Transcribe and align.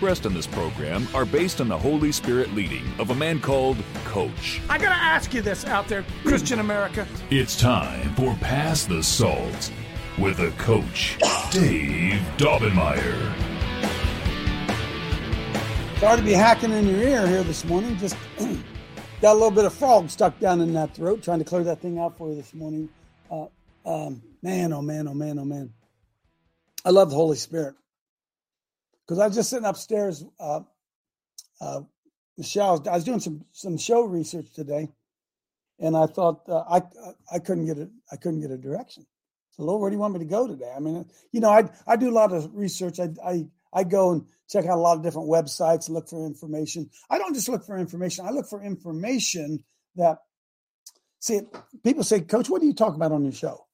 in 0.00 0.32
this 0.32 0.46
program 0.46 1.06
are 1.14 1.26
based 1.26 1.60
on 1.60 1.68
the 1.68 1.76
Holy 1.76 2.10
Spirit 2.10 2.54
leading 2.54 2.84
of 2.98 3.10
a 3.10 3.14
man 3.14 3.38
called 3.38 3.76
Coach. 4.06 4.58
I 4.70 4.78
gotta 4.78 4.94
ask 4.94 5.34
you 5.34 5.42
this 5.42 5.66
out 5.66 5.88
there, 5.88 6.06
Christian 6.24 6.58
America. 6.58 7.06
It's 7.30 7.54
time 7.54 8.14
for 8.14 8.34
Pass 8.36 8.86
the 8.86 9.02
Salt 9.02 9.70
with 10.18 10.40
a 10.40 10.52
coach, 10.52 11.18
Dave 11.50 12.18
Daubenmire. 12.38 13.34
Sorry 15.98 16.16
to 16.16 16.22
be 16.22 16.32
hacking 16.32 16.72
in 16.72 16.86
your 16.86 17.02
ear 17.02 17.26
here 17.26 17.42
this 17.42 17.66
morning. 17.66 17.98
Just 17.98 18.16
got 19.20 19.32
a 19.32 19.34
little 19.34 19.50
bit 19.50 19.66
of 19.66 19.74
frog 19.74 20.08
stuck 20.08 20.40
down 20.40 20.62
in 20.62 20.72
that 20.72 20.94
throat. 20.94 21.22
Trying 21.22 21.40
to 21.40 21.44
clear 21.44 21.62
that 21.64 21.82
thing 21.82 21.98
out 21.98 22.16
for 22.16 22.30
you 22.30 22.36
this 22.36 22.54
morning. 22.54 22.88
Uh, 23.30 23.48
um, 23.84 24.22
man, 24.40 24.72
oh 24.72 24.80
man, 24.80 25.08
oh 25.08 25.14
man, 25.14 25.38
oh 25.38 25.44
man. 25.44 25.74
I 26.86 26.90
love 26.90 27.10
the 27.10 27.16
Holy 27.16 27.36
Spirit 27.36 27.74
because 29.10 29.18
I 29.18 29.26
was 29.26 29.34
just 29.34 29.50
sitting 29.50 29.66
upstairs. 29.66 30.24
Uh, 30.38 30.60
uh, 31.60 31.80
Michelle, 32.38 32.80
I 32.88 32.94
was 32.94 33.02
doing 33.02 33.18
some 33.18 33.44
some 33.50 33.76
show 33.76 34.02
research 34.02 34.52
today, 34.52 34.88
and 35.80 35.96
I 35.96 36.06
thought 36.06 36.48
uh, 36.48 36.62
I 36.70 36.82
I 37.34 37.40
couldn't 37.40 37.66
get 37.66 37.78
it. 37.78 37.88
I 38.12 38.14
couldn't 38.14 38.40
get 38.40 38.52
a 38.52 38.56
direction. 38.56 39.04
So, 39.50 39.64
Lord, 39.64 39.80
where 39.80 39.90
do 39.90 39.96
you 39.96 40.00
want 40.00 40.14
me 40.14 40.20
to 40.20 40.26
go 40.26 40.46
today? 40.46 40.72
I 40.74 40.78
mean, 40.78 41.10
you 41.32 41.40
know, 41.40 41.50
I 41.50 41.68
I 41.88 41.96
do 41.96 42.08
a 42.08 42.14
lot 42.14 42.32
of 42.32 42.54
research. 42.54 43.00
I 43.00 43.08
I 43.26 43.46
I 43.72 43.82
go 43.82 44.12
and 44.12 44.26
check 44.48 44.66
out 44.66 44.78
a 44.78 44.80
lot 44.80 44.96
of 44.96 45.02
different 45.02 45.28
websites, 45.28 45.88
look 45.88 46.08
for 46.08 46.24
information. 46.24 46.88
I 47.10 47.18
don't 47.18 47.34
just 47.34 47.48
look 47.48 47.66
for 47.66 47.76
information. 47.76 48.26
I 48.26 48.30
look 48.30 48.48
for 48.48 48.62
information 48.62 49.64
that 49.96 50.18
see 51.18 51.40
people 51.82 52.04
say, 52.04 52.20
Coach, 52.20 52.48
what 52.48 52.60
do 52.60 52.68
you 52.68 52.74
talk 52.74 52.94
about 52.94 53.10
on 53.10 53.24
your 53.24 53.32
show? 53.32 53.66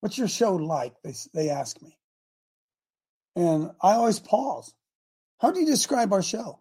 What's 0.00 0.16
your 0.16 0.28
show 0.28 0.56
like? 0.56 0.94
They 1.02 1.12
they 1.34 1.50
ask 1.50 1.82
me. 1.82 1.98
And 3.36 3.70
I 3.80 3.92
always 3.94 4.20
pause. 4.20 4.74
How 5.38 5.50
do 5.50 5.60
you 5.60 5.66
describe 5.66 6.12
our 6.12 6.22
show? 6.22 6.60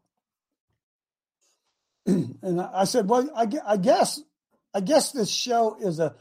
and 2.05 2.61
I 2.61 2.85
said, 2.85 3.07
well, 3.07 3.29
I, 3.35 3.47
I 3.65 3.77
guess 3.77 4.21
I 4.73 4.81
guess 4.81 5.11
this 5.11 5.29
show 5.29 5.77
is 5.79 5.99
a 5.99 6.15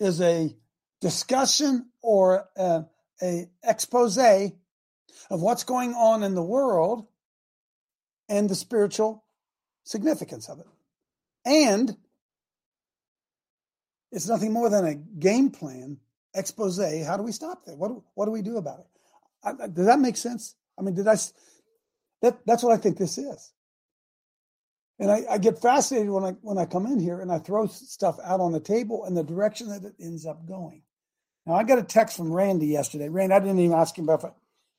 is 0.00 0.20
a 0.20 0.54
discussion 1.00 1.90
or 2.02 2.48
a, 2.56 2.84
a 3.22 3.48
expose 3.62 4.18
of 4.18 5.42
what's 5.42 5.64
going 5.64 5.94
on 5.94 6.22
in 6.22 6.34
the 6.34 6.42
world 6.42 7.06
and 8.28 8.48
the 8.48 8.54
spiritual 8.54 9.24
significance 9.84 10.48
of 10.48 10.60
it. 10.60 10.66
And 11.44 11.96
it's 14.10 14.28
nothing 14.28 14.52
more 14.52 14.70
than 14.70 14.86
a 14.86 14.94
game 14.94 15.50
plan 15.50 15.98
expose. 16.34 16.78
How 17.04 17.16
do 17.16 17.22
we 17.22 17.32
stop 17.32 17.64
that? 17.66 17.76
What, 17.76 17.92
what 18.14 18.26
do 18.26 18.30
we 18.30 18.42
do 18.42 18.56
about 18.56 18.80
it? 18.80 18.86
Does 19.52 19.86
that 19.86 20.00
make 20.00 20.16
sense? 20.16 20.54
I 20.78 20.82
mean, 20.82 20.94
did 20.94 21.08
I? 21.08 21.16
That, 22.22 22.38
that's 22.46 22.62
what 22.62 22.72
I 22.72 22.76
think 22.76 22.98
this 22.98 23.18
is. 23.18 23.52
And 25.00 25.10
I, 25.10 25.22
I, 25.30 25.38
get 25.38 25.62
fascinated 25.62 26.10
when 26.10 26.24
I 26.24 26.30
when 26.40 26.58
I 26.58 26.64
come 26.64 26.86
in 26.86 26.98
here 26.98 27.20
and 27.20 27.30
I 27.30 27.38
throw 27.38 27.66
stuff 27.66 28.18
out 28.24 28.40
on 28.40 28.52
the 28.52 28.60
table 28.60 29.04
and 29.04 29.16
the 29.16 29.22
direction 29.22 29.68
that 29.68 29.84
it 29.84 29.94
ends 30.00 30.26
up 30.26 30.44
going. 30.46 30.82
Now 31.46 31.54
I 31.54 31.62
got 31.62 31.78
a 31.78 31.84
text 31.84 32.16
from 32.16 32.32
Randy 32.32 32.66
yesterday. 32.66 33.08
Randy, 33.08 33.34
I 33.34 33.38
didn't 33.38 33.60
even 33.60 33.76
ask 33.76 33.96
him 33.96 34.08
if 34.08 34.24
I, 34.24 34.30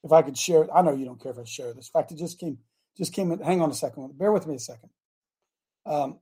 if 0.03 0.11
I 0.11 0.21
could 0.21 0.37
share 0.37 0.63
it. 0.63 0.69
I 0.75 0.81
know 0.81 0.93
you 0.93 1.05
don't 1.05 1.21
care 1.21 1.31
if 1.31 1.39
I 1.39 1.45
share 1.45 1.73
this. 1.73 1.87
In 1.87 1.99
fact, 1.99 2.11
it 2.11 2.17
just 2.17 2.37
came 2.37 2.57
just 2.97 3.13
came. 3.13 3.31
In, 3.31 3.39
hang 3.39 3.61
on 3.61 3.71
a 3.71 3.73
second. 3.73 4.17
Bear 4.17 4.33
with 4.33 4.45
me 4.45 4.55
a 4.55 4.59
second. 4.59 4.89
Um, 5.85 6.19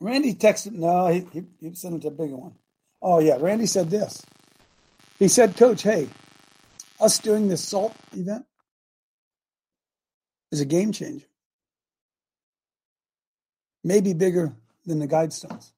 Randy 0.00 0.34
texted. 0.34 0.72
No, 0.72 1.08
he, 1.08 1.26
he, 1.32 1.42
he 1.60 1.74
sent 1.74 1.96
it 1.96 2.02
to 2.02 2.08
a 2.08 2.10
bigger 2.10 2.36
one. 2.36 2.54
Oh 3.02 3.18
yeah, 3.18 3.36
Randy 3.38 3.66
said 3.66 3.90
this. 3.90 4.22
He 5.18 5.28
said, 5.28 5.54
"Coach, 5.54 5.82
hey, 5.82 6.08
us 7.00 7.18
doing 7.18 7.48
this 7.48 7.62
salt 7.62 7.94
event 8.12 8.44
is 10.52 10.60
a 10.60 10.64
game 10.64 10.92
changer. 10.92 11.26
Maybe 13.82 14.12
bigger 14.12 14.54
than 14.86 14.98
the 14.98 15.08
Guidestones." 15.08 15.72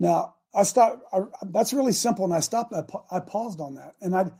Now, 0.00 0.34
I 0.54 0.62
stopped. 0.62 1.02
I, 1.12 1.20
that's 1.46 1.72
really 1.72 1.92
simple, 1.92 2.24
and 2.24 2.34
I 2.34 2.40
stopped. 2.40 2.72
I, 2.72 2.84
I 3.10 3.20
paused 3.20 3.60
on 3.60 3.74
that, 3.76 3.94
and 4.00 4.14
I. 4.14 4.30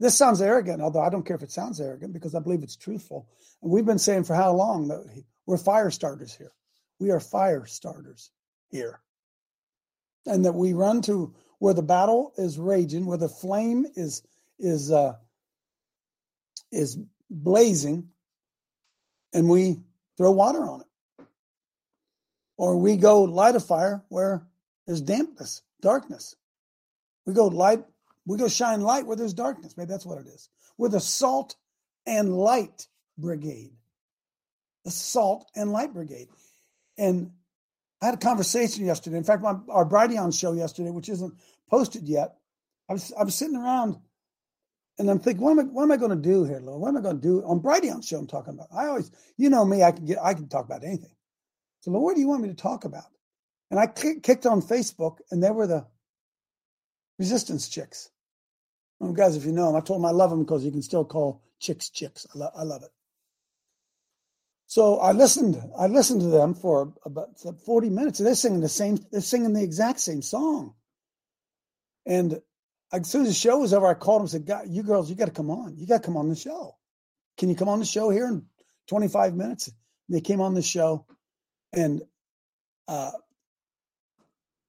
This 0.00 0.16
sounds 0.16 0.40
arrogant, 0.40 0.80
although 0.80 1.02
I 1.02 1.10
don't 1.10 1.24
care 1.26 1.36
if 1.36 1.42
it 1.42 1.50
sounds 1.50 1.82
arrogant 1.82 2.14
because 2.14 2.34
I 2.34 2.40
believe 2.40 2.62
it's 2.62 2.76
truthful. 2.76 3.28
And 3.62 3.70
we've 3.70 3.84
been 3.84 3.98
saying 3.98 4.24
for 4.24 4.34
how 4.34 4.52
long 4.52 4.88
that 4.88 5.04
we're 5.44 5.58
fire 5.58 5.90
starters 5.90 6.34
here. 6.34 6.52
We 6.98 7.10
are 7.10 7.20
fire 7.20 7.66
starters 7.66 8.30
here, 8.70 9.00
and 10.24 10.46
that 10.46 10.54
we 10.54 10.72
run 10.72 11.02
to 11.02 11.34
where 11.58 11.74
the 11.74 11.82
battle 11.82 12.32
is 12.36 12.58
raging, 12.58 13.06
where 13.06 13.18
the 13.18 13.28
flame 13.28 13.86
is 13.94 14.22
is 14.58 14.90
uh, 14.90 15.14
is 16.70 16.98
blazing, 17.30 18.08
and 19.32 19.48
we 19.48 19.80
throw 20.16 20.30
water 20.30 20.62
on 20.68 20.80
it, 20.82 21.26
or 22.56 22.76
we 22.76 22.96
go 22.96 23.22
light 23.22 23.56
a 23.56 23.60
fire 23.60 24.02
where 24.08 24.46
there's 24.86 25.00
dampness, 25.00 25.62
darkness. 25.80 26.36
We 27.26 27.34
go 27.34 27.46
light, 27.48 27.84
we 28.24 28.38
go 28.38 28.48
shine 28.48 28.82
light 28.82 29.06
where 29.06 29.16
there's 29.16 29.34
darkness. 29.34 29.76
Maybe 29.76 29.88
that's 29.88 30.06
what 30.06 30.18
it 30.18 30.26
is. 30.26 30.48
We're 30.78 30.88
the 30.88 31.00
salt 31.00 31.56
and 32.06 32.36
light 32.36 32.86
brigade. 33.18 33.72
The 34.84 34.90
salt 34.90 35.50
and 35.56 35.72
light 35.72 35.92
brigade. 35.92 36.28
And 36.96 37.32
I 38.02 38.06
had 38.06 38.14
a 38.14 38.18
conversation 38.18 38.84
yesterday. 38.84 39.16
In 39.16 39.24
fact, 39.24 39.42
my, 39.42 39.54
our 39.68 39.88
Brighteon 39.88 40.38
show 40.38 40.52
yesterday, 40.52 40.90
which 40.90 41.08
isn't 41.08 41.34
posted 41.70 42.08
yet, 42.08 42.36
I 42.88 42.92
was, 42.92 43.12
I 43.18 43.24
was 43.24 43.34
sitting 43.34 43.56
around 43.56 43.96
and 44.98 45.10
I'm 45.10 45.18
thinking, 45.18 45.42
what 45.42 45.52
am 45.52 45.60
I, 45.60 45.62
what 45.64 45.82
am 45.82 45.92
I 45.92 45.96
going 45.96 46.10
to 46.10 46.16
do 46.16 46.44
here, 46.44 46.60
Lord? 46.60 46.80
What 46.80 46.88
am 46.88 46.96
I 46.96 47.00
going 47.00 47.16
to 47.16 47.22
do 47.22 47.42
on 47.44 47.60
Brighteon 47.60 48.06
show? 48.06 48.18
I'm 48.18 48.26
talking 48.26 48.54
about. 48.54 48.68
I 48.72 48.86
always, 48.86 49.10
you 49.36 49.50
know 49.50 49.64
me, 49.64 49.82
I 49.82 49.92
can 49.92 50.06
get, 50.06 50.18
I 50.22 50.34
can 50.34 50.48
talk 50.48 50.64
about 50.64 50.84
anything. 50.84 51.10
So, 51.80 51.90
Lord, 51.90 52.04
what 52.04 52.14
do 52.14 52.20
you 52.20 52.28
want 52.28 52.42
me 52.42 52.48
to 52.48 52.54
talk 52.54 52.84
about? 52.84 53.04
And 53.70 53.80
I 53.80 53.86
kicked 53.86 54.46
on 54.46 54.62
Facebook, 54.62 55.18
and 55.30 55.42
there 55.42 55.52
were 55.52 55.66
the 55.66 55.86
resistance 57.18 57.68
chicks. 57.68 58.10
Well, 59.00 59.12
guys, 59.12 59.36
if 59.36 59.44
you 59.44 59.52
know 59.52 59.66
them, 59.66 59.76
I 59.76 59.80
told 59.80 60.00
them 60.00 60.06
I 60.06 60.12
love 60.12 60.30
them 60.30 60.40
because 60.40 60.64
you 60.64 60.70
can 60.70 60.82
still 60.82 61.04
call 61.04 61.42
chicks 61.58 61.90
chicks. 61.90 62.26
I, 62.34 62.38
lo- 62.38 62.50
I 62.56 62.62
love 62.62 62.82
it. 62.82 62.90
So 64.66 64.98
I 64.98 65.12
listened. 65.12 65.62
I 65.78 65.86
listened 65.86 66.20
to 66.22 66.28
them 66.28 66.54
for 66.54 66.92
about 67.04 67.38
forty 67.64 67.88
minutes, 67.88 68.18
they're 68.18 68.34
singing 68.34 68.60
the 68.60 68.68
same. 68.68 68.98
They're 69.12 69.20
singing 69.20 69.52
the 69.52 69.62
exact 69.62 70.00
same 70.00 70.22
song. 70.22 70.74
And 72.04 72.40
as 72.92 73.08
soon 73.08 73.22
as 73.22 73.28
the 73.28 73.34
show 73.34 73.58
was 73.58 73.72
over, 73.72 73.86
I 73.86 73.94
called 73.94 74.20
them 74.20 74.24
and 74.24 74.30
said, 74.30 74.46
God, 74.46 74.68
"You 74.68 74.82
girls, 74.82 75.08
you 75.08 75.16
got 75.16 75.26
to 75.26 75.30
come 75.32 75.50
on. 75.50 75.76
You 75.76 75.86
got 75.86 76.02
to 76.02 76.06
come 76.06 76.16
on 76.16 76.28
the 76.28 76.36
show. 76.36 76.76
Can 77.38 77.48
you 77.48 77.54
come 77.54 77.68
on 77.68 77.78
the 77.78 77.84
show 77.84 78.10
here 78.10 78.26
in 78.26 78.46
twenty 78.88 79.08
five 79.08 79.34
minutes?" 79.34 79.68
And 79.68 80.16
they 80.16 80.20
came 80.20 80.40
on 80.40 80.54
the 80.54 80.62
show, 80.62 81.06
and 81.72 82.02
uh, 82.88 83.12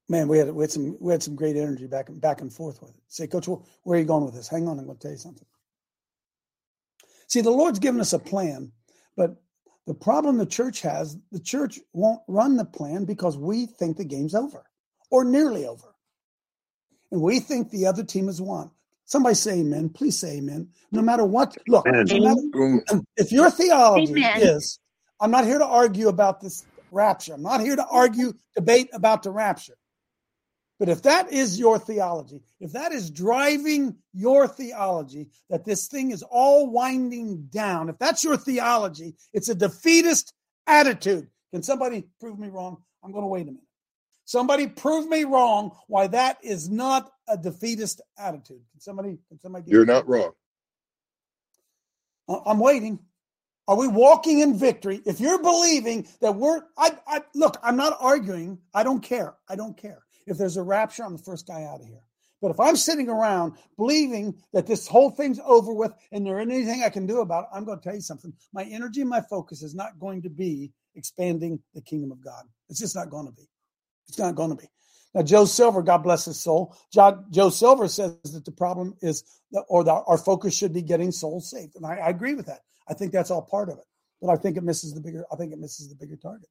man, 0.10 0.28
we 0.28 0.38
had 0.38 0.52
we 0.52 0.64
had 0.64 0.72
some 0.72 0.98
we 1.00 1.12
had 1.12 1.24
some 1.24 1.36
great 1.36 1.56
energy 1.58 1.88
back 1.88 2.10
and 2.10 2.22
back 2.22 2.42
and 2.42 2.54
forth 2.54 2.82
with 2.82 2.92
it. 2.92 3.02
Say, 3.08 3.28
Coach, 3.28 3.48
where 3.48 3.98
are 3.98 4.00
you 4.02 4.06
going 4.06 4.26
with 4.26 4.36
this? 4.36 4.48
Hang 4.48 4.68
on, 4.68 4.80
I'm 4.80 4.86
going 4.86 4.98
to 4.98 5.02
tell 5.02 5.12
you 5.12 5.18
something. 5.18 5.46
See, 7.28 7.42
the 7.42 7.52
Lord's 7.52 7.80
given 7.80 8.00
us 8.00 8.14
a 8.14 8.20
plan, 8.20 8.72
but 9.16 9.36
the 9.88 9.94
problem 9.94 10.38
the 10.38 10.46
church 10.46 10.82
has, 10.82 11.18
the 11.32 11.40
church 11.40 11.80
won't 11.94 12.20
run 12.28 12.58
the 12.58 12.66
plan 12.66 13.06
because 13.06 13.38
we 13.38 13.66
think 13.66 13.96
the 13.96 14.06
game's 14.06 14.36
over 14.36 14.64
or 15.10 15.24
nearly 15.24 15.66
over. 15.66 15.96
And 17.10 17.22
we 17.22 17.40
think 17.40 17.72
the 17.72 17.88
other 17.88 18.04
team 18.04 18.28
has 18.28 18.42
won. 18.42 18.70
Somebody 19.06 19.36
say 19.36 19.60
amen. 19.60 19.90
Please 19.90 20.20
say 20.20 20.40
amen. 20.40 20.68
No 20.92 21.02
matter 21.02 21.24
what, 21.24 21.58
look, 21.70 21.86
no 21.86 21.94
matter, 21.94 22.84
if 23.16 23.32
your 23.32 23.50
theology 23.50 24.12
amen. 24.12 24.42
is, 24.42 24.78
I'm 25.22 25.32
not 25.32 25.46
here 25.46 25.58
to 25.58 25.66
argue 25.66 26.10
about 26.10 26.42
this 26.42 26.66
rapture. 26.92 27.36
I'm 27.36 27.42
not 27.42 27.62
here 27.62 27.78
to 27.78 27.88
argue, 27.88 28.34
debate 28.56 28.90
about 28.92 29.24
the 29.24 29.32
rapture. 29.32 29.78
But 30.80 30.90
if 30.90 31.02
that 31.04 31.32
is 31.34 31.58
your 31.58 31.80
theology, 31.80 32.44
if 32.60 32.72
that 32.74 32.92
is 32.92 33.10
driving 33.10 33.96
your 34.14 34.48
theology, 34.48 35.30
that 35.50 35.66
this 35.66 35.88
thing 35.88 36.12
is 36.12 36.24
all 36.24 36.70
winding 36.70 37.48
down, 37.50 37.90
if 37.90 37.98
that's 37.98 38.24
your 38.24 38.38
theology, 38.38 39.16
it's 39.34 39.50
a 39.50 39.56
defeatist 39.56 40.34
attitude. 40.68 41.28
Can 41.52 41.64
somebody 41.64 42.06
prove 42.20 42.38
me 42.38 42.50
wrong? 42.50 42.78
I'm 43.04 43.12
going 43.12 43.24
to 43.24 43.28
wait 43.28 43.44
a 43.44 43.46
minute. 43.46 43.62
Somebody 44.26 44.68
prove 44.68 45.08
me 45.08 45.24
wrong 45.24 45.72
why 45.88 46.08
that 46.08 46.38
is 46.44 46.70
not 46.70 47.10
a 47.30 47.38
defeatist 47.38 48.02
attitude. 48.18 48.62
Can 48.74 48.82
somebody? 48.82 49.18
Can 49.30 49.40
somebody? 49.40 49.72
You're 49.72 49.86
not 49.86 50.08
wrong. 50.08 50.32
I'm 52.28 52.60
waiting. 52.60 53.00
Are 53.70 53.78
we 53.78 53.88
walking 53.88 54.40
in 54.40 54.58
victory? 54.58 55.02
If 55.06 55.22
you're 55.22 55.42
believing 55.42 56.08
that 56.22 56.36
we're, 56.36 56.62
I, 56.78 56.98
I 57.08 57.22
look, 57.36 57.58
I'm 57.64 57.78
not 57.78 57.98
arguing. 58.00 58.60
I 58.74 58.84
don't 58.84 59.02
care. 59.02 59.36
I 59.48 59.56
don't 59.56 59.78
care. 59.78 60.04
If 60.28 60.38
there's 60.38 60.58
a 60.58 60.64
rapture, 60.64 61.04
I'm 61.04 61.18
the 61.18 61.24
first 61.24 61.48
guy 61.48 61.64
out 61.64 61.82
of 61.82 61.88
here. 61.88 62.02
But 62.42 62.52
if 62.52 62.60
I'm 62.60 62.76
sitting 62.76 63.10
around 63.10 63.54
believing 63.78 64.36
that 64.54 64.68
this 64.68 64.88
whole 64.88 65.10
thing's 65.10 65.40
over 65.44 65.74
with 65.74 65.92
and 66.12 66.26
there 66.26 66.40
ain't 66.40 66.52
anything 66.52 66.84
I 66.84 66.90
can 66.90 67.08
do 67.08 67.22
about 67.22 67.46
it, 67.46 67.50
I'm 67.52 67.66
going 67.66 67.80
to 67.80 67.84
tell 67.84 67.96
you 67.96 68.02
something. 68.02 68.32
My 68.54 68.64
energy 68.64 69.02
and 69.02 69.10
my 69.10 69.22
focus 69.22 69.64
is 69.64 69.74
not 69.74 69.98
going 70.00 70.22
to 70.22 70.30
be 70.30 70.72
expanding 70.94 71.60
the 71.74 71.82
kingdom 71.82 72.12
of 72.12 72.24
God. 72.24 72.44
It's 72.70 72.80
just 72.80 72.96
not 72.96 73.10
going 73.10 73.26
to 73.26 73.32
be. 73.32 73.50
It's 74.08 74.20
not 74.20 74.36
going 74.36 74.52
to 74.52 74.56
be. 74.56 74.70
Now, 75.16 75.24
Joe 75.24 75.46
Silver, 75.46 75.82
God 75.82 76.00
bless 76.04 76.26
his 76.26 76.40
soul. 76.40 76.76
Joe, 76.94 77.50
Silver 77.50 77.88
says 77.88 78.18
that 78.34 78.46
the 78.46 78.52
problem 78.52 78.96
is, 79.02 79.24
that, 79.52 79.64
or 79.68 79.90
our 79.90 80.18
focus 80.18 80.56
should 80.56 80.74
be 80.74 80.84
getting 80.84 81.12
souls 81.12 81.50
saved, 81.50 81.76
and 81.76 81.86
I, 81.86 81.96
I 81.96 82.10
agree 82.10 82.36
with 82.36 82.46
that. 82.48 82.60
I 82.88 82.94
think 82.94 83.14
that's 83.14 83.32
all 83.32 83.42
part 83.42 83.70
of 83.70 83.80
it, 83.80 83.86
but 84.22 84.30
I 84.30 84.36
think 84.36 84.58
it 84.58 84.64
misses 84.64 84.94
the 84.94 85.02
bigger. 85.02 85.26
I 85.32 85.36
think 85.36 85.54
it 85.54 85.60
misses 85.60 85.90
the 85.90 85.96
bigger 85.96 86.18
target. 86.18 86.50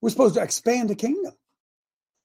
We're 0.00 0.10
supposed 0.10 0.34
to 0.34 0.42
expand 0.42 0.90
the 0.90 0.94
kingdom. 0.96 1.34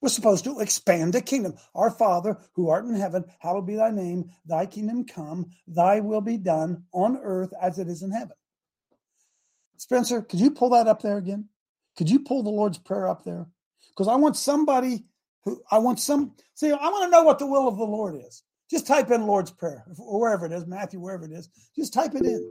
We're 0.05 0.09
supposed 0.09 0.43
to 0.43 0.59
expand 0.59 1.13
the 1.13 1.21
kingdom. 1.21 1.55
Our 1.73 1.89
Father, 1.89 2.37
who 2.53 2.69
art 2.69 2.85
in 2.85 2.93
heaven, 2.93 3.25
hallowed 3.39 3.65
be 3.65 3.75
thy 3.75 3.89
name. 3.89 4.29
Thy 4.45 4.67
kingdom 4.67 5.03
come. 5.03 5.49
Thy 5.67 5.99
will 5.99 6.21
be 6.21 6.37
done 6.37 6.83
on 6.91 7.17
earth 7.23 7.51
as 7.59 7.79
it 7.79 7.87
is 7.87 8.03
in 8.03 8.11
heaven. 8.11 8.35
Spencer, 9.77 10.21
could 10.21 10.39
you 10.39 10.51
pull 10.51 10.69
that 10.69 10.85
up 10.85 11.01
there 11.01 11.17
again? 11.17 11.49
Could 11.97 12.07
you 12.07 12.19
pull 12.19 12.43
the 12.43 12.51
Lord's 12.51 12.77
Prayer 12.77 13.07
up 13.07 13.23
there? 13.23 13.47
Because 13.89 14.07
I 14.07 14.15
want 14.15 14.37
somebody 14.37 15.05
who 15.43 15.59
I 15.71 15.79
want 15.79 15.99
some. 15.99 16.35
See, 16.53 16.71
I 16.71 16.75
want 16.75 17.05
to 17.05 17.09
know 17.09 17.23
what 17.23 17.39
the 17.39 17.47
will 17.47 17.67
of 17.67 17.77
the 17.77 17.83
Lord 17.83 18.13
is. 18.13 18.43
Just 18.69 18.85
type 18.85 19.09
in 19.09 19.25
Lord's 19.25 19.49
Prayer, 19.49 19.85
or 19.97 20.19
wherever 20.19 20.45
it 20.45 20.51
is, 20.51 20.67
Matthew, 20.67 20.99
wherever 20.99 21.25
it 21.25 21.31
is. 21.31 21.49
Just 21.75 21.93
type 21.93 22.13
it 22.13 22.27
in. 22.27 22.47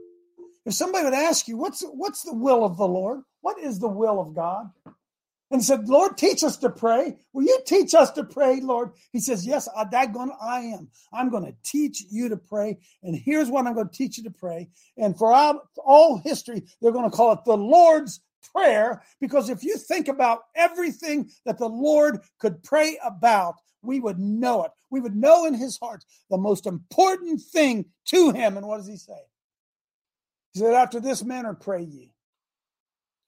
If 0.66 0.74
somebody 0.74 1.04
would 1.04 1.14
ask 1.14 1.46
you, 1.46 1.56
what's 1.56 1.84
what's 1.84 2.22
the 2.22 2.34
will 2.34 2.64
of 2.64 2.76
the 2.76 2.88
Lord? 2.88 3.20
What 3.42 3.60
is 3.60 3.78
the 3.78 3.86
will 3.86 4.20
of 4.20 4.34
God? 4.34 4.72
And 5.54 5.64
said, 5.64 5.88
Lord, 5.88 6.18
teach 6.18 6.42
us 6.42 6.56
to 6.56 6.68
pray. 6.68 7.16
Will 7.32 7.44
you 7.44 7.60
teach 7.64 7.94
us 7.94 8.10
to 8.14 8.24
pray, 8.24 8.58
Lord? 8.60 8.90
He 9.12 9.20
says, 9.20 9.46
Yes, 9.46 9.68
I, 9.68 9.84
daggone, 9.84 10.30
I 10.42 10.62
am. 10.62 10.88
I'm 11.12 11.30
going 11.30 11.44
to 11.44 11.54
teach 11.62 12.02
you 12.10 12.28
to 12.30 12.36
pray. 12.36 12.76
And 13.04 13.14
here's 13.14 13.48
what 13.48 13.64
I'm 13.64 13.74
going 13.74 13.88
to 13.88 13.96
teach 13.96 14.18
you 14.18 14.24
to 14.24 14.32
pray. 14.32 14.68
And 14.96 15.16
for 15.16 15.32
all, 15.32 15.62
all 15.76 16.18
history, 16.18 16.64
they're 16.82 16.90
going 16.90 17.08
to 17.08 17.16
call 17.16 17.30
it 17.34 17.44
the 17.44 17.56
Lord's 17.56 18.20
Prayer. 18.52 19.04
Because 19.20 19.48
if 19.48 19.62
you 19.62 19.78
think 19.78 20.08
about 20.08 20.40
everything 20.56 21.30
that 21.46 21.58
the 21.58 21.68
Lord 21.68 22.18
could 22.40 22.60
pray 22.64 22.98
about, 23.04 23.54
we 23.80 24.00
would 24.00 24.18
know 24.18 24.64
it. 24.64 24.72
We 24.90 25.00
would 25.00 25.14
know 25.14 25.46
in 25.46 25.54
his 25.54 25.78
heart 25.78 26.04
the 26.30 26.36
most 26.36 26.66
important 26.66 27.40
thing 27.40 27.84
to 28.06 28.32
him. 28.32 28.56
And 28.56 28.66
what 28.66 28.78
does 28.78 28.88
he 28.88 28.96
say? 28.96 29.22
He 30.52 30.58
said, 30.58 30.74
After 30.74 30.98
this 30.98 31.22
manner, 31.22 31.54
pray 31.54 31.84
ye. 31.84 32.12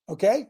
Okay? 0.09 0.49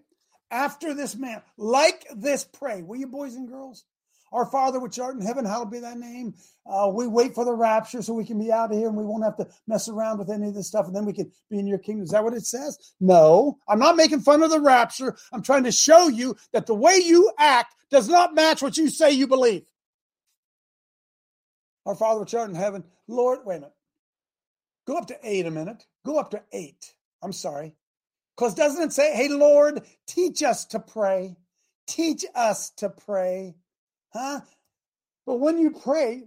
After 0.50 0.94
this 0.94 1.16
man, 1.16 1.43
like 1.56 2.06
this, 2.14 2.44
pray. 2.44 2.82
Will 2.82 2.96
you, 2.96 3.08
boys 3.08 3.34
and 3.34 3.48
girls? 3.48 3.84
Our 4.32 4.46
Father, 4.46 4.81
which 4.81 4.98
art 4.98 5.14
in 5.14 5.22
heaven, 5.22 5.44
hallowed 5.44 5.70
be 5.70 5.78
thy 5.78 5.94
name. 5.94 6.34
Uh, 6.66 6.90
we 6.93 7.06
wait 7.06 7.34
for 7.34 7.44
the 7.44 7.54
rapture 7.54 8.02
so 8.02 8.12
we 8.12 8.25
can 8.25 8.38
be 8.38 8.52
out 8.52 8.72
of 8.72 8.76
here 8.76 8.88
and 8.88 8.96
we 8.96 9.04
won't 9.04 9.25
have 9.25 9.37
to 9.37 9.48
mess 9.66 9.88
around 9.88 10.19
with 10.19 10.31
any 10.31 10.48
of 10.48 10.54
this 10.54 10.66
stuff 10.66 10.87
and 10.87 10.94
then 10.94 11.04
we 11.04 11.12
can 11.12 11.31
be 11.48 11.58
in 11.58 11.66
your 11.66 11.78
kingdom. 11.78 12.04
Is 12.04 12.10
that 12.10 12.25
what 12.25 12.34
it 12.34 12.44
says? 12.44 12.76
No, 13.00 13.58
I'm 13.69 13.78
not 13.78 13.96
making 13.96 14.20
fun 14.20 14.43
of 14.43 14.50
the 14.50 14.60
rapture. 14.60 15.16
I'm 15.32 15.43
trying 15.43 15.64
to 15.64 15.72
show 15.72 16.08
you 16.08 16.37
that 16.52 16.66
the 16.66 16.75
way 16.75 16.96
you 16.96 17.31
act 17.38 17.75
does 17.90 18.08
not 18.08 18.34
match 18.34 18.62
what 18.62 18.76
you 18.76 18.90
say 18.90 19.12
you 19.12 19.28
believe. 19.28 19.64
Our 21.87 21.94
Father, 21.94 22.20
which 22.20 22.34
art 22.34 22.50
in 22.50 22.56
heaven, 22.56 22.82
Lord, 23.06 23.40
wait 23.44 23.56
a 23.56 23.60
minute. 23.60 23.75
Go 24.87 24.96
up 24.96 25.06
to 25.06 25.19
eight 25.22 25.46
a 25.46 25.50
minute. 25.50 25.87
Go 26.04 26.19
up 26.19 26.32
to 26.32 26.43
eight. 26.52 26.93
I'm 27.22 27.32
sorry. 27.32 27.75
Because 28.36 28.54
doesn't 28.54 28.82
it 28.82 28.92
say, 28.92 29.14
hey, 29.14 29.28
Lord, 29.28 29.82
teach 30.06 30.42
us 30.42 30.66
to 30.66 30.78
pray? 30.80 31.36
Teach 31.86 32.24
us 32.34 32.70
to 32.76 32.90
pray. 32.90 33.54
Huh? 34.12 34.40
But 35.24 35.36
when 35.36 35.58
you 35.58 35.70
pray, 35.70 36.24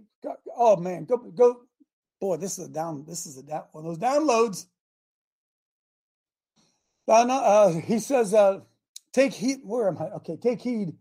oh 0.56 0.76
man, 0.76 1.04
go, 1.04 1.16
go. 1.18 1.62
Boy, 2.20 2.36
this 2.36 2.58
is 2.58 2.66
a 2.66 2.70
down, 2.70 3.04
this 3.06 3.24
is 3.26 3.38
a 3.38 3.42
down, 3.42 3.64
one 3.72 3.86
of 3.86 3.98
those 3.98 4.10
downloads. 4.10 4.66
Uh, 7.08 7.72
he 7.80 7.98
says, 7.98 8.34
uh, 8.34 8.60
take 9.12 9.32
heed, 9.32 9.60
where 9.64 9.88
am 9.88 9.98
I? 9.98 10.10
Okay, 10.16 10.36
take 10.36 10.60
heed 10.60 10.92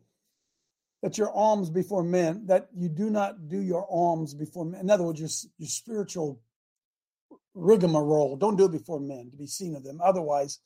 that 1.02 1.18
your 1.18 1.32
alms 1.32 1.70
before 1.70 2.04
men, 2.04 2.46
that 2.48 2.68
you 2.76 2.90
do 2.90 3.10
not 3.10 3.48
do 3.48 3.62
your 3.62 3.86
alms 3.90 4.34
before 4.34 4.66
men. 4.66 4.82
In 4.82 4.90
other 4.90 5.04
words, 5.04 5.20
your, 5.20 5.30
your 5.58 5.70
spiritual 5.70 6.42
rigmarole. 7.54 8.38
Don't 8.38 8.58
do 8.58 8.66
it 8.66 8.72
before 8.72 9.00
men 9.00 9.30
to 9.32 9.38
be 9.38 9.46
seen 9.46 9.76
of 9.76 9.84
them. 9.84 10.00
Otherwise, 10.04 10.60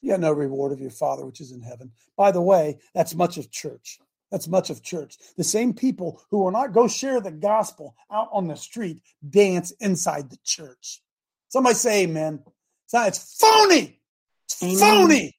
you 0.00 0.12
have 0.12 0.20
no 0.20 0.32
reward 0.32 0.72
of 0.72 0.80
your 0.80 0.90
Father 0.90 1.24
which 1.26 1.40
is 1.40 1.52
in 1.52 1.60
heaven. 1.60 1.90
By 2.16 2.30
the 2.30 2.42
way, 2.42 2.78
that's 2.94 3.14
much 3.14 3.36
of 3.36 3.50
church. 3.50 3.98
That's 4.30 4.48
much 4.48 4.70
of 4.70 4.82
church. 4.82 5.16
The 5.36 5.44
same 5.44 5.72
people 5.72 6.22
who 6.30 6.38
will 6.38 6.50
not 6.50 6.72
go 6.72 6.86
share 6.86 7.20
the 7.20 7.30
gospel 7.30 7.94
out 8.12 8.28
on 8.32 8.46
the 8.46 8.56
street 8.56 9.02
dance 9.28 9.70
inside 9.80 10.30
the 10.30 10.38
church. 10.44 11.02
Somebody 11.48 11.74
say 11.74 12.02
amen. 12.02 12.42
It's, 12.84 12.94
not, 12.94 13.08
it's 13.08 13.36
phony. 13.38 14.00
It's 14.44 14.62
amen. 14.62 14.78
phony. 14.78 15.36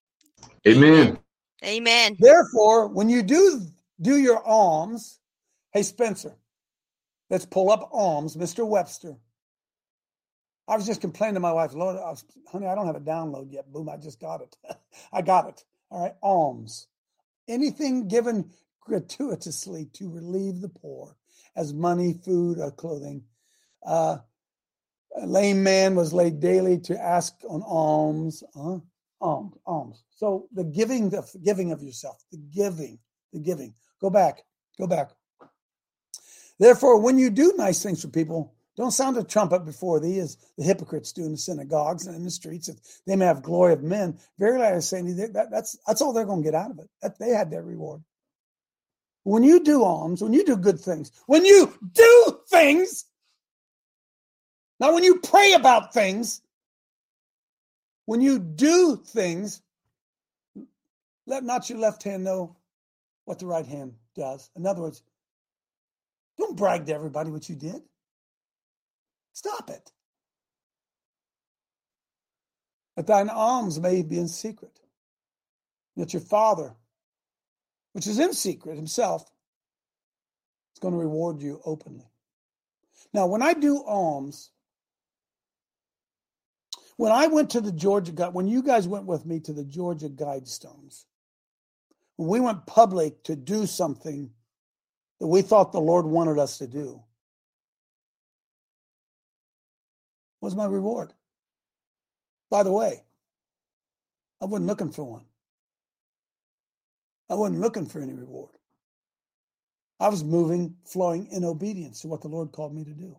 Amen. 0.68 1.20
Amen. 1.64 2.18
Therefore, 2.20 2.88
when 2.88 3.10
you 3.10 3.22
do 3.22 3.62
do 4.02 4.18
your 4.18 4.42
alms, 4.46 5.20
hey 5.74 5.84
Spencer, 5.84 6.34
let's 7.30 7.46
pull 7.46 7.70
up 7.70 7.90
alms, 7.92 8.36
Mr. 8.36 8.66
Webster. 8.68 9.16
I 10.70 10.76
was 10.76 10.86
just 10.86 11.02
complaining 11.02 11.34
to 11.34 11.40
my 11.40 11.52
wife, 11.52 11.74
Lord, 11.74 11.96
I 11.96 12.12
was, 12.12 12.24
honey, 12.48 12.68
I 12.68 12.76
don't 12.76 12.86
have 12.86 12.96
a 12.96 13.00
download 13.00 13.52
yet. 13.52 13.72
Boom, 13.74 13.90
I 13.90 13.98
just 13.98 14.20
got 14.20 14.42
it. 14.42 14.56
I 15.12 15.24
got 15.24 15.50
it. 15.50 15.64
All 15.90 16.04
right, 16.04 16.14
alms. 16.22 16.88
Anything 17.48 18.08
given 18.08 18.52
gratuitously 18.80 19.90
to 19.94 20.12
relieve 20.12 20.62
the 20.62 20.70
poor, 20.70 21.16
as 21.56 21.74
money, 21.74 22.14
food, 22.14 22.60
or 22.60 22.70
clothing. 22.70 23.24
Uh, 23.84 24.18
a 25.20 25.26
lame 25.26 25.64
man 25.64 25.96
was 25.96 26.14
laid 26.14 26.40
daily 26.40 26.78
to 26.82 27.02
ask 27.02 27.34
on 27.50 27.64
alms. 27.66 28.44
Uh, 28.56 28.78
alms, 29.22 29.58
alms. 29.66 30.04
So 30.12 30.48
the 30.54 30.64
giving, 30.64 31.10
the 31.10 31.28
giving 31.44 31.72
of 31.72 31.82
yourself, 31.82 32.24
the 32.32 32.38
giving, 32.38 33.00
the 33.34 33.40
giving. 33.40 33.74
Go 34.00 34.12
back, 34.12 34.44
go 34.78 34.86
back. 34.86 35.10
Therefore, 36.60 37.00
when 37.00 37.18
you 37.18 37.32
do 37.32 37.54
nice 37.58 37.82
things 37.82 38.04
for 38.04 38.10
people, 38.10 38.54
don't 38.80 38.92
sound 38.92 39.18
a 39.18 39.24
trumpet 39.26 39.66
before 39.66 40.00
thee, 40.00 40.20
as 40.20 40.38
the 40.58 40.64
hypocrites 40.64 41.12
do 41.12 41.26
in 41.26 41.34
the 41.34 41.38
synagogues 41.38 42.08
and 42.08 42.16
in 42.16 42.24
the 42.24 42.32
streets. 42.32 42.68
that 42.68 42.80
they 43.06 43.18
may 43.18 43.26
have 43.26 43.44
glory 43.44 43.74
of 43.74 43.84
men, 43.84 44.18
verily 44.40 44.66
I 44.66 44.80
say 44.80 45.02
to 45.02 45.08
you, 45.08 45.28
that, 45.34 45.52
that's 45.52 45.78
that's 45.86 46.02
all 46.02 46.14
they're 46.14 46.24
going 46.24 46.42
to 46.42 46.48
get 46.48 46.56
out 46.56 46.72
of 46.72 46.80
it. 46.80 46.90
That 47.02 47.20
they 47.20 47.32
had 47.32 47.52
their 47.52 47.62
reward. 47.62 48.02
When 49.24 49.44
you 49.44 49.66
do 49.66 49.84
alms, 49.84 50.22
when 50.22 50.32
you 50.32 50.46
do 50.46 50.56
good 50.56 50.80
things, 50.80 51.12
when 51.28 51.44
you 51.44 51.78
do 51.92 52.40
things, 52.50 53.04
not 54.80 54.94
when 54.94 55.04
you 55.04 55.20
pray 55.20 55.52
about 55.54 55.94
things, 55.94 56.42
when 58.06 58.22
you 58.22 58.40
do 58.40 58.96
things, 58.96 59.62
let 61.28 61.44
not 61.44 61.70
your 61.70 61.80
left 61.80 62.04
hand 62.04 62.24
know 62.24 62.56
what 63.26 63.40
the 63.40 63.46
right 63.46 63.68
hand 63.68 63.96
does. 64.16 64.50
In 64.56 64.66
other 64.66 64.84
words, 64.84 65.04
don't 66.38 66.56
brag 66.56 66.86
to 66.86 66.94
everybody 66.94 67.30
what 67.30 67.50
you 67.50 67.56
did. 67.56 67.82
Stop 69.34 69.70
it. 69.70 69.92
That 72.96 73.08
thine 73.08 73.30
alms 73.30 73.80
may 73.80 74.02
be 74.02 74.20
in 74.20 74.28
secret, 74.28 74.80
that 75.96 76.14
your 76.14 76.22
Father, 76.22 76.76
which 77.94 78.08
is 78.08 78.20
in 78.20 78.34
secret 78.34 78.76
himself, 78.76 79.24
is 80.76 80.80
going 80.80 80.94
to 80.94 81.00
reward 81.00 81.42
you 81.42 81.62
openly. 81.64 82.10
Now, 83.14 83.28
when 83.28 83.42
I 83.42 83.54
do 83.54 83.84
alms, 83.84 84.52
when 86.98 87.14
I 87.14 87.28
went 87.28 87.52
to 87.52 87.62
the 87.62 87.72
Georgia 87.72 88.12
Guide, 88.12 88.34
when 88.34 88.48
you 88.48 88.62
guys 88.62 88.88
went 88.88 89.06
with 89.06 89.26
me 89.26 89.40
to 89.42 89.54
the 89.54 89.64
Georgia 89.64 90.10
Guidestones, 90.10 91.06
we 92.18 92.42
went 92.42 92.66
public 92.66 93.24
to 93.24 93.38
do 93.38 93.66
something 93.66 94.32
that 95.22 95.28
we 95.28 95.42
thought 95.42 95.72
the 95.72 95.80
Lord 95.80 96.06
wanted 96.06 96.38
us 96.38 96.58
to 96.58 96.68
do, 96.68 97.02
was 100.42 100.56
my 100.56 100.66
reward. 100.66 101.14
By 102.50 102.64
the 102.64 102.72
way, 102.72 103.04
I 104.42 104.46
wasn't 104.46 104.68
looking 104.68 104.92
for 104.92 105.04
one. 105.04 105.26
I 107.30 107.36
wasn't 107.36 107.62
looking 107.62 107.86
for 107.86 108.02
any 108.02 108.14
reward. 108.14 108.56
I 110.00 110.08
was 110.08 110.24
moving, 110.24 110.76
flowing 110.86 111.28
in 111.28 111.44
obedience 111.44 112.02
to 112.02 112.08
what 112.08 112.22
the 112.22 112.30
Lord 112.30 112.52
called 112.52 112.74
me 112.74 112.86
to 112.86 112.94
do. 112.94 113.18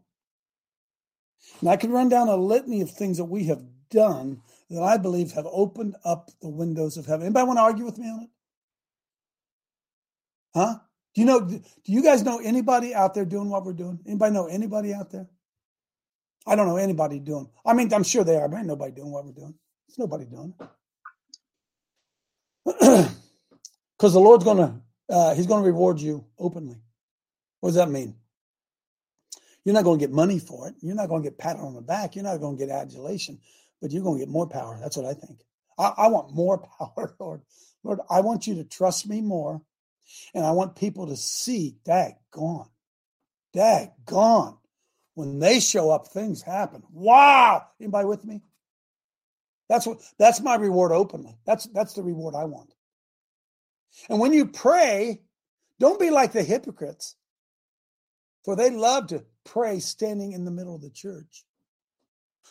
And 1.61 1.69
I 1.69 1.77
can 1.77 1.91
run 1.91 2.09
down 2.09 2.29
a 2.29 2.37
litany 2.37 2.81
of 2.81 2.91
things 2.91 3.19
that 3.19 3.25
we 3.25 3.45
have 3.45 3.63
done 3.91 4.41
that 4.71 4.83
I 4.83 4.97
believe 4.97 5.33
have 5.33 5.47
opened 5.51 5.97
up 6.05 6.31
the 6.41 6.49
windows 6.49 6.97
of 6.97 7.07
heaven. 7.07 7.27
Anybody 7.27 7.47
want 7.47 7.59
to 7.59 7.63
argue 7.63 7.85
with 7.85 7.99
me 7.99 8.09
on 8.09 8.23
it? 8.23 8.31
Huh? 10.55 10.75
Do 11.15 11.21
you 11.21 11.27
know? 11.27 11.41
Do 11.41 11.63
you 11.85 12.03
guys 12.03 12.23
know 12.23 12.39
anybody 12.39 12.95
out 12.95 13.15
there 13.15 13.25
doing 13.25 13.51
what 13.51 13.65
we're 13.65 13.73
doing? 13.73 13.99
Anybody 14.07 14.33
know 14.33 14.47
anybody 14.47 14.95
out 14.95 15.11
there? 15.11 15.29
I 16.47 16.57
don't 16.57 16.67
know 16.67 16.77
anybody 16.77 17.19
doing. 17.19 17.49
I 17.65 17.75
mean, 17.75 17.93
I'm 17.93 18.03
sure 18.03 18.25
they 18.25 18.37
are, 18.37 18.49
but 18.49 18.59
ain't 18.59 18.67
nobody 18.67 18.93
doing 18.93 19.11
what 19.11 19.25
we're 19.25 19.33
doing. 19.33 19.55
It's 19.89 19.99
nobody 19.99 20.25
doing. 20.25 20.55
Because 24.01 24.15
the 24.15 24.19
Lord's 24.21 24.45
gonna, 24.45 24.81
uh, 25.11 25.35
He's 25.35 25.47
gonna 25.47 25.67
reward 25.67 26.01
you 26.01 26.25
openly. 26.39 26.79
What 27.61 27.69
does 27.69 27.77
that 27.77 27.91
mean? 27.91 28.17
You're 29.63 29.75
not 29.75 29.85
to 29.85 29.99
get 29.99 30.11
money 30.11 30.39
for 30.39 30.69
it. 30.69 30.77
You're 30.81 30.95
not 30.95 31.09
to 31.09 31.21
get 31.21 31.37
patted 31.37 31.61
on 31.61 31.75
the 31.75 31.83
back. 31.83 32.17
You're 32.17 32.25
not 32.25 32.41
to 32.41 32.57
get 32.57 32.71
adulation, 32.71 33.39
but 33.79 33.91
you're 33.91 34.03
to 34.03 34.19
get 34.19 34.31
more 34.31 34.49
power. 34.49 34.79
That's 34.81 34.97
what 34.97 35.05
I 35.05 35.13
think. 35.13 35.41
I, 35.79 35.93
I 35.99 36.09
want 36.09 36.35
more 36.35 36.67
power, 36.79 37.15
Lord. 37.19 37.43
Lord, 37.85 38.01
I 38.09 38.23
want 38.23 38.47
you 38.47 38.55
to 38.55 38.65
trust 38.65 39.07
me 39.07 39.21
more. 39.21 39.61
And 40.35 40.45
I 40.45 40.53
want 40.53 40.77
people 40.77 41.07
to 41.09 41.17
see, 41.17 41.77
dag 41.85 42.15
gone, 42.33 42.69
dag 43.53 43.91
gone. 44.07 44.57
When 45.15 45.39
they 45.39 45.61
show 45.61 45.91
up, 45.91 46.09
things 46.09 46.43
happen. 46.43 46.83
Wow. 46.93 47.67
Anybody 47.81 48.07
with 48.07 48.25
me? 48.25 48.43
That's 49.69 49.87
what 49.87 50.01
that's 50.19 50.41
my 50.41 50.57
reward 50.57 50.93
openly. 50.93 51.37
That's 51.47 51.67
that's 51.67 51.95
the 51.95 52.03
reward 52.03 52.35
I 52.35 52.45
want. 52.45 52.75
And 54.09 54.19
when 54.19 54.33
you 54.33 54.47
pray, 54.47 55.21
don't 55.79 56.01
be 56.01 56.11
like 56.11 56.33
the 56.33 56.43
hypocrites. 56.43 57.17
For 58.45 58.57
they 58.57 58.71
love 58.71 59.09
to 59.09 59.25
pray 59.45 59.81
standing 59.81 60.33
in 60.33 60.45
the 60.45 60.51
middle 60.51 60.75
of 60.75 60.83
the 60.83 60.91
church. 60.91 61.45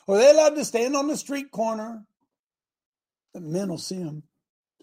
Or 0.08 0.18
they 0.18 0.34
love 0.34 0.56
to 0.56 0.66
stand 0.66 0.96
on 0.96 1.08
the 1.08 1.18
street 1.18 1.52
corner. 1.52 2.06
The 3.34 3.42
men 3.42 3.70
will 3.70 3.78
see 3.78 4.04
them. 4.04 4.24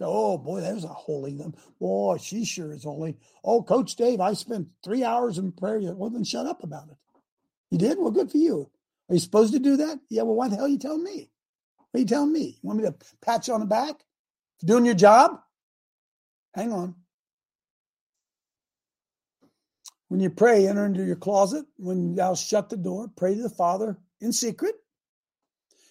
Oh 0.01 0.37
boy, 0.37 0.61
there's 0.61 0.85
a 0.85 0.89
holy. 0.89 1.33
Them. 1.35 1.55
Boy, 1.81 2.19
she 2.19 2.45
sure 2.45 2.73
is 2.73 2.85
holy. 2.85 3.17
Oh, 3.43 3.63
Coach 3.63 3.97
Dave, 3.97 4.21
I 4.21 4.35
spent 4.35 4.69
three 4.85 5.05
hours 5.05 5.39
in 5.39 5.53
prayer. 5.53 5.81
Well, 5.95 6.11
then 6.11 6.25
shut 6.25 6.47
up 6.47 6.63
about 6.63 6.89
it. 6.91 6.97
You 7.71 7.79
did? 7.79 7.99
Well, 7.99 8.11
good 8.11 8.31
for 8.31 8.39
you. 8.39 8.71
Are 9.09 9.15
you 9.15 9.21
supposed 9.21 9.53
to 9.53 9.59
do 9.59 9.77
that? 9.77 9.99
Yeah, 10.09 10.23
well, 10.23 10.35
why 10.35 10.49
the 10.49 10.57
hell 10.57 10.67
are 10.67 10.69
you 10.69 10.79
telling 10.79 11.05
me? 11.05 11.31
What 11.91 11.99
are 11.99 12.01
you 12.01 12.07
telling 12.07 12.33
me? 12.33 12.59
You 12.63 12.69
want 12.69 12.81
me 12.81 12.85
to 12.87 12.95
pat 13.23 13.47
you 13.47 13.55
on 13.55 13.61
the 13.61 13.67
back 13.67 13.97
for 14.59 14.67
doing 14.67 14.85
your 14.85 14.95
job? 14.95 15.41
Hang 16.55 16.73
on. 16.73 16.95
When 20.09 20.21
you 20.21 20.31
pray, 20.31 20.67
enter 20.69 20.87
into 20.87 21.05
your 21.05 21.17
closet. 21.17 21.67
When 21.77 22.15
thou 22.15 22.35
shut 22.35 22.71
the 22.71 22.77
door, 22.77 23.11
pray 23.17 23.35
to 23.35 23.43
the 23.43 23.51
Father 23.51 23.99
in 24.21 24.33
secret. 24.33 24.75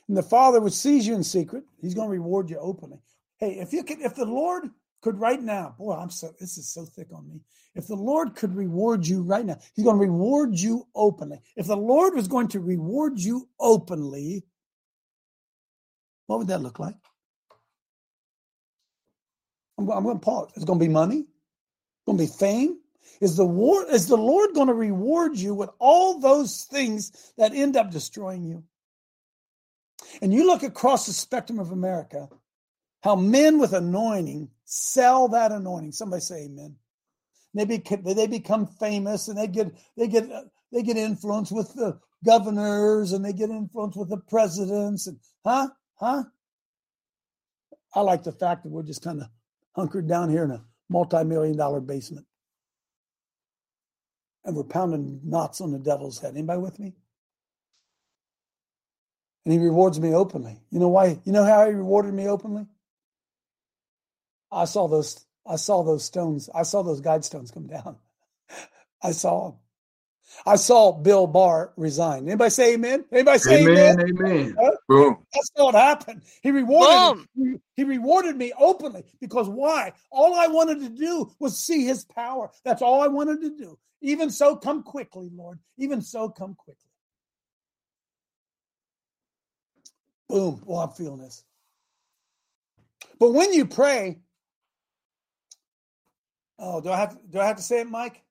And 0.07 0.15
the 0.15 0.23
Father 0.23 0.61
which 0.61 0.73
sees 0.73 1.05
you 1.05 1.15
in 1.15 1.23
secret, 1.23 1.63
He's 1.81 1.93
going 1.93 2.07
to 2.07 2.11
reward 2.11 2.49
you 2.49 2.57
openly. 2.57 2.99
Hey, 3.39 3.59
if 3.59 3.73
you 3.73 3.83
could, 3.83 3.99
if 3.99 4.15
the 4.15 4.25
Lord 4.25 4.69
could 5.05 5.19
right 5.19 5.43
now, 5.43 5.75
boy, 5.77 5.93
I'm 5.93 6.09
so 6.09 6.33
this 6.39 6.57
is 6.57 6.67
so 6.67 6.83
thick 6.83 7.09
on 7.13 7.29
me. 7.29 7.39
If 7.75 7.85
the 7.85 7.95
Lord 7.95 8.35
could 8.35 8.55
reward 8.55 9.05
you 9.05 9.21
right 9.21 9.45
now, 9.45 9.59
He's 9.75 9.85
going 9.85 9.97
to 9.97 10.01
reward 10.03 10.55
you 10.55 10.87
openly. 10.95 11.39
If 11.55 11.67
the 11.67 11.77
Lord 11.77 12.15
was 12.15 12.27
going 12.27 12.47
to 12.47 12.59
reward 12.59 13.19
you 13.19 13.47
openly, 13.59 14.45
what 16.25 16.39
would 16.39 16.47
that 16.47 16.63
look 16.63 16.79
like? 16.79 16.95
I'm, 19.77 19.87
I'm 19.91 20.03
going 20.03 20.19
to 20.19 20.25
pause. 20.25 20.49
It's 20.55 20.65
going 20.65 20.79
to 20.79 20.85
be 20.85 20.91
money. 20.91 21.19
It's 21.19 22.05
going 22.07 22.17
to 22.17 22.23
be 22.23 22.31
fame. 22.39 22.79
Is 23.21 23.37
the 23.37 23.45
war 23.45 23.85
is 23.91 24.07
the 24.07 24.17
Lord 24.17 24.55
going 24.55 24.69
to 24.69 24.73
reward 24.73 25.37
you 25.37 25.53
with 25.53 25.69
all 25.77 26.17
those 26.17 26.63
things 26.63 27.31
that 27.37 27.53
end 27.53 27.77
up 27.77 27.91
destroying 27.91 28.43
you? 28.43 28.63
And 30.23 30.33
you 30.33 30.47
look 30.47 30.63
across 30.63 31.05
the 31.05 31.13
spectrum 31.13 31.59
of 31.59 31.69
America, 31.69 32.27
how 33.03 33.15
men 33.15 33.59
with 33.59 33.73
anointing 33.73 34.49
sell 34.65 35.27
that 35.29 35.51
anointing. 35.51 35.91
Somebody 35.91 36.21
say 36.21 36.45
amen. 36.45 36.75
They, 37.53 37.65
become, 37.65 38.03
they 38.03 38.27
become 38.27 38.67
famous 38.67 39.29
and 39.29 39.37
they 39.37 39.47
get 39.47 39.71
they 39.95 40.07
get 40.07 40.29
uh, 40.29 40.41
they 40.73 40.83
get 40.83 40.97
influence 40.97 41.51
with 41.51 41.73
the 41.73 41.97
governors 42.25 43.13
and 43.13 43.23
they 43.23 43.31
get 43.31 43.49
influence 43.49 43.95
with 43.95 44.09
the 44.09 44.17
presidents 44.17 45.07
and 45.07 45.17
huh 45.45 45.69
huh. 45.95 46.23
I 47.93 48.01
like 48.01 48.23
the 48.23 48.33
fact 48.33 48.63
that 48.63 48.69
we're 48.69 48.83
just 48.83 49.01
kind 49.01 49.21
of 49.21 49.27
hunkered 49.73 50.07
down 50.07 50.29
here 50.29 50.43
in 50.43 50.51
a 50.51 50.65
multi-million 50.89 51.55
dollar 51.55 51.79
basement 51.79 52.25
and 54.45 54.55
we're 54.55 54.63
pounding 54.63 55.19
knots 55.23 55.61
on 55.61 55.71
the 55.71 55.79
devil's 55.79 56.19
head. 56.19 56.33
Anybody 56.35 56.59
with 56.59 56.77
me? 56.79 56.93
And 59.43 59.53
he 59.53 59.59
rewards 59.59 59.99
me 59.99 60.13
openly. 60.13 60.59
You 60.71 60.79
know 60.79 60.87
why? 60.89 61.19
You 61.23 61.31
know 61.31 61.43
how 61.43 61.65
he 61.65 61.73
rewarded 61.73 62.13
me 62.13 62.27
openly? 62.27 62.65
I 64.51 64.65
saw 64.65 64.87
those. 64.87 65.25
I 65.47 65.57
saw 65.57 65.83
those 65.83 66.03
stones. 66.03 66.49
I 66.53 66.63
saw 66.63 66.81
those 66.81 67.01
guide 67.01 67.23
stones 67.23 67.51
come 67.51 67.67
down. 67.67 67.97
I 69.03 69.11
saw 69.11 69.51
them. 69.51 69.59
I 70.45 70.55
saw 70.55 70.91
Bill 70.91 71.27
Barr 71.27 71.73
resign. 71.77 72.27
Anybody 72.27 72.49
say 72.49 72.73
amen? 72.73 73.05
Anybody 73.11 73.39
say 73.39 73.63
amen? 73.63 73.99
Amen. 73.99 74.17
amen. 74.17 74.55
Huh? 74.59 74.71
Boom. 74.87 75.17
That's 75.33 75.51
what 75.55 75.75
happened. 75.75 76.21
He 76.41 76.51
rewarded 76.51 77.27
me. 77.35 77.57
He 77.75 77.83
rewarded 77.83 78.35
me 78.35 78.53
openly 78.57 79.03
because 79.19 79.47
why? 79.49 79.93
All 80.11 80.33
I 80.33 80.47
wanted 80.47 80.79
to 80.81 80.89
do 80.89 81.31
was 81.39 81.59
see 81.59 81.85
his 81.85 82.05
power. 82.05 82.51
That's 82.63 82.81
all 82.81 83.01
I 83.01 83.07
wanted 83.07 83.41
to 83.41 83.49
do. 83.55 83.77
Even 84.01 84.29
so, 84.29 84.55
come 84.55 84.83
quickly, 84.83 85.29
Lord. 85.33 85.59
Even 85.77 86.01
so, 86.01 86.29
come 86.29 86.55
quickly. 86.55 86.89
Boom. 90.29 90.61
Well, 90.65 90.79
I'm 90.79 90.91
feeling 90.91 91.19
this. 91.19 91.43
But 93.19 93.31
when 93.31 93.53
you 93.53 93.65
pray, 93.65 94.19
oh, 96.59 96.81
do 96.81 96.89
I 96.89 96.97
have 96.97 97.11
to, 97.11 97.19
do 97.29 97.39
I 97.39 97.45
have 97.45 97.57
to 97.57 97.63
say 97.63 97.81
it, 97.81 97.89
Mike? 97.89 98.23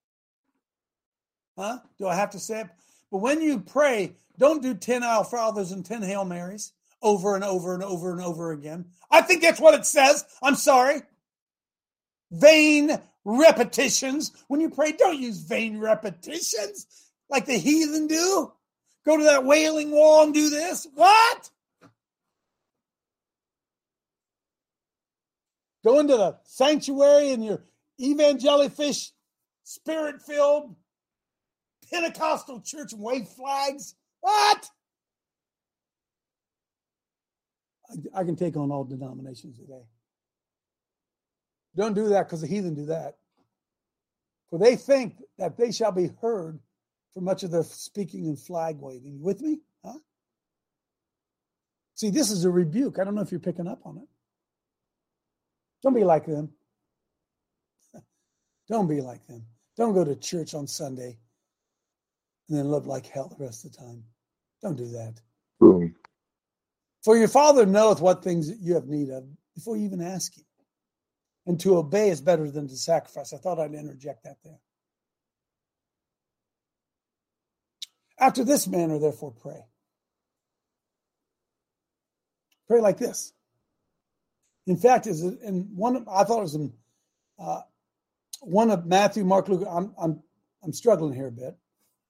Huh? 1.56 1.78
Do 1.98 2.06
I 2.06 2.14
have 2.14 2.30
to 2.30 2.38
say 2.38 2.62
it? 2.62 2.68
But 3.10 3.18
when 3.18 3.40
you 3.40 3.60
pray, 3.60 4.16
don't 4.38 4.62
do 4.62 4.74
10 4.74 5.02
Our 5.02 5.24
Fathers 5.24 5.72
and 5.72 5.84
10 5.84 6.02
Hail 6.02 6.24
Marys 6.24 6.72
over 7.02 7.34
and 7.34 7.44
over 7.44 7.74
and 7.74 7.82
over 7.82 8.10
and 8.10 8.20
over 8.20 8.52
again. 8.52 8.86
I 9.10 9.22
think 9.22 9.42
that's 9.42 9.60
what 9.60 9.74
it 9.74 9.86
says. 9.86 10.24
I'm 10.42 10.56
sorry. 10.56 11.02
Vain 12.32 12.98
repetitions. 13.24 14.32
When 14.48 14.60
you 14.60 14.70
pray, 14.70 14.92
don't 14.92 15.18
use 15.18 15.38
vain 15.38 15.78
repetitions 15.78 16.86
like 17.28 17.46
the 17.46 17.58
heathen 17.58 18.06
do. 18.06 18.52
Go 19.04 19.16
to 19.18 19.24
that 19.24 19.44
wailing 19.44 19.90
wall 19.90 20.24
and 20.24 20.34
do 20.34 20.50
this. 20.50 20.86
What? 20.94 21.50
Go 25.84 26.00
into 26.00 26.16
the 26.16 26.38
sanctuary 26.44 27.30
in 27.30 27.42
your 27.42 27.62
evangelifish, 28.00 29.10
spirit 29.62 30.22
filled 30.22 30.74
Pentecostal 31.90 32.60
church 32.60 32.92
wave 32.92 33.28
flags. 33.28 33.94
What? 34.20 34.66
I, 37.90 38.20
I 38.20 38.24
can 38.24 38.36
take 38.36 38.56
on 38.56 38.70
all 38.70 38.84
denominations 38.84 39.58
today. 39.58 39.82
Don't 41.76 41.94
do 41.94 42.08
that 42.08 42.26
because 42.26 42.40
the 42.40 42.46
heathen 42.46 42.74
do 42.74 42.86
that. 42.86 43.16
For 44.50 44.58
they 44.58 44.76
think 44.76 45.16
that 45.38 45.56
they 45.56 45.72
shall 45.72 45.92
be 45.92 46.10
heard 46.20 46.60
for 47.12 47.20
much 47.20 47.42
of 47.42 47.50
their 47.50 47.62
speaking 47.62 48.26
and 48.26 48.38
flag 48.38 48.76
waving. 48.78 49.14
You 49.14 49.22
with 49.22 49.40
me? 49.40 49.58
Huh? 49.84 49.98
See, 51.94 52.10
this 52.10 52.30
is 52.30 52.44
a 52.44 52.50
rebuke. 52.50 52.98
I 52.98 53.04
don't 53.04 53.14
know 53.14 53.22
if 53.22 53.30
you're 53.30 53.40
picking 53.40 53.68
up 53.68 53.80
on 53.84 53.98
it. 53.98 54.08
Don't 55.82 55.94
be 55.94 56.04
like 56.04 56.26
them. 56.26 56.50
Don't 58.68 58.88
be 58.88 59.00
like 59.00 59.26
them. 59.26 59.44
Don't 59.76 59.94
go 59.94 60.04
to 60.04 60.16
church 60.16 60.54
on 60.54 60.66
Sunday 60.66 61.18
and 62.48 62.58
then 62.58 62.70
live 62.70 62.86
like 62.86 63.06
hell 63.06 63.28
the 63.28 63.44
rest 63.44 63.64
of 63.64 63.72
the 63.72 63.78
time. 63.78 64.04
Don't 64.62 64.76
do 64.76 64.86
that. 64.86 65.20
Boom. 65.60 65.94
For 67.02 67.16
your 67.16 67.28
Father 67.28 67.66
knoweth 67.66 68.00
what 68.00 68.22
things 68.22 68.50
you 68.60 68.74
have 68.74 68.86
need 68.86 69.10
of 69.10 69.24
before 69.54 69.76
you 69.76 69.84
even 69.84 70.00
ask 70.00 70.36
Him 70.36 70.44
and 71.46 71.60
to 71.60 71.76
obey 71.76 72.08
is 72.08 72.20
better 72.20 72.50
than 72.50 72.68
to 72.68 72.76
sacrifice. 72.76 73.32
I 73.32 73.36
thought 73.36 73.58
I'd 73.58 73.74
interject 73.74 74.24
that 74.24 74.38
there. 74.42 74.58
After 78.18 78.44
this 78.44 78.66
manner, 78.66 78.98
therefore, 78.98 79.32
pray. 79.32 79.60
Pray 82.68 82.80
like 82.80 82.96
this. 82.96 83.32
In 84.66 84.76
fact, 84.76 85.06
is 85.06 85.22
in 85.22 85.68
one? 85.74 86.06
I 86.10 86.24
thought 86.24 86.38
it 86.38 86.42
was 86.42 86.54
in 86.54 86.72
uh, 87.38 87.60
one 88.46 88.70
of 88.70 88.86
Matthew, 88.86 89.24
Mark, 89.24 89.48
Luke. 89.48 89.66
I'm 89.68 89.94
I'm 90.00 90.22
I'm 90.62 90.72
struggling 90.72 91.14
here 91.14 91.28
a 91.28 91.32
bit. 91.32 91.56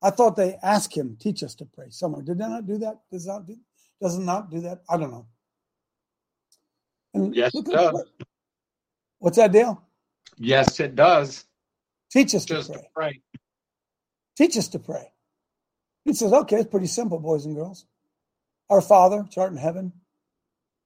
I 0.02 0.10
thought 0.10 0.36
they 0.36 0.56
asked 0.62 0.94
him, 0.94 1.16
teach 1.18 1.42
us 1.42 1.54
to 1.56 1.64
pray 1.64 1.86
somewhere. 1.90 2.22
Did 2.22 2.38
they 2.38 2.46
not 2.46 2.66
do 2.66 2.78
that? 2.78 3.00
Does 3.10 3.26
not 3.26 3.46
do, 3.46 3.56
does 4.02 4.16
it 4.18 4.22
not 4.22 4.50
do 4.50 4.60
that? 4.60 4.82
I 4.88 4.98
don't 4.98 5.10
know. 5.10 5.26
And 7.14 7.34
yes, 7.34 7.54
it 7.54 7.64
does. 7.64 8.02
What's 9.18 9.38
that, 9.38 9.52
deal? 9.52 9.82
Yes, 10.38 10.78
it 10.80 10.94
does. 10.94 11.44
Teach 12.10 12.34
us 12.34 12.44
Just 12.44 12.72
to 12.72 12.74
pray. 12.74 12.82
to 12.82 12.88
pray. 12.94 13.20
Teach 14.36 14.56
us 14.58 14.68
to 14.68 14.78
pray. 14.78 15.12
He 16.04 16.12
says, 16.12 16.32
okay, 16.32 16.56
it's 16.56 16.70
pretty 16.70 16.86
simple, 16.86 17.18
boys 17.18 17.46
and 17.46 17.56
girls. 17.56 17.86
Our 18.68 18.80
Father, 18.80 19.22
which 19.22 19.38
art 19.38 19.52
in 19.52 19.58
heaven, 19.58 19.92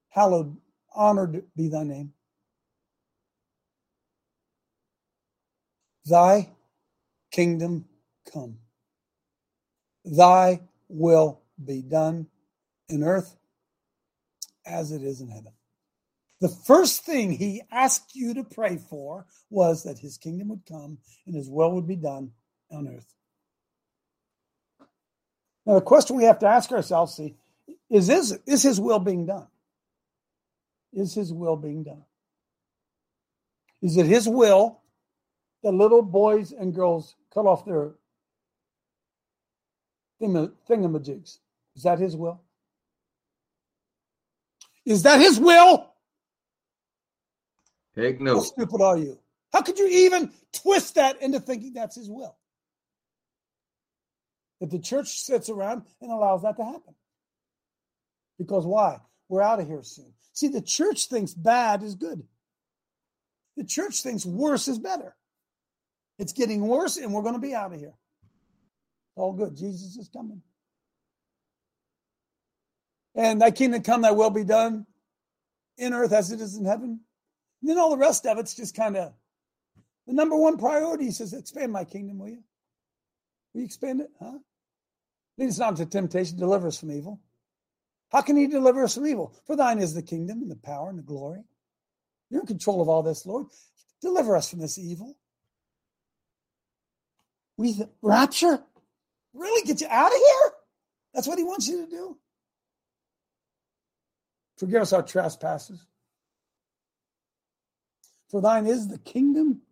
hallowed, 0.09 0.55
honored 0.95 1.43
be 1.55 1.67
thy 1.69 1.83
name. 1.83 2.13
Thy 6.05 6.49
kingdom 7.31 7.85
come. 8.31 8.57
Thy 10.05 10.61
will 10.87 11.41
be 11.63 11.81
done 11.81 12.27
in 12.87 13.03
earth 13.03 13.35
as 14.65 14.91
it 14.91 15.03
is 15.03 15.21
in 15.21 15.29
heaven. 15.29 15.53
The 16.41 16.49
first 16.49 17.05
thing 17.05 17.31
he 17.31 17.61
asked 17.71 18.15
you 18.15 18.33
to 18.35 18.43
pray 18.43 18.77
for 18.77 19.25
was 19.49 19.83
that 19.83 19.99
his 19.99 20.17
kingdom 20.17 20.49
would 20.49 20.65
come 20.65 20.97
and 21.25 21.35
his 21.35 21.49
will 21.49 21.73
would 21.73 21.87
be 21.87 21.97
done 21.97 22.31
on 22.71 22.87
earth. 22.87 23.13
Now, 25.65 25.75
the 25.75 25.81
question 25.81 26.15
we 26.15 26.23
have 26.23 26.39
to 26.39 26.47
ask 26.47 26.71
ourselves 26.71 27.15
see, 27.15 27.35
is, 27.89 28.07
this, 28.07 28.37
is 28.47 28.63
his 28.63 28.79
will 28.79 28.99
being 28.99 29.25
done? 29.25 29.47
Is 30.93 31.13
his 31.13 31.33
will 31.33 31.57
being 31.57 31.83
done? 31.83 32.05
Is 33.81 33.97
it 33.97 34.05
his 34.05 34.27
will 34.27 34.78
that 35.63 35.71
little 35.71 36.01
boys 36.01 36.51
and 36.51 36.73
girls 36.73 37.15
cut 37.33 37.45
off 37.45 37.65
their 37.65 37.91
thingamajigs? 40.21 41.39
Is 41.75 41.83
that 41.83 41.99
his 41.99 42.15
will? 42.15 42.41
Is 44.85 45.03
that 45.03 45.19
his 45.19 45.39
will? 45.39 45.93
Heck 47.95 48.19
no. 48.19 48.35
How 48.35 48.41
stupid 48.41 48.81
are 48.81 48.97
you? 48.97 49.19
How 49.51 49.61
could 49.61 49.79
you 49.79 49.87
even 49.87 50.31
twist 50.53 50.95
that 50.95 51.21
into 51.21 51.39
thinking 51.39 51.73
that's 51.73 51.95
his 51.95 52.09
will? 52.09 52.37
That 54.59 54.71
the 54.71 54.79
church 54.79 55.07
sits 55.07 55.49
around 55.49 55.83
and 56.01 56.11
allows 56.11 56.43
that 56.43 56.57
to 56.57 56.63
happen. 56.63 56.95
Because 58.37 58.65
why? 58.65 58.99
We're 59.27 59.41
out 59.41 59.59
of 59.59 59.67
here 59.67 59.83
soon. 59.83 60.13
See, 60.33 60.47
the 60.47 60.61
church 60.61 61.07
thinks 61.07 61.33
bad 61.33 61.83
is 61.83 61.95
good. 61.95 62.23
The 63.57 63.63
church 63.65 64.01
thinks 64.01 64.25
worse 64.25 64.67
is 64.67 64.79
better. 64.79 65.15
It's 66.19 66.33
getting 66.33 66.67
worse, 66.67 66.97
and 66.97 67.13
we're 67.13 67.23
going 67.23 67.33
to 67.33 67.39
be 67.39 67.55
out 67.55 67.73
of 67.73 67.79
here. 67.79 67.95
All 69.15 69.33
good. 69.33 69.55
Jesus 69.55 69.95
is 69.95 70.09
coming. 70.09 70.41
And 73.15 73.41
thy 73.41 73.51
kingdom 73.51 73.81
come, 73.81 74.01
thy 74.01 74.11
will 74.11 74.29
be 74.29 74.43
done 74.43 74.85
in 75.77 75.93
earth 75.93 76.11
as 76.11 76.31
it 76.31 76.41
is 76.41 76.55
in 76.57 76.65
heaven. 76.65 76.99
And 77.61 77.69
then 77.69 77.79
all 77.79 77.89
the 77.89 77.97
rest 77.97 78.25
of 78.25 78.37
it's 78.37 78.53
just 78.53 78.75
kind 78.75 78.95
of 78.95 79.13
the 80.07 80.13
number 80.13 80.35
one 80.35 80.57
priority. 80.57 81.05
He 81.05 81.11
says, 81.11 81.33
expand 81.33 81.71
my 81.71 81.85
kingdom, 81.85 82.19
will 82.19 82.29
you? 82.29 82.43
Will 83.53 83.61
you 83.61 83.65
expand 83.65 84.01
it? 84.01 84.09
Huh? 84.21 84.39
Lead 85.37 85.49
us 85.49 85.57
not 85.57 85.79
into 85.79 85.85
temptation, 85.85 86.37
deliver 86.37 86.67
us 86.67 86.79
from 86.79 86.91
evil. 86.91 87.21
How 88.11 88.21
can 88.21 88.35
he 88.35 88.47
deliver 88.47 88.83
us 88.83 88.95
from 88.95 89.07
evil? 89.07 89.33
For 89.45 89.55
thine 89.55 89.79
is 89.79 89.93
the 89.93 90.01
kingdom 90.01 90.41
and 90.41 90.51
the 90.51 90.55
power 90.55 90.89
and 90.89 90.97
the 90.97 91.03
glory. 91.03 91.43
You're 92.29 92.41
in 92.41 92.47
control 92.47 92.81
of 92.81 92.89
all 92.89 93.03
this, 93.03 93.25
Lord. 93.25 93.47
Deliver 94.01 94.35
us 94.35 94.49
from 94.49 94.59
this 94.59 94.77
evil. 94.77 95.15
We 97.59 97.75
rapture? 98.01 98.63
Really 99.33 99.67
get 99.67 99.81
you 99.81 99.87
out 99.89 100.13
of 100.13 100.17
here? 100.17 100.51
That's 101.13 101.27
what 101.27 101.37
he 101.37 101.43
wants 101.43 101.67
you 101.67 101.83
to 101.83 101.91
do. 101.91 102.17
Forgive 104.57 104.81
us 104.81 104.93
our 104.93 105.03
trespasses. 105.03 105.85
For 108.29 108.39
thine 108.39 108.65
is 108.65 108.87
the 108.87 108.97
kingdom 108.97 109.63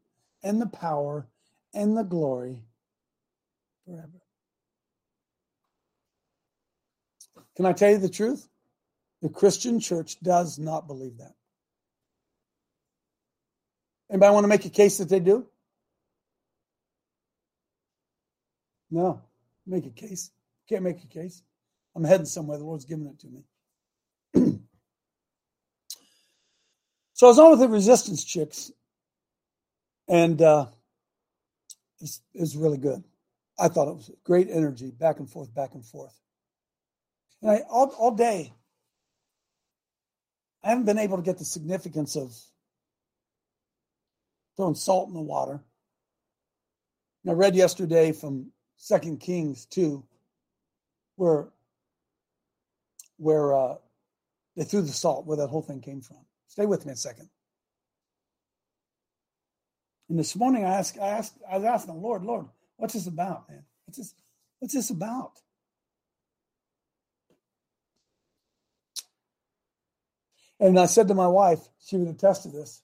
and 0.43 0.61
the 0.61 0.67
power 0.67 1.27
and 1.73 1.95
the 1.95 2.03
glory 2.03 2.65
forever. 3.85 4.21
Can 7.55 7.65
I 7.65 7.71
tell 7.71 7.91
you 7.91 7.99
the 7.99 8.09
truth? 8.09 8.49
The 9.21 9.29
Christian 9.29 9.79
church 9.79 10.19
does 10.19 10.59
not 10.59 10.87
believe 10.87 11.19
that. 11.19 11.35
Anybody 14.11 14.33
want 14.33 14.43
to 14.43 14.49
make 14.49 14.65
a 14.65 14.69
case 14.69 14.97
that 14.97 15.07
they 15.07 15.21
do? 15.21 15.47
No. 18.89 19.21
Make 19.65 19.85
a 19.85 19.89
case. 19.89 20.31
Can't 20.69 20.83
make 20.83 21.03
a 21.03 21.07
case. 21.07 21.43
I'm 21.95 22.03
heading 22.03 22.25
somewhere. 22.25 22.57
The 22.57 22.63
Lord's 22.63 22.85
giving 22.85 23.07
it 23.07 23.19
to 23.19 23.27
me. 23.27 23.43
so 27.13 27.27
I 27.27 27.29
was 27.29 27.39
on 27.39 27.51
with 27.51 27.59
the 27.59 27.67
resistance 27.67 28.23
chicks, 28.23 28.71
and 30.07 30.41
uh, 30.41 30.67
it 31.99 32.19
was 32.39 32.55
really 32.55 32.77
good. 32.77 33.03
I 33.59 33.67
thought 33.67 33.87
it 33.87 33.95
was 33.95 34.11
great 34.23 34.47
energy, 34.51 34.91
back 34.91 35.19
and 35.19 35.29
forth, 35.29 35.53
back 35.53 35.73
and 35.73 35.83
forth. 35.83 36.13
And 37.41 37.51
I 37.51 37.61
all, 37.69 37.87
all 37.97 38.11
day, 38.11 38.53
I 40.63 40.69
haven't 40.69 40.85
been 40.85 40.99
able 40.99 41.17
to 41.17 41.23
get 41.23 41.39
the 41.39 41.45
significance 41.45 42.15
of 42.15 42.35
throwing 44.55 44.75
salt 44.75 45.07
in 45.07 45.15
the 45.15 45.21
water. 45.21 45.61
And 47.23 47.31
I 47.31 47.33
read 47.33 47.55
yesterday 47.55 48.11
from 48.11 48.51
Second 48.77 49.19
Kings 49.19 49.65
2, 49.65 50.03
where 51.15 51.47
where 53.17 53.53
uh, 53.55 53.75
they 54.55 54.63
threw 54.63 54.81
the 54.81 54.91
salt, 54.91 55.25
where 55.25 55.37
that 55.37 55.47
whole 55.47 55.61
thing 55.61 55.81
came 55.81 56.01
from. 56.01 56.17
Stay 56.47 56.65
with 56.65 56.85
me 56.85 56.93
a 56.93 56.95
second. 56.95 57.29
And 60.09 60.17
this 60.17 60.35
morning 60.35 60.63
I 60.63 60.75
asked, 60.75 60.97
I 60.99 61.09
asked, 61.09 61.33
I 61.49 61.57
was 61.57 61.65
asking 61.65 61.95
the 61.95 61.99
Lord, 61.99 62.23
Lord, 62.23 62.45
what's 62.77 62.93
this 62.93 63.07
about, 63.07 63.49
man? 63.49 63.63
What's 63.85 63.97
this, 63.97 64.13
what's 64.59 64.73
this 64.73 64.89
about? 64.89 65.33
And 70.59 70.79
I 70.79 70.85
said 70.85 71.07
to 71.09 71.13
my 71.13 71.27
wife, 71.27 71.59
she 71.85 71.97
would 71.97 72.07
attest 72.07 72.43
to 72.43 72.49
this. 72.49 72.81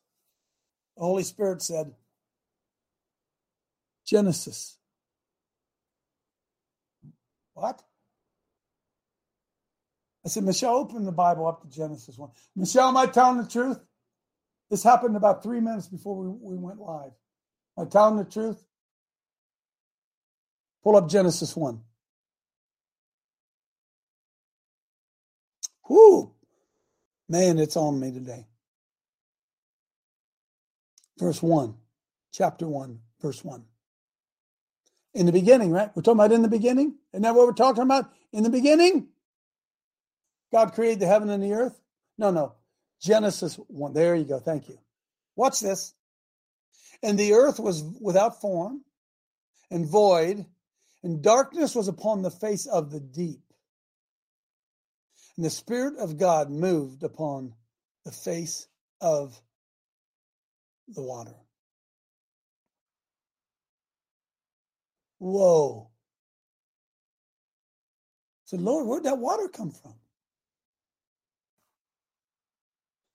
The 0.98 1.04
Holy 1.04 1.24
Spirit 1.24 1.62
said, 1.62 1.94
Genesis. 4.06 4.78
What? 7.54 7.82
I 10.26 10.30
said, 10.30 10.44
Michelle, 10.44 10.76
open 10.76 11.06
the 11.06 11.12
Bible 11.12 11.48
up 11.48 11.62
to 11.62 11.70
Genesis 11.70 12.18
1. 12.18 12.30
Michelle, 12.56 12.88
am 12.88 12.98
I 12.98 13.08
telling 13.08 13.38
the 13.38 13.50
truth? 13.50 13.80
This 14.70 14.84
happened 14.84 15.18
about 15.18 15.44
three 15.44 15.60
minutes 15.60 15.88
before 15.88 16.18
we, 16.18 16.56
we 16.56 16.58
went 16.58 16.80
live. 16.80 17.12
Am 17.78 17.86
I 17.86 17.90
telling 17.90 18.18
the 18.18 18.24
truth? 18.24 18.64
Pull 20.84 20.96
up 20.96 21.10
Genesis 21.10 21.56
1. 21.56 21.82
Whoo! 25.90 26.34
Man, 27.28 27.60
it's 27.60 27.78
on 27.78 28.00
me 28.00 28.12
today. 28.12 28.46
Verse 31.20 31.42
1, 31.42 31.76
chapter 32.32 32.68
1, 32.68 33.00
verse 33.22 33.44
1. 33.44 33.64
In 35.14 35.26
the 35.26 35.32
beginning, 35.32 35.72
right? 35.72 35.92
We're 35.96 36.02
talking 36.02 36.20
about 36.20 36.32
in 36.32 36.42
the 36.42 36.48
beginning. 36.48 36.96
Isn't 37.14 37.24
that 37.24 37.36
what 37.36 37.46
we're 37.46 37.54
talking 37.54 37.84
about? 37.84 38.12
In 38.32 38.44
the 38.44 38.50
beginning? 38.50 39.10
God 40.52 40.74
created 40.74 41.00
the 41.00 41.08
heaven 41.08 41.30
and 41.30 41.44
the 41.44 41.54
earth? 41.54 41.80
No, 42.18 42.32
no. 42.32 42.54
Genesis 43.02 43.56
1. 43.56 43.94
There 43.94 44.16
you 44.16 44.24
go. 44.24 44.40
Thank 44.40 44.70
you. 44.70 44.78
Watch 45.36 45.60
this. 45.60 45.94
And 47.02 47.18
the 47.18 47.34
earth 47.34 47.60
was 47.60 47.84
without 48.00 48.40
form 48.40 48.82
and 49.70 49.86
void, 49.86 50.46
and 51.04 51.22
darkness 51.22 51.76
was 51.76 51.88
upon 51.88 52.22
the 52.22 52.32
face 52.32 52.66
of 52.66 52.92
the 52.92 53.00
deep. 53.00 53.42
And 55.36 55.46
the 55.46 55.50
Spirit 55.50 55.98
of 55.98 56.18
God 56.18 56.50
moved 56.50 57.04
upon 57.04 57.54
the 58.06 58.12
face 58.12 58.68
of 59.02 59.42
the 60.88 61.02
water. 61.02 61.36
Whoa. 65.24 65.90
I 65.90 65.94
said, 68.44 68.60
Lord, 68.60 68.86
where'd 68.86 69.06
that 69.06 69.20
water 69.20 69.48
come 69.48 69.72
from? 69.72 69.96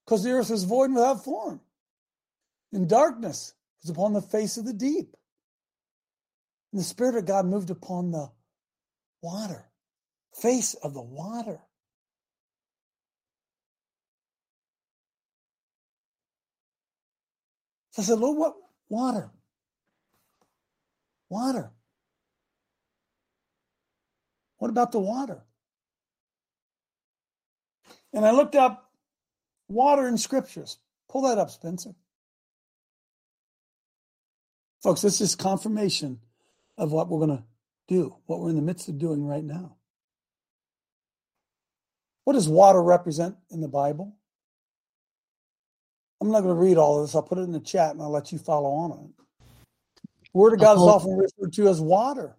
Because 0.06 0.24
the 0.24 0.30
earth 0.30 0.50
is 0.50 0.64
void 0.64 0.86
and 0.86 0.94
without 0.94 1.22
form. 1.22 1.60
And 2.72 2.88
darkness 2.88 3.52
was 3.82 3.90
upon 3.90 4.14
the 4.14 4.22
face 4.22 4.56
of 4.56 4.64
the 4.64 4.72
deep. 4.72 5.14
And 6.72 6.80
the 6.80 6.84
Spirit 6.84 7.16
of 7.16 7.26
God 7.26 7.44
moved 7.44 7.68
upon 7.68 8.10
the 8.10 8.30
water, 9.20 9.68
face 10.40 10.72
of 10.72 10.94
the 10.94 11.02
water. 11.02 11.60
So 17.90 18.00
I 18.00 18.04
said, 18.06 18.18
Lord, 18.18 18.38
what? 18.38 18.54
Water. 18.88 19.30
Water. 21.28 21.70
What 24.58 24.70
about 24.70 24.92
the 24.92 25.00
water? 25.00 25.42
And 28.12 28.24
I 28.24 28.32
looked 28.32 28.54
up 28.54 28.90
water 29.68 30.06
in 30.08 30.18
scriptures. 30.18 30.78
Pull 31.08 31.22
that 31.22 31.38
up, 31.38 31.50
Spencer. 31.50 31.94
Folks, 34.82 35.00
this 35.00 35.20
is 35.20 35.34
confirmation 35.34 36.20
of 36.76 36.92
what 36.92 37.08
we're 37.08 37.26
going 37.26 37.38
to 37.38 37.44
do, 37.88 38.14
what 38.26 38.40
we're 38.40 38.50
in 38.50 38.56
the 38.56 38.62
midst 38.62 38.88
of 38.88 38.98
doing 38.98 39.26
right 39.26 39.44
now. 39.44 39.76
What 42.24 42.34
does 42.34 42.48
water 42.48 42.82
represent 42.82 43.36
in 43.50 43.60
the 43.60 43.68
Bible? 43.68 44.14
I'm 46.20 46.30
not 46.30 46.42
going 46.42 46.54
to 46.54 46.60
read 46.60 46.76
all 46.76 47.00
of 47.00 47.06
this. 47.06 47.14
I'll 47.14 47.22
put 47.22 47.38
it 47.38 47.42
in 47.42 47.52
the 47.52 47.60
chat 47.60 47.92
and 47.92 48.02
I'll 48.02 48.10
let 48.10 48.32
you 48.32 48.38
follow 48.38 48.70
on 48.70 48.92
on 48.92 49.12
it. 49.16 49.24
Word 50.34 50.52
of 50.52 50.60
God 50.60 50.74
is 50.74 50.82
often 50.82 51.16
referred 51.16 51.52
to 51.54 51.68
as 51.68 51.80
water. 51.80 52.36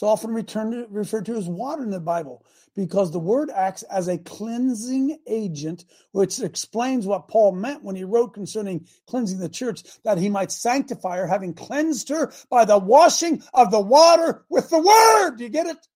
It's 0.00 0.02
often 0.02 0.32
returned, 0.32 0.86
referred 0.88 1.26
to 1.26 1.36
as 1.36 1.46
water 1.46 1.82
in 1.82 1.90
the 1.90 2.00
Bible 2.00 2.42
because 2.74 3.10
the 3.10 3.18
word 3.18 3.50
acts 3.50 3.82
as 3.82 4.08
a 4.08 4.16
cleansing 4.16 5.18
agent, 5.26 5.84
which 6.12 6.40
explains 6.40 7.06
what 7.06 7.28
Paul 7.28 7.52
meant 7.52 7.84
when 7.84 7.96
he 7.96 8.04
wrote 8.04 8.32
concerning 8.32 8.86
cleansing 9.06 9.40
the 9.40 9.50
church, 9.50 9.82
that 10.04 10.16
he 10.16 10.30
might 10.30 10.52
sanctify 10.52 11.18
her, 11.18 11.26
having 11.26 11.52
cleansed 11.52 12.08
her 12.08 12.32
by 12.48 12.64
the 12.64 12.78
washing 12.78 13.42
of 13.52 13.70
the 13.70 13.80
water 13.82 14.46
with 14.48 14.70
the 14.70 14.78
word. 14.78 15.36
Do 15.36 15.44
you 15.44 15.50
get 15.50 15.66
it? 15.66 15.86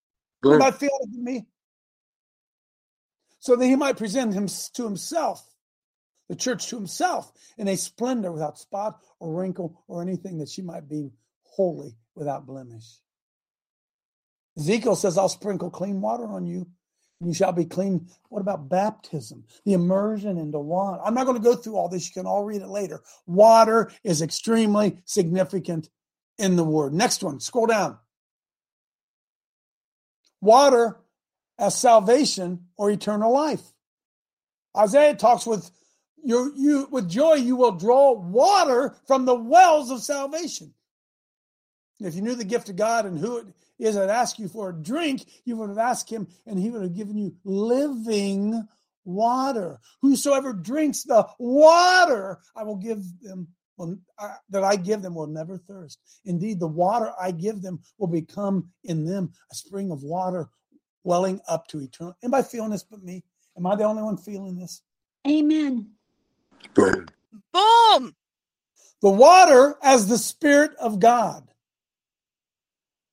Good. 0.42 0.60
Anybody 0.60 0.76
feel 0.76 0.98
it 1.00 1.10
me? 1.10 1.46
So 3.38 3.56
that 3.56 3.64
he 3.64 3.74
might 3.74 3.96
present 3.96 4.34
him 4.34 4.48
to 4.74 4.84
himself, 4.84 5.42
the 6.28 6.36
church 6.36 6.66
to 6.66 6.76
himself, 6.76 7.32
in 7.56 7.68
a 7.68 7.76
splendor 7.78 8.32
without 8.32 8.58
spot 8.58 9.00
or 9.18 9.32
wrinkle 9.32 9.82
or 9.88 10.02
anything 10.02 10.36
that 10.40 10.50
she 10.50 10.60
might 10.60 10.90
be 10.90 11.10
holy 11.44 11.96
without 12.14 12.44
blemish. 12.44 12.98
Ezekiel 14.58 14.96
says, 14.96 15.18
I'll 15.18 15.28
sprinkle 15.28 15.70
clean 15.70 16.00
water 16.00 16.26
on 16.26 16.46
you, 16.46 16.66
and 17.20 17.28
you 17.28 17.34
shall 17.34 17.52
be 17.52 17.64
clean. 17.64 18.08
What 18.28 18.40
about 18.40 18.68
baptism? 18.68 19.44
The 19.64 19.72
immersion 19.72 20.38
into 20.38 20.58
water. 20.58 21.00
I'm 21.04 21.14
not 21.14 21.26
going 21.26 21.36
to 21.36 21.42
go 21.42 21.56
through 21.56 21.76
all 21.76 21.88
this. 21.88 22.08
You 22.08 22.20
can 22.20 22.26
all 22.26 22.44
read 22.44 22.62
it 22.62 22.68
later. 22.68 23.02
Water 23.26 23.90
is 24.04 24.22
extremely 24.22 24.98
significant 25.04 25.88
in 26.38 26.56
the 26.56 26.64
word. 26.64 26.92
Next 26.92 27.22
one, 27.22 27.40
scroll 27.40 27.66
down. 27.66 27.98
Water 30.40 31.00
as 31.58 31.78
salvation 31.78 32.66
or 32.76 32.90
eternal 32.90 33.32
life. 33.32 33.62
Isaiah 34.76 35.14
talks 35.14 35.46
with 35.46 35.70
you, 36.22 36.52
you 36.56 36.88
with 36.90 37.08
joy, 37.08 37.34
you 37.34 37.56
will 37.56 37.72
draw 37.72 38.12
water 38.12 38.96
from 39.06 39.24
the 39.24 39.34
wells 39.34 39.90
of 39.90 40.02
salvation. 40.02 40.74
If 42.00 42.14
you 42.14 42.22
knew 42.22 42.34
the 42.34 42.44
gift 42.44 42.68
of 42.68 42.76
God 42.76 43.06
and 43.06 43.18
who 43.18 43.38
it 43.38 43.46
is 43.78 43.94
that 43.94 44.10
asked 44.10 44.38
you 44.38 44.48
for 44.48 44.70
a 44.70 44.74
drink, 44.74 45.24
you 45.44 45.56
would 45.56 45.68
have 45.68 45.78
asked 45.78 46.10
him 46.10 46.26
and 46.46 46.58
he 46.58 46.70
would 46.70 46.82
have 46.82 46.96
given 46.96 47.16
you 47.16 47.34
living 47.44 48.66
water. 49.04 49.80
Whosoever 50.02 50.52
drinks 50.52 51.04
the 51.04 51.26
water 51.38 52.38
I 52.56 52.62
will 52.62 52.76
give 52.76 53.02
them 53.20 53.48
will, 53.76 53.98
uh, 54.18 54.34
that 54.50 54.64
I 54.64 54.76
give 54.76 55.02
them 55.02 55.14
will 55.14 55.26
never 55.26 55.58
thirst. 55.58 55.98
Indeed, 56.24 56.60
the 56.60 56.66
water 56.66 57.12
I 57.20 57.30
give 57.30 57.62
them 57.62 57.80
will 57.98 58.08
become 58.08 58.70
in 58.84 59.04
them 59.04 59.32
a 59.50 59.54
spring 59.54 59.90
of 59.90 60.02
water 60.02 60.48
welling 61.04 61.40
up 61.48 61.66
to 61.68 61.80
eternal. 61.80 62.16
Am 62.22 62.34
I 62.34 62.42
feeling 62.42 62.70
this 62.70 62.84
but 62.84 63.02
me? 63.02 63.24
Am 63.56 63.66
I 63.66 63.76
the 63.76 63.84
only 63.84 64.02
one 64.02 64.16
feeling 64.16 64.58
this? 64.58 64.82
Amen. 65.28 65.90
Good. 66.74 67.12
Boom! 67.52 68.14
The 69.00 69.10
water 69.10 69.76
as 69.82 70.08
the 70.08 70.18
Spirit 70.18 70.72
of 70.76 70.98
God. 70.98 71.48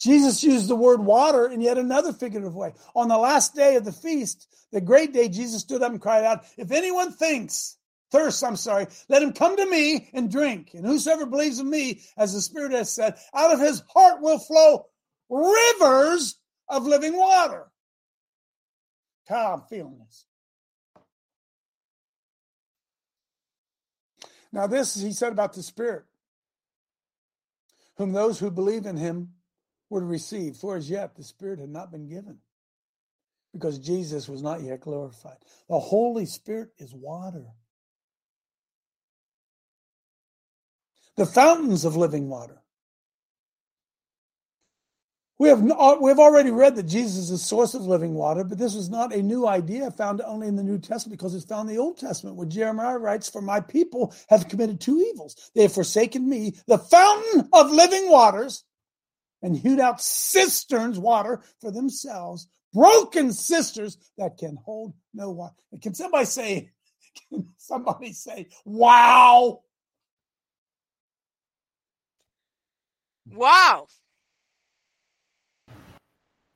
Jesus 0.01 0.43
used 0.43 0.67
the 0.67 0.75
word 0.75 0.99
water 0.99 1.47
in 1.47 1.61
yet 1.61 1.77
another 1.77 2.11
figurative 2.11 2.55
way. 2.55 2.73
On 2.95 3.07
the 3.07 3.19
last 3.19 3.53
day 3.53 3.75
of 3.75 3.85
the 3.85 3.91
feast, 3.91 4.47
the 4.71 4.81
great 4.81 5.13
day, 5.13 5.29
Jesus 5.29 5.61
stood 5.61 5.83
up 5.83 5.91
and 5.91 6.01
cried 6.01 6.23
out, 6.23 6.43
If 6.57 6.71
anyone 6.71 7.11
thinks, 7.11 7.77
thirsts, 8.09 8.41
I'm 8.41 8.55
sorry, 8.55 8.87
let 9.09 9.21
him 9.21 9.31
come 9.31 9.55
to 9.55 9.65
me 9.69 10.09
and 10.13 10.31
drink. 10.31 10.71
And 10.73 10.87
whosoever 10.87 11.27
believes 11.27 11.59
in 11.59 11.69
me, 11.69 12.01
as 12.17 12.33
the 12.33 12.41
Spirit 12.41 12.71
has 12.71 12.91
said, 12.91 13.15
out 13.31 13.53
of 13.53 13.59
his 13.59 13.83
heart 13.93 14.21
will 14.21 14.39
flow 14.39 14.87
rivers 15.29 16.35
of 16.67 16.87
living 16.87 17.15
water. 17.15 17.71
God, 19.29 19.53
I'm 19.53 19.61
feeling 19.69 19.99
this. 19.99 20.25
Now, 24.51 24.65
this 24.65 24.95
he 24.99 25.13
said 25.13 25.31
about 25.31 25.53
the 25.53 25.61
Spirit, 25.61 26.05
whom 27.97 28.13
those 28.13 28.39
who 28.39 28.49
believe 28.49 28.87
in 28.87 28.97
him 28.97 29.33
would 29.91 30.03
receive, 30.03 30.55
for 30.55 30.77
as 30.77 30.89
yet 30.89 31.15
the 31.15 31.23
Spirit 31.23 31.59
had 31.59 31.69
not 31.69 31.91
been 31.91 32.07
given, 32.07 32.39
because 33.53 33.77
Jesus 33.77 34.27
was 34.27 34.41
not 34.41 34.63
yet 34.63 34.79
glorified. 34.79 35.37
The 35.69 35.77
Holy 35.77 36.25
Spirit 36.25 36.69
is 36.79 36.93
water. 36.93 37.45
The 41.17 41.25
fountains 41.25 41.83
of 41.83 41.97
living 41.97 42.29
water. 42.29 42.61
We 45.37 45.49
have, 45.49 45.59
we 45.59 46.09
have 46.09 46.19
already 46.19 46.51
read 46.51 46.75
that 46.75 46.83
Jesus 46.83 47.17
is 47.17 47.29
the 47.29 47.37
source 47.37 47.73
of 47.73 47.81
living 47.81 48.13
water, 48.13 48.43
but 48.43 48.59
this 48.59 48.75
was 48.75 48.91
not 48.91 49.13
a 49.13 49.23
new 49.23 49.47
idea 49.47 49.89
found 49.89 50.21
only 50.21 50.47
in 50.47 50.55
the 50.55 50.63
New 50.63 50.77
Testament 50.77 51.19
because 51.19 51.33
it's 51.33 51.45
found 51.45 51.67
in 51.67 51.75
the 51.75 51.81
Old 51.81 51.97
Testament, 51.97 52.35
where 52.35 52.47
Jeremiah 52.47 52.99
writes, 52.99 53.27
For 53.27 53.41
my 53.41 53.59
people 53.59 54.13
have 54.29 54.47
committed 54.47 54.79
two 54.79 55.01
evils. 55.01 55.51
They 55.55 55.63
have 55.63 55.73
forsaken 55.73 56.29
me, 56.29 56.55
the 56.67 56.77
fountain 56.77 57.49
of 57.53 57.71
living 57.71 58.09
waters, 58.09 58.63
and 59.41 59.55
hewed 59.55 59.79
out 59.79 60.01
cisterns, 60.01 60.99
water 60.99 61.41
for 61.59 61.71
themselves, 61.71 62.47
broken 62.73 63.33
cisterns 63.33 63.97
that 64.17 64.37
can 64.37 64.57
hold 64.63 64.93
no 65.13 65.31
water. 65.31 65.55
Can 65.81 65.93
somebody 65.93 66.25
say, 66.25 66.71
can 67.29 67.47
somebody 67.57 68.13
say, 68.13 68.47
wow? 68.65 69.61
Wow. 73.27 73.87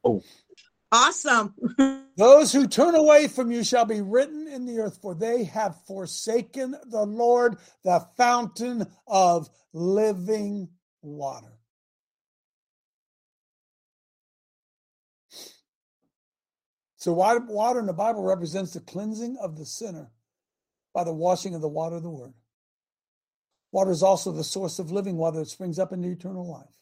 Oh. 0.03 0.21
Awesome. 0.91 1.53
Those 2.17 2.53
who 2.53 2.67
turn 2.67 2.95
away 2.95 3.27
from 3.27 3.51
you 3.51 3.63
shall 3.63 3.85
be 3.85 4.01
written 4.01 4.47
in 4.47 4.65
the 4.65 4.79
earth, 4.79 4.99
for 5.01 5.13
they 5.13 5.43
have 5.45 5.75
forsaken 5.85 6.75
the 6.85 7.03
Lord, 7.03 7.57
the 7.83 7.99
fountain 8.15 8.87
of 9.05 9.49
living 9.73 10.69
water. 11.01 11.54
So, 17.05 17.13
water 17.13 17.79
in 17.79 17.85
the 17.85 17.93
Bible 17.93 18.23
represents 18.23 18.73
the 18.73 18.79
cleansing 18.79 19.37
of 19.39 19.59
the 19.59 19.65
sinner 19.67 20.09
by 20.91 21.03
the 21.03 21.13
washing 21.13 21.53
of 21.53 21.61
the 21.61 21.69
water 21.69 21.97
of 21.97 22.01
the 22.01 22.09
Word. 22.09 22.33
Water 23.71 23.91
is 23.91 24.01
also 24.01 24.31
the 24.31 24.43
source 24.43 24.79
of 24.79 24.91
living 24.91 25.15
water 25.15 25.37
that 25.37 25.45
springs 25.45 25.77
up 25.77 25.93
into 25.93 26.09
eternal 26.09 26.51
life. 26.51 26.79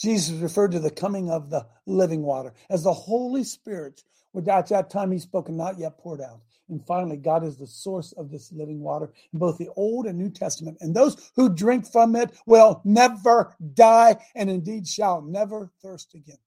Jesus 0.00 0.40
referred 0.40 0.72
to 0.72 0.78
the 0.78 0.90
coming 0.90 1.28
of 1.28 1.50
the 1.50 1.66
living 1.84 2.22
water 2.22 2.54
as 2.70 2.84
the 2.84 2.94
Holy 2.94 3.44
Spirit, 3.44 4.02
which 4.30 4.48
at 4.48 4.68
that 4.68 4.88
time 4.88 5.12
he 5.12 5.18
spoke 5.18 5.50
and 5.50 5.58
not 5.58 5.78
yet 5.78 5.98
poured 5.98 6.22
out. 6.22 6.40
And 6.70 6.82
finally, 6.86 7.18
God 7.18 7.44
is 7.44 7.58
the 7.58 7.66
source 7.66 8.12
of 8.12 8.30
this 8.30 8.50
living 8.50 8.80
water 8.80 9.12
in 9.34 9.38
both 9.38 9.58
the 9.58 9.68
Old 9.76 10.06
and 10.06 10.16
New 10.16 10.30
Testament. 10.30 10.78
And 10.80 10.96
those 10.96 11.30
who 11.36 11.54
drink 11.54 11.86
from 11.86 12.16
it 12.16 12.30
will 12.46 12.80
never 12.82 13.54
die 13.74 14.24
and 14.34 14.48
indeed 14.48 14.88
shall 14.88 15.20
never 15.20 15.70
thirst 15.82 16.14
again. 16.14 16.38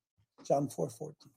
John 0.43 0.67
4 0.67 0.89
14. 0.89 1.34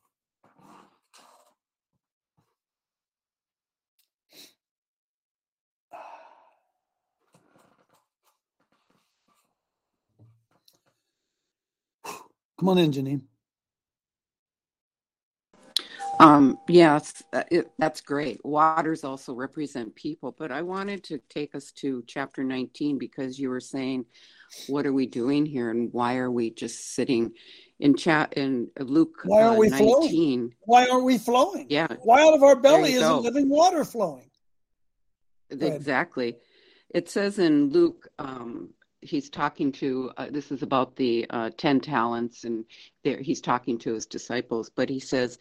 Come 12.59 12.69
on 12.71 12.79
in, 12.79 12.93
Janine. 12.93 13.23
Um, 16.21 16.59
yes, 16.69 17.23
uh, 17.33 17.45
it, 17.51 17.71
that's 17.79 18.01
great. 18.01 18.45
Waters 18.45 19.05
also 19.05 19.33
represent 19.35 19.95
people, 19.95 20.35
but 20.37 20.51
I 20.51 20.63
wanted 20.63 21.05
to 21.05 21.19
take 21.29 21.55
us 21.55 21.71
to 21.73 22.03
chapter 22.09 22.43
19 22.43 22.99
because 22.99 23.39
you 23.39 23.51
were 23.51 23.61
saying, 23.61 24.05
what 24.67 24.87
are 24.87 24.93
we 24.93 25.07
doing 25.07 25.47
here 25.47 25.71
and 25.71 25.93
why 25.93 26.17
are 26.17 26.31
we 26.31 26.51
just 26.51 26.95
sitting 26.95 27.33
in 27.79 27.95
chat 27.95 28.33
in 28.35 28.69
Luke 28.81 29.21
Why 29.25 29.43
aren't 29.43 29.57
uh, 29.57 29.61
we 29.61 29.69
19? 29.69 29.87
flowing? 29.87 30.55
Why 30.63 30.89
aren't 30.89 31.05
we 31.05 31.19
flowing? 31.19 31.67
Yeah. 31.69 31.87
Why 32.03 32.23
out 32.23 32.35
of 32.35 32.43
our 32.43 32.57
belly 32.57 32.95
isn't 32.95 33.09
go. 33.09 33.21
living 33.21 33.49
water 33.49 33.85
flowing? 33.85 34.31
Exactly. 35.51 36.37
It 36.91 37.09
says 37.09 37.39
in 37.39 37.71
Luke, 37.71 38.09
um, 38.19 38.71
he's 39.01 39.31
talking 39.31 39.73
to, 39.73 40.11
uh, 40.17 40.27
this 40.31 40.51
is 40.51 40.63
about 40.63 40.97
the 40.97 41.27
uh, 41.31 41.51
10 41.57 41.81
talents, 41.81 42.45
and 42.45 42.65
there 43.05 43.19
he's 43.21 43.41
talking 43.41 43.79
to 43.79 43.95
his 43.95 44.07
disciples, 44.07 44.71
but 44.75 44.89
he 44.89 45.01
says, 45.01 45.39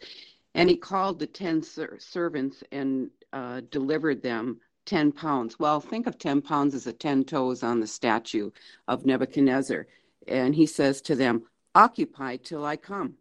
and 0.54 0.68
he 0.68 0.76
called 0.76 1.18
the 1.18 1.26
10 1.26 1.62
ser- 1.62 1.98
servants 2.00 2.62
and 2.72 3.10
uh, 3.32 3.60
delivered 3.70 4.22
them 4.22 4.60
10 4.86 5.12
pounds. 5.12 5.58
Well, 5.58 5.80
think 5.80 6.06
of 6.06 6.18
10 6.18 6.40
pounds 6.42 6.74
as 6.74 6.86
a 6.86 6.92
10 6.92 7.24
toes 7.24 7.62
on 7.62 7.80
the 7.80 7.86
statue 7.86 8.50
of 8.86 9.04
Nebuchadnezzar. 9.04 9.86
And 10.26 10.54
he 10.54 10.66
says 10.66 11.02
to 11.02 11.14
them, 11.14 11.42
Occupy 11.74 12.38
till 12.38 12.64
I 12.64 12.76
come. 12.76 13.14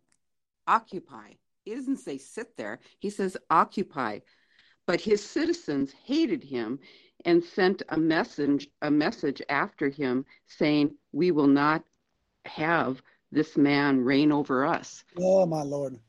Occupy. 0.66 1.34
He 1.66 1.76
doesn't 1.76 1.98
say 1.98 2.18
sit 2.18 2.56
there, 2.56 2.80
he 3.00 3.10
says 3.10 3.36
occupy. 3.50 4.20
But 4.86 5.02
his 5.02 5.22
citizens 5.22 5.92
hated 6.06 6.46
him 6.46 6.80
and 7.26 7.44
sent 7.44 7.82
a 7.90 7.98
message 7.98 8.68
a 8.82 8.92
message 8.92 9.42
after 9.50 9.90
him 9.90 10.26
saying, 10.48 10.96
"We 11.12 11.32
will 11.32 11.48
not 11.48 11.84
have 12.46 13.02
this 13.32 13.58
man 13.58 14.04
reign 14.04 14.32
over 14.32 14.66
us." 14.66 15.04
Oh, 15.20 15.46
my 15.46 15.64
Lord. 15.64 16.00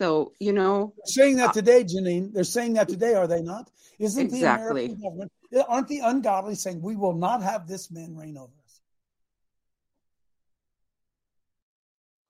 So, 0.00 0.32
you 0.40 0.54
know, 0.54 0.94
They're 0.96 1.12
saying 1.12 1.36
that 1.36 1.50
uh, 1.50 1.52
today, 1.52 1.84
Janine. 1.84 2.32
They're 2.32 2.44
saying 2.44 2.72
that 2.74 2.88
today, 2.88 3.14
are 3.14 3.26
they 3.26 3.42
not? 3.42 3.70
Isn't 3.98 4.26
Exactly. 4.26 4.88
the 4.88 4.94
American 4.94 5.02
government, 5.02 5.32
aren't 5.68 5.88
the 5.88 6.00
ungodly 6.00 6.54
saying, 6.54 6.80
we 6.80 6.96
will 6.96 7.12
not 7.12 7.42
have 7.42 7.68
this 7.68 7.90
man 7.90 8.16
reign 8.16 8.38
over 8.38 8.52
us? 8.64 8.80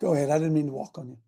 Go 0.01 0.15
ahead. 0.15 0.31
I 0.31 0.39
didn't 0.39 0.55
mean 0.55 0.67
to 0.67 0.73
walk 0.73 0.99
on 0.99 1.11
you. 1.11 1.19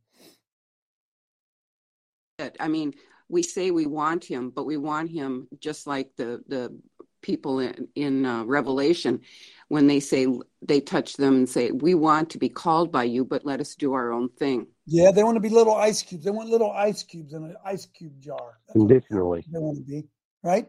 I 2.59 2.66
mean, 2.66 2.94
we 3.32 3.42
say 3.42 3.70
we 3.70 3.86
want 3.86 4.24
him, 4.24 4.50
but 4.50 4.66
we 4.66 4.76
want 4.76 5.10
him 5.10 5.48
just 5.58 5.86
like 5.86 6.10
the 6.16 6.44
the 6.46 6.78
people 7.22 7.60
in, 7.60 7.88
in 7.94 8.26
uh, 8.26 8.44
Revelation 8.44 9.20
when 9.68 9.86
they 9.86 10.00
say 10.00 10.26
they 10.60 10.80
touch 10.80 11.14
them 11.14 11.34
and 11.36 11.48
say, 11.48 11.70
"We 11.70 11.94
want 11.94 12.30
to 12.30 12.38
be 12.38 12.50
called 12.50 12.92
by 12.92 13.04
you, 13.04 13.24
but 13.24 13.46
let 13.46 13.60
us 13.60 13.74
do 13.74 13.94
our 13.94 14.12
own 14.12 14.28
thing." 14.28 14.66
Yeah, 14.86 15.12
they 15.12 15.24
want 15.24 15.36
to 15.36 15.40
be 15.40 15.48
little 15.48 15.74
ice 15.74 16.02
cubes. 16.02 16.24
They 16.24 16.30
want 16.30 16.50
little 16.50 16.70
ice 16.72 17.02
cubes 17.02 17.32
in 17.32 17.42
an 17.44 17.56
ice 17.64 17.86
cube 17.86 18.20
jar. 18.20 18.58
That's 18.66 18.74
Conditionally. 18.74 19.46
they 19.50 19.58
want 19.58 19.78
to 19.78 19.84
be, 19.84 20.04
right? 20.42 20.68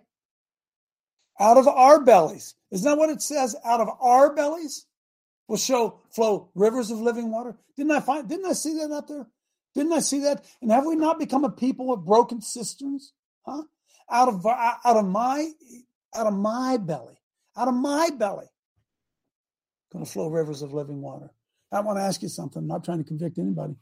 Out 1.40 1.58
of 1.58 1.68
our 1.68 2.02
bellies. 2.02 2.56
Isn't 2.72 2.90
that 2.90 2.98
what 2.98 3.10
it 3.10 3.22
says? 3.22 3.58
Out 3.66 3.82
of 3.82 3.90
our 4.00 4.34
bellies 4.34 4.86
will 5.50 5.58
show 5.58 6.00
flow 6.12 6.50
rivers 6.56 6.92
of 6.92 7.02
living 7.02 7.30
water. 7.30 7.58
Didn't 7.76 7.92
I 7.92 8.00
find 8.00 8.30
didn't 8.30 8.46
I 8.46 8.54
see 8.54 8.76
that 8.76 8.92
out 8.94 9.10
there? 9.10 9.28
Didn't 9.76 9.94
I 9.94 10.00
see 10.00 10.20
that? 10.20 10.46
And 10.62 10.72
have 10.72 10.86
we 10.86 10.96
not 10.96 11.20
become 11.20 11.44
a 11.44 11.50
people 11.50 11.88
with 11.88 12.06
broken 12.06 12.42
cisterns? 12.42 13.14
Huh? 13.46 13.64
Out 14.10 14.28
of 14.28 14.46
out 14.46 14.98
of 14.98 15.06
my 15.06 15.52
out 16.16 16.28
of 16.28 16.34
my 16.34 16.78
belly, 16.78 17.20
out 17.58 17.68
of 17.68 17.74
my 17.74 18.10
belly, 18.12 18.46
going 19.92 20.06
to 20.06 20.12
flow 20.12 20.28
rivers 20.28 20.62
of 20.62 20.74
living 20.74 21.02
water. 21.02 21.32
I 21.72 21.80
want 21.80 21.98
to 21.98 22.04
ask 22.04 22.22
you 22.22 22.30
something. 22.30 22.62
I'm 22.62 22.68
not 22.68 22.84
trying 22.84 23.00
to 23.00 23.04
convict 23.04 23.40
anybody. 23.40 23.76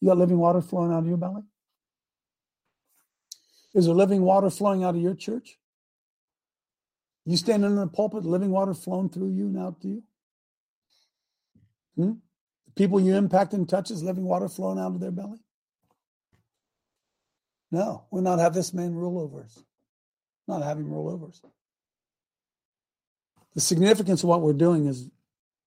You 0.00 0.08
got 0.08 0.18
living 0.18 0.38
water 0.38 0.62
flowing 0.62 0.92
out 0.92 1.00
of 1.00 1.06
your 1.06 1.18
belly? 1.18 1.42
Is 3.74 3.86
there 3.86 3.94
living 3.94 4.22
water 4.22 4.48
flowing 4.48 4.84
out 4.84 4.94
of 4.94 5.02
your 5.02 5.14
church? 5.14 5.58
You 7.26 7.36
standing 7.36 7.70
in 7.70 7.76
the 7.76 7.88
pulpit, 7.88 8.24
living 8.24 8.50
water 8.50 8.72
flowing 8.72 9.10
through 9.10 9.32
you 9.32 9.46
and 9.48 9.58
out 9.58 9.80
to 9.82 9.88
you? 9.88 10.02
Hmm? 11.96 12.12
People 12.76 13.00
you 13.00 13.14
impact 13.14 13.54
and 13.54 13.68
touch 13.68 13.90
is 13.90 14.02
living 14.02 14.24
water 14.24 14.48
flowing 14.48 14.78
out 14.78 14.94
of 14.94 15.00
their 15.00 15.10
belly? 15.10 15.40
No, 17.70 18.04
we'll 18.10 18.22
not 18.22 18.38
have 18.38 18.54
this 18.54 18.72
man 18.72 18.94
rule 18.94 19.18
over 19.18 19.42
us. 19.42 19.62
Not 20.46 20.62
have 20.62 20.78
him 20.78 20.90
rule 20.90 21.08
over 21.10 21.26
us. 21.26 21.40
The 23.54 23.60
significance 23.60 24.22
of 24.22 24.28
what 24.28 24.42
we're 24.42 24.52
doing 24.52 24.86
is 24.86 25.08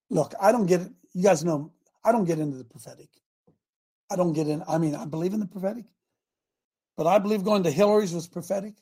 look, 0.10 0.34
I 0.40 0.52
don't 0.52 0.68
get 0.68 0.82
it. 0.82 0.92
You 1.14 1.24
guys 1.24 1.44
know 1.44 1.72
I 2.04 2.12
don't 2.12 2.26
get 2.26 2.40
into 2.40 2.58
the 2.58 2.64
prophetic. 2.64 3.10
I 4.12 4.16
don't 4.16 4.34
get 4.34 4.48
in. 4.48 4.64
I 4.68 4.78
mean, 4.78 4.96
I 4.96 5.06
believe 5.06 5.34
in 5.34 5.40
the 5.40 5.46
prophetic, 5.48 5.86
but 6.96 7.08
I 7.08 7.20
believe 7.20 7.44
going 7.44 7.64
to 7.64 7.72
Hillary's 7.72 8.14
was 8.14 8.28
prophetic. 8.28 8.76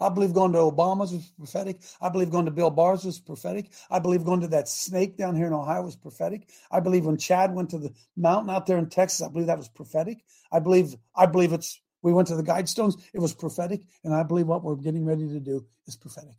I 0.00 0.08
believe 0.08 0.32
going 0.32 0.52
to 0.52 0.58
Obama's 0.58 1.12
was 1.12 1.32
prophetic. 1.38 1.80
I 2.00 2.08
believe 2.08 2.30
going 2.30 2.44
to 2.46 2.50
Bill 2.50 2.70
Barr's 2.70 3.04
was 3.04 3.18
prophetic. 3.18 3.72
I 3.90 3.98
believe 3.98 4.24
going 4.24 4.40
to 4.40 4.48
that 4.48 4.68
snake 4.68 5.16
down 5.16 5.36
here 5.36 5.46
in 5.46 5.52
Ohio 5.52 5.82
was 5.82 5.96
prophetic. 5.96 6.48
I 6.70 6.80
believe 6.80 7.06
when 7.06 7.16
Chad 7.16 7.54
went 7.54 7.70
to 7.70 7.78
the 7.78 7.92
mountain 8.16 8.50
out 8.50 8.66
there 8.66 8.78
in 8.78 8.88
Texas, 8.88 9.22
I 9.22 9.28
believe 9.30 9.46
that 9.46 9.58
was 9.58 9.68
prophetic. 9.68 10.24
I 10.52 10.58
believe 10.58 10.94
I 11.16 11.26
believe 11.26 11.52
it's 11.52 11.80
we 12.02 12.12
went 12.12 12.28
to 12.28 12.36
the 12.36 12.42
Guidestones, 12.42 13.02
it 13.14 13.18
was 13.18 13.32
prophetic, 13.32 13.80
and 14.04 14.14
I 14.14 14.22
believe 14.22 14.46
what 14.46 14.62
we're 14.62 14.76
getting 14.76 15.06
ready 15.06 15.26
to 15.26 15.40
do 15.40 15.64
is 15.86 15.96
prophetic. 15.96 16.36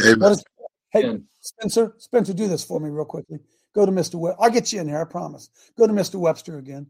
Amen. 0.00 0.18
What 0.18 0.32
is, 0.32 0.44
hey, 0.90 1.04
Amen. 1.04 1.24
Spencer, 1.40 1.94
Spencer, 1.98 2.32
do 2.32 2.48
this 2.48 2.64
for 2.64 2.80
me 2.80 2.88
real 2.88 3.04
quickly. 3.04 3.38
Go 3.74 3.84
to 3.84 3.92
Mr. 3.92 4.14
Webster. 4.14 4.42
I'll 4.42 4.50
get 4.50 4.72
you 4.72 4.80
in 4.80 4.88
here, 4.88 5.02
I 5.02 5.04
promise. 5.04 5.50
Go 5.76 5.86
to 5.86 5.92
Mr. 5.92 6.14
Webster 6.14 6.56
again 6.56 6.86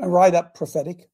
and 0.00 0.12
write 0.12 0.34
up 0.34 0.54
prophetic. 0.54 1.08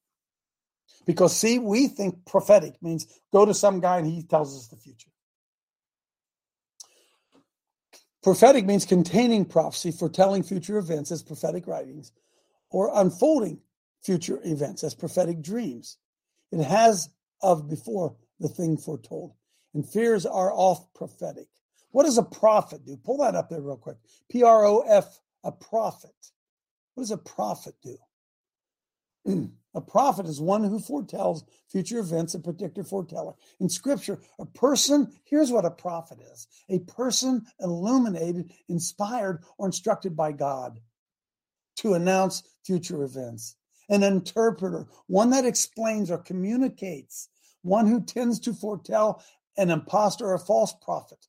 Because 1.07 1.37
see, 1.37 1.59
we 1.59 1.89
think 1.89 2.25
prophetic 2.27 2.83
means 2.83 3.07
go 3.33 3.45
to 3.45 3.55
some 3.55 3.81
guy 3.81 3.99
and 3.99 4.07
he 4.07 4.23
tells 4.23 4.57
us 4.57 4.69
the 4.69 4.77
future. 4.77 5.11
Prophetic 8.23 8.65
means 8.65 8.87
containing 8.87 9.45
prophecy, 9.45 9.91
foretelling 9.91 10.43
future 10.43 10.79
events 10.79 11.13
as 11.13 11.23
prophetic 11.23 11.67
writings, 11.67 12.11
or 12.71 12.91
unfolding 12.95 13.61
future 14.03 14.41
events 14.45 14.83
as 14.83 14.95
prophetic 14.95 15.43
dreams. 15.43 15.99
It 16.51 16.65
has 16.65 17.11
of 17.43 17.69
before 17.69 18.17
the 18.41 18.49
thing 18.49 18.79
foretold, 18.79 19.35
and 19.75 19.87
fears 19.87 20.25
are 20.25 20.53
off 20.53 20.87
prophetic. 20.95 21.49
What 21.91 22.05
does 22.05 22.19
a 22.19 22.23
prophet 22.23 22.85
do? 22.87 22.97
Pull 22.97 23.19
that 23.19 23.35
up 23.35 23.51
there 23.51 23.61
real 23.61 23.77
quick. 23.77 23.99
P 24.31 24.43
R 24.43 24.65
O 24.65 24.81
F, 24.81 25.21
a 25.45 25.53
prophet. 25.53 26.15
What 26.95 27.03
does 27.03 27.11
a 27.11 27.19
prophet 27.19 27.75
do? 27.85 27.99
a 29.75 29.81
prophet 29.81 30.27
is 30.27 30.41
one 30.41 30.65
who 30.65 30.79
foretells 30.79 31.45
future 31.69 31.99
events, 31.99 32.35
a 32.35 32.39
predictor 32.39 32.85
foreteller. 32.85 33.35
In 33.61 33.69
scripture, 33.69 34.21
a 34.39 34.47
person, 34.47 35.13
here's 35.25 35.51
what 35.51 35.65
a 35.65 35.71
prophet 35.71 36.19
is 36.33 36.47
a 36.69 36.79
person 36.81 37.45
illuminated, 37.61 38.53
inspired, 38.69 39.43
or 39.59 39.67
instructed 39.67 40.17
by 40.17 40.33
God 40.33 40.81
to 41.77 41.95
announce 41.95 42.43
future 42.65 43.03
events. 43.03 43.57
An 43.89 44.03
interpreter, 44.03 44.87
one 45.09 45.31
that 45.31 45.45
explains 45.45 46.11
or 46.11 46.19
communicates, 46.19 47.29
one 47.63 47.87
who 47.87 48.01
tends 48.01 48.41
to 48.41 48.55
foretell 48.55 49.23
an 49.57 49.71
impostor 49.71 50.27
or 50.27 50.35
a 50.35 50.39
false 50.39 50.75
prophet. 50.83 51.27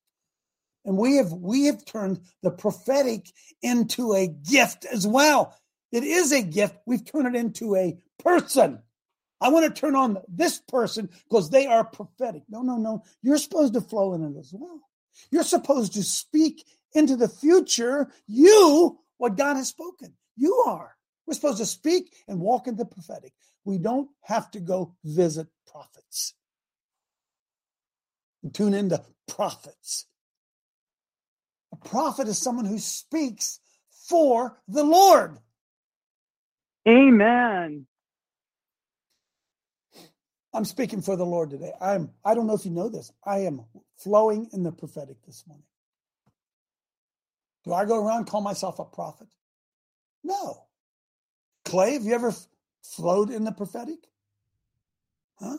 And 0.85 0.97
we 0.97 1.17
have 1.17 1.31
we 1.33 1.65
have 1.65 1.83
turned 1.83 2.21
the 2.43 2.51
prophetic 2.51 3.31
into 3.63 4.13
a 4.13 4.27
gift 4.27 4.85
as 4.85 5.07
well. 5.07 5.57
It 5.91 6.03
is 6.03 6.31
a 6.31 6.43
gift. 6.43 6.75
We've 6.85 7.03
turned 7.03 7.35
it 7.35 7.39
into 7.39 7.75
a 7.75 7.97
person. 8.25 8.81
I 9.39 9.49
want 9.49 9.65
to 9.65 9.79
turn 9.81 9.95
on 9.95 10.17
this 10.27 10.59
person 10.59 11.09
because 11.29 11.49
they 11.49 11.67
are 11.67 11.83
prophetic. 11.83 12.43
No, 12.49 12.61
no, 12.61 12.77
no. 12.77 13.03
You're 13.21 13.37
supposed 13.37 13.73
to 13.75 13.81
flow 13.81 14.13
in 14.13 14.23
it 14.23 14.39
as 14.39 14.51
well. 14.53 14.81
You're 15.31 15.43
supposed 15.43 15.93
to 15.93 16.03
speak 16.03 16.65
into 16.93 17.15
the 17.15 17.27
future, 17.27 18.09
you, 18.27 18.99
what 19.17 19.37
God 19.37 19.55
has 19.57 19.67
spoken. 19.67 20.13
You 20.37 20.63
are. 20.67 20.95
We're 21.27 21.33
supposed 21.33 21.59
to 21.59 21.65
speak 21.65 22.13
and 22.27 22.39
walk 22.39 22.67
in 22.67 22.75
the 22.75 22.85
prophetic. 22.85 23.33
We 23.65 23.77
don't 23.77 24.09
have 24.21 24.49
to 24.51 24.59
go 24.59 24.95
visit 25.03 25.47
prophets. 25.67 26.33
Tune 28.53 28.73
into 28.73 29.03
prophets. 29.27 30.05
A 31.73 31.75
prophet 31.77 32.27
is 32.27 32.37
someone 32.37 32.65
who 32.65 32.79
speaks 32.79 33.59
for 34.07 34.57
the 34.67 34.83
Lord. 34.83 35.39
Amen. 36.87 37.87
I'm 40.55 40.65
speaking 40.65 41.01
for 41.01 41.17
the 41.17 41.25
Lord 41.25 41.49
today. 41.49 41.73
I'm 41.81 42.11
I 42.23 42.33
don't 42.33 42.47
know 42.47 42.55
if 42.55 42.65
you 42.65 42.71
know 42.71 42.89
this. 42.89 43.11
I 43.25 43.39
am 43.39 43.61
flowing 43.97 44.47
in 44.53 44.63
the 44.63 44.71
prophetic 44.71 45.17
this 45.25 45.43
morning. 45.47 45.65
Do 47.65 47.73
I 47.73 47.85
go 47.85 48.03
around 48.03 48.19
and 48.19 48.27
call 48.27 48.41
myself 48.41 48.79
a 48.79 48.85
prophet? 48.85 49.27
No. 50.23 50.63
Clay, 51.65 51.93
have 51.93 52.03
you 52.03 52.13
ever 52.13 52.33
flowed 52.83 53.31
in 53.31 53.43
the 53.43 53.51
prophetic? 53.51 53.99
Huh? 55.39 55.57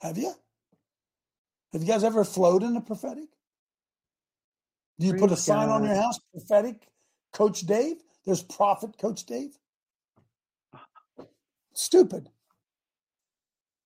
Have 0.00 0.18
you? 0.18 0.34
Have 1.72 1.82
you 1.82 1.88
guys 1.88 2.02
ever 2.04 2.24
flowed 2.24 2.62
in 2.62 2.74
the 2.74 2.80
prophetic? 2.80 3.28
Do 4.98 5.06
you 5.06 5.14
put 5.14 5.30
a 5.32 5.36
sign 5.36 5.68
on 5.68 5.84
your 5.84 5.94
house, 5.94 6.18
prophetic 6.32 6.88
Coach 7.32 7.60
Dave? 7.60 7.96
There's 8.26 8.42
prophet 8.42 8.98
Coach 8.98 9.24
Dave. 9.24 9.56
Uh-huh. 10.74 11.24
Stupid. 11.74 12.28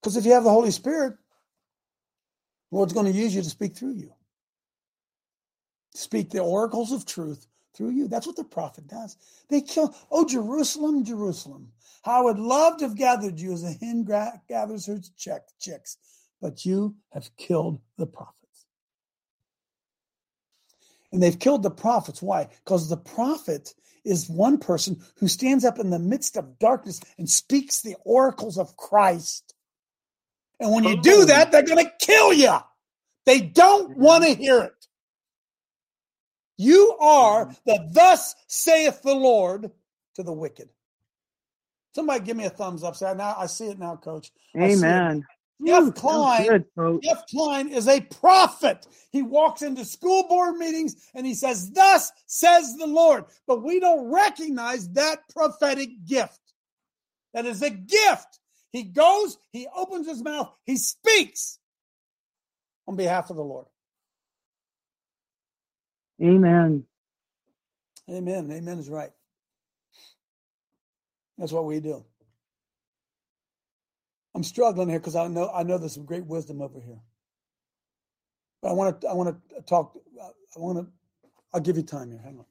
Because 0.07 0.15
if 0.15 0.25
you 0.25 0.31
have 0.31 0.45
the 0.45 0.49
Holy 0.49 0.71
Spirit, 0.71 1.17
the 2.71 2.77
Lord's 2.77 2.93
going 2.93 3.07
to 3.07 3.11
use 3.11 3.35
you 3.35 3.41
to 3.41 3.49
speak 3.49 3.75
through 3.75 3.95
you. 3.95 4.13
Speak 5.93 6.29
the 6.29 6.39
oracles 6.39 6.93
of 6.93 7.05
truth 7.05 7.45
through 7.75 7.89
you. 7.89 8.07
That's 8.07 8.25
what 8.25 8.37
the 8.37 8.45
prophet 8.45 8.87
does. 8.87 9.17
They 9.49 9.59
kill, 9.59 9.93
oh, 10.09 10.25
Jerusalem, 10.25 11.03
Jerusalem. 11.03 11.73
How 12.03 12.21
I 12.21 12.23
would 12.23 12.39
love 12.39 12.77
to 12.77 12.85
have 12.85 12.95
gathered 12.95 13.37
you 13.37 13.51
as 13.51 13.65
a 13.65 13.73
hen 13.73 14.07
gathers 14.47 14.85
her 14.85 15.01
chicks, 15.59 15.97
but 16.39 16.63
you 16.65 16.95
have 17.11 17.29
killed 17.35 17.81
the 17.97 18.07
prophets. 18.07 18.65
And 21.11 21.21
they've 21.21 21.37
killed 21.37 21.63
the 21.63 21.69
prophets. 21.69 22.21
Why? 22.21 22.47
Because 22.63 22.87
the 22.87 22.95
prophet 22.95 23.73
is 24.05 24.29
one 24.29 24.57
person 24.57 25.01
who 25.19 25.27
stands 25.27 25.65
up 25.65 25.79
in 25.79 25.89
the 25.89 25.99
midst 25.99 26.37
of 26.37 26.59
darkness 26.59 27.01
and 27.17 27.29
speaks 27.29 27.81
the 27.81 27.97
oracles 28.05 28.57
of 28.57 28.77
Christ. 28.77 29.46
And 30.59 30.71
when 30.71 30.83
you 30.83 30.99
do 31.01 31.25
that, 31.25 31.51
they're 31.51 31.63
going 31.63 31.85
to 31.85 31.91
kill 31.99 32.33
you. 32.33 32.55
They 33.25 33.41
don't 33.41 33.95
want 33.97 34.23
to 34.23 34.33
hear 34.33 34.61
it. 34.61 34.87
You 36.57 36.97
are 36.99 37.53
the 37.65 37.87
thus 37.91 38.33
saith 38.47 39.01
the 39.03 39.13
Lord 39.13 39.69
to 40.15 40.23
the 40.23 40.33
wicked. 40.33 40.69
Somebody 41.93 42.25
give 42.25 42.37
me 42.37 42.45
a 42.45 42.49
thumbs 42.49 42.83
up. 42.83 42.95
Say, 42.95 43.13
now 43.15 43.35
I 43.37 43.45
see 43.45 43.65
it 43.67 43.79
now, 43.79 43.95
coach. 43.95 44.31
I 44.55 44.69
see 44.69 44.87
it. 44.87 44.89
Amen. 44.89 45.27
Jeff 45.65 45.93
Klein 45.95 46.45
good, 46.45 46.65
Jeff 47.03 47.23
Klein 47.29 47.67
is 47.69 47.87
a 47.87 48.01
prophet. 48.01 48.87
He 49.11 49.21
walks 49.21 49.61
into 49.61 49.83
school 49.83 50.27
board 50.27 50.57
meetings 50.57 51.09
and 51.15 51.25
he 51.25 51.33
says, 51.33 51.71
Thus 51.71 52.11
says 52.25 52.75
the 52.77 52.87
Lord. 52.87 53.25
But 53.47 53.63
we 53.63 53.79
don't 53.79 54.11
recognize 54.11 54.89
that 54.89 55.19
prophetic 55.29 55.89
gift. 56.05 56.39
That 57.33 57.45
is 57.45 57.61
a 57.61 57.69
gift. 57.69 58.39
He 58.77 58.83
goes, 58.83 59.39
he 59.51 59.67
opens 59.75 60.07
his 60.07 60.21
mouth, 60.21 60.51
he 60.65 60.77
speaks 60.77 61.57
on 62.87 62.95
behalf 62.95 63.31
of 63.31 63.35
the 63.35 63.43
Lord. 63.43 63.65
Amen. 66.23 66.85
Amen. 68.09 68.51
Amen 68.51 68.77
is 68.79 68.89
right. 68.89 69.11
That's 71.39 71.51
what 71.51 71.65
we 71.65 71.79
do. 71.79 72.05
I'm 74.35 74.43
struggling 74.43 74.89
here 74.89 74.99
because 74.99 75.15
I 75.15 75.27
know 75.27 75.49
I 75.49 75.63
know 75.63 75.79
there's 75.79 75.95
some 75.95 76.05
great 76.05 76.25
wisdom 76.27 76.61
over 76.61 76.79
here. 76.79 76.99
But 78.61 78.69
I 78.69 78.73
want 78.73 79.01
to 79.01 79.07
I 79.07 79.13
want 79.13 79.35
to 79.55 79.61
talk. 79.63 79.97
I 80.21 80.59
want 80.59 80.79
to. 80.79 80.87
I'll 81.53 81.61
give 81.61 81.77
you 81.77 81.83
time 81.83 82.11
here. 82.11 82.21
Hang 82.23 82.39
on. 82.39 82.45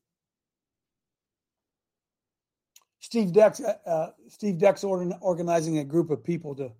Steve 3.06 3.32
Dex. 3.32 3.60
Uh, 3.60 3.76
uh 3.86 4.10
Steve 4.26 4.58
Dex 4.58 4.82
organizing 4.82 5.78
a 5.78 5.84
group 5.84 6.10
of 6.10 6.24
people 6.24 6.56
to 6.56 6.72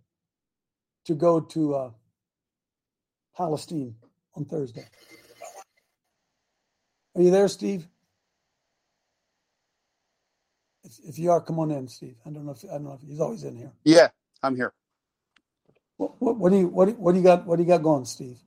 to 1.05 1.15
go 1.15 1.39
to 1.39 1.75
uh, 1.77 1.91
Palestine 3.37 3.95
on 4.35 4.45
Thursday. 4.45 4.85
Are 7.15 7.23
you 7.23 7.31
there, 7.31 7.47
Steve? 7.47 7.87
If, 10.83 10.99
if 11.05 11.17
you 11.17 11.31
are, 11.31 11.41
come 11.41 11.61
on 11.61 11.71
in, 11.71 11.87
Steve. 11.87 12.17
I 12.27 12.31
don't 12.31 12.45
know 12.45 12.53
if 12.53 12.65
I 12.65 12.75
don't 12.75 12.87
know 12.87 12.99
if 13.01 13.09
he's 13.09 13.21
always 13.21 13.45
in 13.45 13.55
here. 13.55 13.71
Yeah, 13.85 14.09
I'm 14.43 14.57
here. 14.57 14.73
What, 15.97 16.21
what, 16.21 16.37
what 16.39 16.51
do 16.51 16.59
you 16.59 16.67
what, 16.67 16.99
what 16.99 17.12
do 17.12 17.19
you 17.19 17.25
got? 17.25 17.47
What 17.47 17.57
do 17.57 17.62
you 17.62 17.69
got 17.69 17.85
going, 17.85 18.05
Steve? 18.05 18.39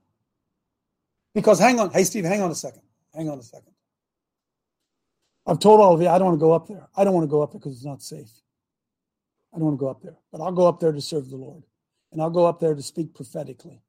Because 1.33 1.59
hang 1.59 1.79
on, 1.79 1.91
hey 1.91 2.03
Steve, 2.03 2.25
hang 2.25 2.41
on 2.41 2.51
a 2.51 2.55
second. 2.55 2.81
Hang 3.15 3.29
on 3.29 3.39
a 3.39 3.43
second. 3.43 3.71
I've 5.49 5.59
told 5.59 5.81
all 5.81 5.95
of 5.95 6.01
you 6.01 6.07
I 6.07 6.19
don't 6.19 6.27
want 6.27 6.39
to 6.39 6.45
go 6.45 6.51
up 6.51 6.67
there. 6.67 6.87
I 6.95 7.03
don't 7.03 7.13
want 7.13 7.23
to 7.23 7.29
go 7.29 7.41
up 7.41 7.51
there 7.51 7.59
because 7.59 7.73
it's 7.73 7.85
not 7.85 8.03
safe. 8.03 8.29
I 9.51 9.57
don't 9.57 9.65
want 9.65 9.79
to 9.79 9.83
go 9.83 9.89
up 9.89 10.01
there, 10.03 10.15
but 10.31 10.41
I'll 10.41 10.51
go 10.51 10.67
up 10.67 10.79
there 10.79 10.91
to 10.91 11.01
serve 11.01 11.29
the 11.29 11.35
Lord, 11.35 11.63
and 12.11 12.21
I'll 12.21 12.29
go 12.29 12.45
up 12.45 12.59
there 12.59 12.75
to 12.75 12.83
speak 12.83 13.15
prophetically, 13.15 13.81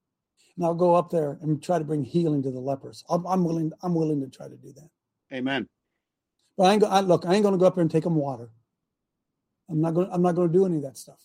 and 0.56 0.64
I'll 0.64 0.74
go 0.74 0.94
up 0.94 1.10
there 1.10 1.38
and 1.42 1.62
try 1.62 1.78
to 1.78 1.84
bring 1.84 2.02
healing 2.02 2.42
to 2.44 2.50
the 2.50 2.60
lepers. 2.60 3.04
I'm, 3.10 3.26
I'm 3.26 3.44
willing. 3.44 3.72
I'm 3.82 3.94
willing 3.94 4.22
to 4.22 4.28
try 4.28 4.48
to 4.48 4.56
do 4.56 4.72
that. 4.72 4.88
Amen. 5.36 5.68
But 6.56 6.64
I 6.64 6.72
ain't. 6.72 6.84
I, 6.84 7.00
look, 7.00 7.26
I 7.26 7.34
ain't 7.34 7.42
going 7.42 7.52
to 7.52 7.58
go 7.58 7.66
up 7.66 7.74
there 7.74 7.82
and 7.82 7.90
take 7.90 8.04
them 8.04 8.16
water. 8.16 8.48
I'm 9.68 9.82
not 9.82 9.92
going. 9.92 10.08
I'm 10.10 10.22
not 10.22 10.34
going 10.34 10.48
to 10.48 10.52
do 10.52 10.64
any 10.64 10.76
of 10.76 10.82
that 10.84 10.96
stuff. 10.96 11.20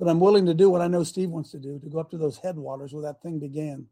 But 0.00 0.08
I'm 0.08 0.18
willing 0.18 0.46
to 0.46 0.54
do 0.54 0.70
what 0.70 0.80
I 0.80 0.88
know 0.88 1.04
Steve 1.04 1.30
wants 1.30 1.52
to 1.52 1.58
do: 1.58 1.78
to 1.78 1.88
go 1.88 2.00
up 2.00 2.10
to 2.10 2.18
those 2.18 2.38
headwaters 2.38 2.92
where 2.92 3.04
that 3.04 3.22
thing 3.22 3.38
began, 3.38 3.86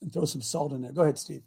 and 0.00 0.12
throw 0.12 0.24
some 0.24 0.42
salt 0.42 0.72
in 0.72 0.82
there. 0.82 0.92
Go 0.92 1.02
ahead, 1.02 1.18
Steve. 1.18 1.42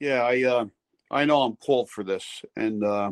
Yeah, 0.00 0.24
I. 0.24 0.42
Uh 0.42 0.64
I 1.10 1.24
know 1.24 1.42
I'm 1.42 1.56
called 1.56 1.90
for 1.90 2.04
this, 2.04 2.42
and 2.56 2.84
uh, 2.84 3.10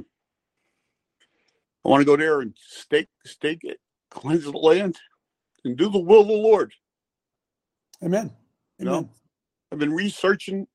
I 1.85 1.89
want 1.89 2.01
to 2.01 2.07
go 2.07 2.17
there 2.17 2.41
and 2.41 2.55
stake 2.57 3.09
stake 3.25 3.61
it, 3.63 3.79
cleanse 4.11 4.45
the 4.45 4.53
land, 4.53 4.97
and 5.65 5.77
do 5.77 5.89
the 5.89 5.99
will 5.99 6.23
of 6.23 6.29
the 6.29 6.33
Lord. 6.33 6.73
Amen. 8.03 8.21
Amen. 8.21 8.35
You 8.79 8.85
know, 8.85 9.11
I've 9.73 9.79
been 9.79 9.93
researching 9.93 10.67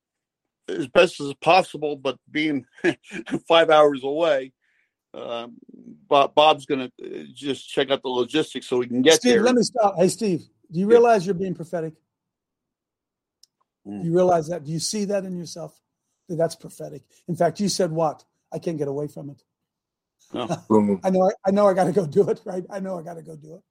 as 0.68 0.86
best 0.88 1.20
as 1.20 1.32
possible, 1.34 1.96
but 1.96 2.18
being 2.30 2.66
five 3.48 3.70
hours 3.70 4.04
away, 4.04 4.52
uh, 5.14 5.48
Bob, 6.08 6.34
Bob's 6.34 6.66
going 6.66 6.90
to 7.00 7.26
just 7.32 7.68
check 7.68 7.90
out 7.90 8.02
the 8.02 8.08
logistics 8.08 8.66
so 8.66 8.78
we 8.78 8.86
can 8.86 9.00
get 9.00 9.14
Steve, 9.14 9.34
there. 9.34 9.42
let 9.44 9.54
me 9.54 9.62
stop. 9.62 9.94
Hey, 9.96 10.08
Steve, 10.08 10.42
do 10.70 10.80
you 10.80 10.86
realize 10.86 11.24
you're 11.24 11.34
being 11.34 11.54
prophetic? 11.54 11.94
Mm. 13.86 14.04
You 14.04 14.14
realize 14.14 14.48
that? 14.48 14.64
Do 14.64 14.72
you 14.72 14.80
see 14.80 15.04
that 15.06 15.24
in 15.24 15.36
yourself? 15.36 15.80
That's 16.28 16.54
prophetic. 16.54 17.02
In 17.28 17.36
fact, 17.36 17.60
you 17.60 17.68
said 17.68 17.90
what? 17.90 18.24
I 18.52 18.58
can't 18.58 18.78
get 18.78 18.88
away 18.88 19.08
from 19.08 19.30
it. 19.30 19.42
No. 20.32 20.46
Oh. 20.70 21.00
I 21.04 21.10
know. 21.10 21.32
I 21.46 21.50
know. 21.50 21.66
I 21.68 21.74
got 21.74 21.84
to 21.84 21.92
go 21.92 22.06
do 22.06 22.28
it. 22.30 22.40
Right. 22.44 22.64
I 22.70 22.80
know. 22.80 22.98
I 22.98 23.02
got 23.02 23.14
to 23.14 23.22
go 23.22 23.36
do 23.36 23.54
it. 23.54 23.62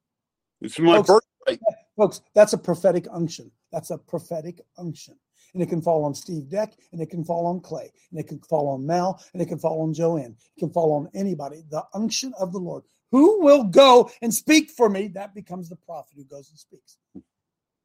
It's 0.62 0.80
my 0.80 0.98
folks, 1.04 1.26
birthright, 1.46 1.60
folks. 1.98 2.22
That's 2.34 2.54
a 2.54 2.58
prophetic 2.58 3.06
unction. 3.12 3.52
That's 3.72 3.92
a 3.92 3.98
prophetic 3.98 4.62
unction, 4.78 5.16
and 5.54 5.62
it 5.62 5.68
can 5.68 5.82
fall 5.82 6.06
on 6.06 6.16
Steve 6.16 6.50
Deck, 6.50 6.74
and 6.92 7.02
it 7.02 7.10
can 7.10 7.24
fall 7.24 7.46
on 7.48 7.60
Clay, 7.60 7.92
and 8.12 8.20
it 8.20 8.28
can 8.28 8.40
fall 8.40 8.70
on 8.70 8.86
Mel, 8.86 9.22
and 9.34 9.42
it 9.42 9.48
can 9.48 9.60
fall 9.60 9.82
on 9.82 9.94
Joanne. 9.94 10.38
It 10.56 10.60
can 10.60 10.70
fall 10.70 10.94
on 10.94 11.10
anybody. 11.14 11.64
The 11.70 11.84
unction 11.94 12.34
of 12.40 12.54
the 12.54 12.60
Lord. 12.60 12.84
Who 13.12 13.42
will 13.44 13.66
go 13.66 14.10
and 14.22 14.34
speak 14.34 14.72
for 14.72 14.90
me? 14.90 15.08
That 15.10 15.36
becomes 15.36 15.70
the 15.70 15.76
prophet 15.76 16.14
who 16.16 16.24
goes 16.24 16.50
and 16.50 16.58
speaks. 16.58 16.98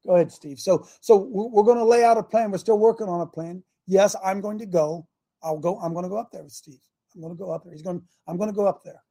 Go 0.05 0.15
ahead, 0.15 0.31
Steve. 0.31 0.59
So, 0.59 0.87
so 1.01 1.17
we're 1.17 1.63
going 1.63 1.77
to 1.77 1.83
lay 1.83 2.03
out 2.03 2.17
a 2.17 2.23
plan. 2.23 2.51
We're 2.51 2.57
still 2.57 2.79
working 2.79 3.07
on 3.07 3.21
a 3.21 3.27
plan 3.27 3.61
yes, 3.89 4.15
I'm 4.23 4.39
going 4.39 4.59
to 4.59 4.65
go. 4.65 5.07
I'll 5.43 5.57
go. 5.57 5.77
I'm 5.79 5.93
going 5.93 6.03
to 6.03 6.09
go 6.09 6.17
up 6.17 6.31
there 6.31 6.43
with 6.43 6.53
Steve. 6.53 6.79
I'm 7.13 7.21
going 7.21 7.33
to 7.33 7.37
go 7.37 7.51
up 7.51 7.63
there. 7.63 7.73
He's 7.73 7.81
going. 7.81 8.01
I'm 8.27 8.37
going 8.37 8.49
to 8.49 8.55
go 8.55 8.67
up 8.67 8.83
there 8.83 9.01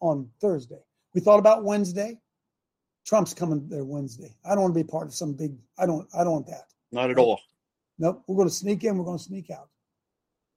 on 0.00 0.28
Thursday. 0.40 0.80
We 1.14 1.20
thought 1.20 1.38
about 1.38 1.64
Wednesday. 1.64 2.18
Trump's 3.06 3.34
coming 3.34 3.68
there 3.68 3.84
Wednesday. 3.84 4.34
I 4.44 4.50
don't 4.50 4.62
want 4.62 4.74
to 4.74 4.84
be 4.84 4.88
part 4.88 5.06
of 5.06 5.14
some 5.14 5.34
big. 5.34 5.56
I 5.78 5.86
don't. 5.86 6.08
I 6.14 6.24
don't 6.24 6.32
want 6.32 6.46
that. 6.46 6.64
Not 6.90 7.10
at 7.10 7.18
all. 7.18 7.40
Nope. 7.98 8.22
We're 8.26 8.36
going 8.36 8.48
to 8.48 8.54
sneak 8.54 8.84
in. 8.84 8.96
We're 8.96 9.04
going 9.04 9.18
to 9.18 9.24
sneak 9.24 9.50
out. 9.50 9.68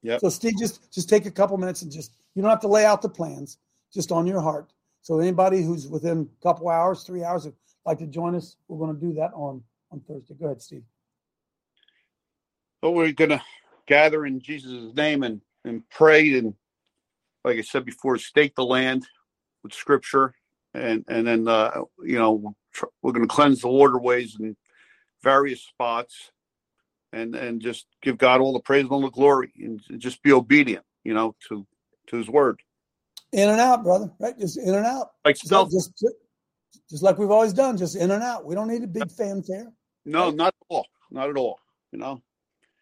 Yeah. 0.01 0.17
So 0.17 0.29
Steve, 0.29 0.53
just 0.57 0.91
just 0.91 1.09
take 1.09 1.25
a 1.25 1.31
couple 1.31 1.57
minutes 1.57 1.81
and 1.81 1.91
just 1.91 2.13
you 2.33 2.41
don't 2.41 2.49
have 2.49 2.61
to 2.61 2.67
lay 2.67 2.85
out 2.85 3.01
the 3.01 3.09
plans. 3.09 3.57
Just 3.93 4.11
on 4.11 4.25
your 4.25 4.39
heart. 4.39 4.71
So 5.01 5.19
anybody 5.19 5.63
who's 5.63 5.87
within 5.87 6.29
a 6.39 6.43
couple 6.43 6.69
hours, 6.69 7.03
three 7.03 7.23
hours, 7.23 7.45
would 7.45 7.55
like 7.85 7.97
to 7.97 8.07
join 8.07 8.35
us, 8.35 8.55
we're 8.67 8.77
going 8.77 8.97
to 8.97 9.05
do 9.05 9.13
that 9.13 9.31
on 9.33 9.61
on 9.91 9.99
Thursday. 10.01 10.35
Go 10.39 10.45
ahead, 10.45 10.61
Steve. 10.61 10.83
But 12.81 12.91
we're 12.91 13.11
going 13.11 13.29
to 13.31 13.41
gather 13.87 14.25
in 14.25 14.39
Jesus' 14.39 14.93
name 14.95 15.23
and, 15.23 15.41
and 15.63 15.87
pray. 15.89 16.37
And 16.37 16.55
like 17.43 17.57
I 17.57 17.61
said 17.61 17.85
before, 17.85 18.17
stake 18.17 18.55
the 18.55 18.65
land 18.65 19.07
with 19.63 19.73
scripture. 19.73 20.33
And, 20.73 21.03
and 21.07 21.27
then, 21.27 21.47
uh, 21.47 21.81
you 22.03 22.17
know, 22.17 22.55
we're 23.01 23.11
going 23.11 23.27
to 23.27 23.33
cleanse 23.33 23.61
the 23.61 23.67
waterways 23.67 24.37
in 24.39 24.55
various 25.21 25.61
spots 25.61 26.31
and, 27.13 27.35
and 27.35 27.61
just 27.61 27.85
give 28.01 28.17
God 28.17 28.41
all 28.41 28.53
the 28.53 28.59
praise 28.59 28.83
and 28.83 28.91
all 28.91 29.01
the 29.01 29.09
glory 29.09 29.51
and 29.59 29.81
just 29.97 30.23
be 30.23 30.31
obedient, 30.31 30.85
you 31.03 31.13
know, 31.13 31.35
to, 31.49 31.67
to 32.07 32.17
his 32.17 32.29
word. 32.29 32.61
In 33.33 33.49
and 33.49 33.59
out, 33.59 33.83
brother, 33.83 34.11
right? 34.19 34.37
Just 34.37 34.57
in 34.57 34.73
and 34.73 34.85
out. 34.85 35.11
Like 35.23 35.37
just, 35.37 35.51
like, 35.51 35.69
just, 35.69 35.91
just 36.89 37.03
like 37.03 37.17
we've 37.17 37.31
always 37.31 37.53
done, 37.53 37.77
just 37.77 37.95
in 37.95 38.11
and 38.11 38.23
out. 38.23 38.45
We 38.45 38.55
don't 38.55 38.67
need 38.67 38.83
a 38.83 38.87
big 38.87 39.11
fanfare. 39.11 39.71
No, 40.05 40.25
right? 40.25 40.35
not 40.35 40.47
at 40.47 40.65
all. 40.69 40.87
Not 41.11 41.29
at 41.29 41.37
all. 41.37 41.59
You 41.91 41.99
know, 41.99 42.21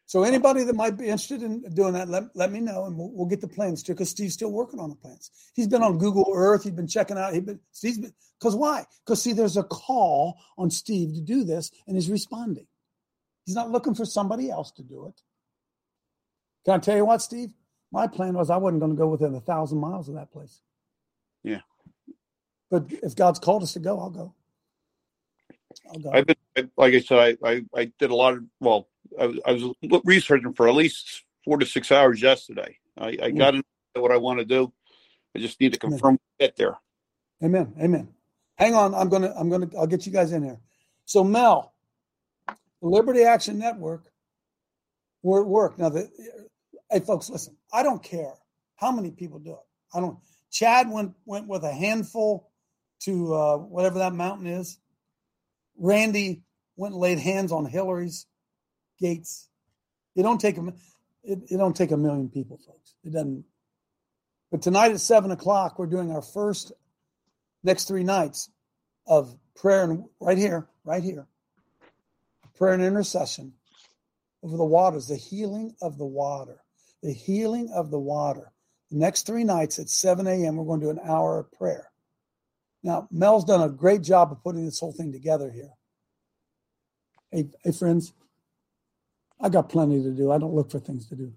so 0.10 0.24
anybody 0.24 0.63
that 0.63 0.76
might 0.76 0.98
be 0.98 1.04
interested 1.04 1.43
in 1.43 1.62
doing 1.76 1.93
that, 1.93 2.10
let, 2.10 2.36
let 2.36 2.52
me 2.52 2.60
know, 2.62 2.86
and 2.86 2.98
we'll, 2.98 3.12
we'll 3.12 3.28
get 3.28 3.41
the 3.41 3.48
plans 3.48 3.84
too. 3.84 3.93
Because 3.93 4.10
Steve's 4.10 4.34
still 4.34 4.52
working 4.52 4.80
on 4.80 4.89
the 4.89 4.95
plans. 4.95 5.30
He's 5.54 5.67
been 5.67 5.84
on 5.84 6.00
Google 6.00 6.32
Earth. 6.34 6.63
He's 6.63 6.72
been 6.72 6.88
checking 6.88 7.15
out. 7.15 7.32
He's 7.32 7.43
been 7.43 7.60
Steve's 7.74 8.00
been 8.00 8.12
because 8.39 8.56
why? 8.56 8.86
Because 9.06 9.22
see, 9.22 9.34
there's 9.34 9.56
a 9.56 9.62
call 9.62 10.39
on 10.58 10.72
Steve 10.72 11.13
to 11.13 11.22
do 11.22 11.43
this, 11.43 11.69
and 11.86 11.95
he's 11.95 12.10
responding. 12.10 12.65
He's 13.45 13.54
not 13.54 13.69
looking 13.69 13.93
for 13.93 14.04
somebody 14.04 14.50
else 14.50 14.72
to 14.78 14.84
do 14.84 15.06
it. 15.06 15.22
Can 16.65 16.74
I 16.74 16.78
tell 16.80 16.98
you 16.98 17.06
what, 17.06 17.22
Steve? 17.22 17.52
My 17.91 18.08
plan 18.08 18.34
was 18.34 18.50
I 18.50 18.58
wasn't 18.58 18.80
going 18.80 18.93
to 18.93 18.98
go 18.98 19.10
within 19.10 19.36
a 19.36 19.41
thousand 19.41 19.78
miles 19.78 20.10
of 20.10 20.15
that 20.15 20.32
place. 20.32 20.60
Yeah. 21.43 21.62
But 22.72 22.86
if 23.04 23.15
God's 23.15 23.38
called 23.38 23.62
us 23.62 23.74
to 23.74 23.80
go, 23.80 24.00
I'll 24.00 24.10
go. 24.10 24.34
I'll 25.88 26.00
go. 26.00 26.12
I've 26.12 26.26
been, 26.26 26.72
like 26.76 26.95
I 26.95 27.00
said, 27.00 27.38
I, 27.43 27.48
I, 27.48 27.65
I 27.76 27.91
did 28.00 28.10
a 28.10 28.15
lot 28.15 28.34
of 28.34 28.43
well 28.60 28.88
I 29.19 29.26
was, 29.28 29.39
I 29.45 29.52
was 29.54 30.02
researching 30.06 30.54
for 30.54 30.67
at 30.67 30.76
least 30.76 31.24
four 31.45 31.58
to 31.58 31.65
six 31.65 31.91
hours 31.91 32.22
yesterday. 32.22 32.78
I, 32.98 33.17
I 33.22 33.32
got 33.32 33.56
into 33.56 33.65
what 33.95 34.12
I 34.12 34.17
want 34.17 34.39
to 34.39 34.45
do. 34.45 34.72
I 35.36 35.39
just 35.39 35.60
need 35.62 35.74
to 35.74 35.80
confirm 35.80 36.19
get 36.39 36.56
there. 36.56 36.78
Amen. 37.43 37.74
Amen. 37.80 38.10
Hang 38.58 38.76
on. 38.76 38.93
I'm 38.93 39.10
gonna. 39.10 39.34
I'm 39.38 39.50
gonna. 39.50 39.69
I'll 39.78 39.88
get 39.88 40.06
you 40.06 40.12
guys 40.12 40.34
in 40.34 40.43
here. 40.43 40.60
So 41.06 41.24
Mel, 41.24 41.74
Liberty 42.82 43.24
Action 43.24 43.58
Network, 43.58 44.12
we're 45.22 45.41
at 45.41 45.48
work 45.48 45.80
now. 45.80 45.89
The, 45.89 46.10
hey, 46.91 47.00
folks, 47.00 47.30
listen. 47.30 47.56
I 47.72 47.84
don't 47.84 48.04
care 48.04 48.34
how 48.76 48.91
many 48.91 49.12
people 49.12 49.39
do 49.39 49.52
it. 49.52 49.58
I 49.93 50.02
don't. 50.02 50.17
Chad 50.52 50.91
went 50.91 51.13
went 51.26 51.48
with 51.48 51.63
a 51.63 51.72
handful 51.72 52.52
to 53.02 53.34
uh, 53.34 53.58
whatever 53.58 54.00
that 54.00 54.13
mountain 54.13 54.48
is. 54.48 54.78
Randy 55.78 56.43
went 56.76 56.93
and 56.93 57.02
laid 57.02 57.19
hands 57.19 57.52
on 57.52 57.65
Hillary's 57.65 58.25
gates. 59.00 59.50
It 60.15 60.23
don't 60.23 60.39
take 60.39 60.58
a 60.58 60.73
it, 61.23 61.39
it 61.50 61.58
don't 61.58 61.75
take 61.75 61.91
a 61.91 61.97
million 61.97 62.29
people, 62.29 62.58
folks. 62.58 62.95
It 63.04 63.13
doesn't. 63.13 63.45
But 64.52 64.62
tonight 64.62 64.91
at 64.91 65.00
seven 65.00 65.31
o'clock, 65.31 65.77
we're 65.77 65.85
doing 65.85 66.12
our 66.12 66.21
first 66.21 66.71
next 67.63 67.87
three 67.87 68.04
nights 68.04 68.50
of 69.06 69.35
prayer 69.56 69.83
and 69.83 70.06
right 70.19 70.37
here, 70.37 70.67
right 70.83 71.04
here, 71.04 71.27
prayer 72.58 72.73
and 72.73 72.83
intercession 72.83 73.54
over 74.43 74.58
the 74.58 74.65
waters, 74.65 75.08
the 75.08 75.15
healing 75.15 75.75
of 75.81 75.97
the 75.97 76.06
water, 76.06 76.63
the 77.04 77.13
healing 77.13 77.69
of 77.73 77.91
the 77.91 78.00
water. 78.00 78.52
The 78.91 78.97
next 78.97 79.27
three 79.27 79.43
nights 79.43 79.77
at 79.77 79.89
7 79.89 80.25
a.m., 80.25 80.56
we're 80.56 80.65
going 80.65 80.79
to 80.79 80.87
do 80.87 80.89
an 80.89 81.00
hour 81.08 81.39
of 81.39 81.52
prayer. 81.52 81.91
Now, 82.81 83.08
Mel's 83.12 83.45
done 83.45 83.62
a 83.62 83.69
great 83.69 84.02
job 84.02 84.31
of 84.31 84.41
putting 84.43 84.65
this 84.65 84.79
whole 84.79 84.93
thing 84.93 85.12
together 85.12 85.52
here. 85.52 85.71
Hey, 87.31 87.50
hey 87.63 87.71
friends, 87.71 88.13
I 89.42 89.50
got 89.50 89.69
plenty 89.69 90.02
to 90.04 90.12
do. 90.12 90.31
I 90.31 90.37
don't 90.37 90.54
look 90.54 90.71
for 90.71 90.79
things 90.79 91.08
to 91.08 91.15
do. 91.15 91.33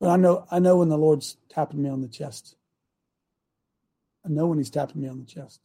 But 0.00 0.10
I 0.10 0.16
know 0.16 0.46
I 0.50 0.58
know 0.58 0.78
when 0.78 0.88
the 0.88 0.98
Lord's 0.98 1.36
tapping 1.48 1.82
me 1.82 1.90
on 1.90 2.00
the 2.00 2.08
chest. 2.08 2.56
I 4.24 4.28
know 4.28 4.46
when 4.46 4.58
he's 4.58 4.70
tapping 4.70 5.00
me 5.02 5.08
on 5.08 5.18
the 5.20 5.26
chest. 5.26 5.60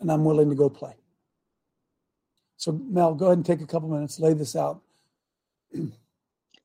And 0.00 0.10
I'm 0.10 0.24
willing 0.24 0.48
to 0.48 0.54
go 0.54 0.68
play. 0.68 0.94
So 2.56 2.72
Mel, 2.72 3.14
go 3.14 3.26
ahead 3.26 3.38
and 3.38 3.46
take 3.46 3.60
a 3.60 3.66
couple 3.66 3.88
minutes, 3.88 4.18
lay 4.18 4.32
this 4.32 4.56
out. 4.56 4.82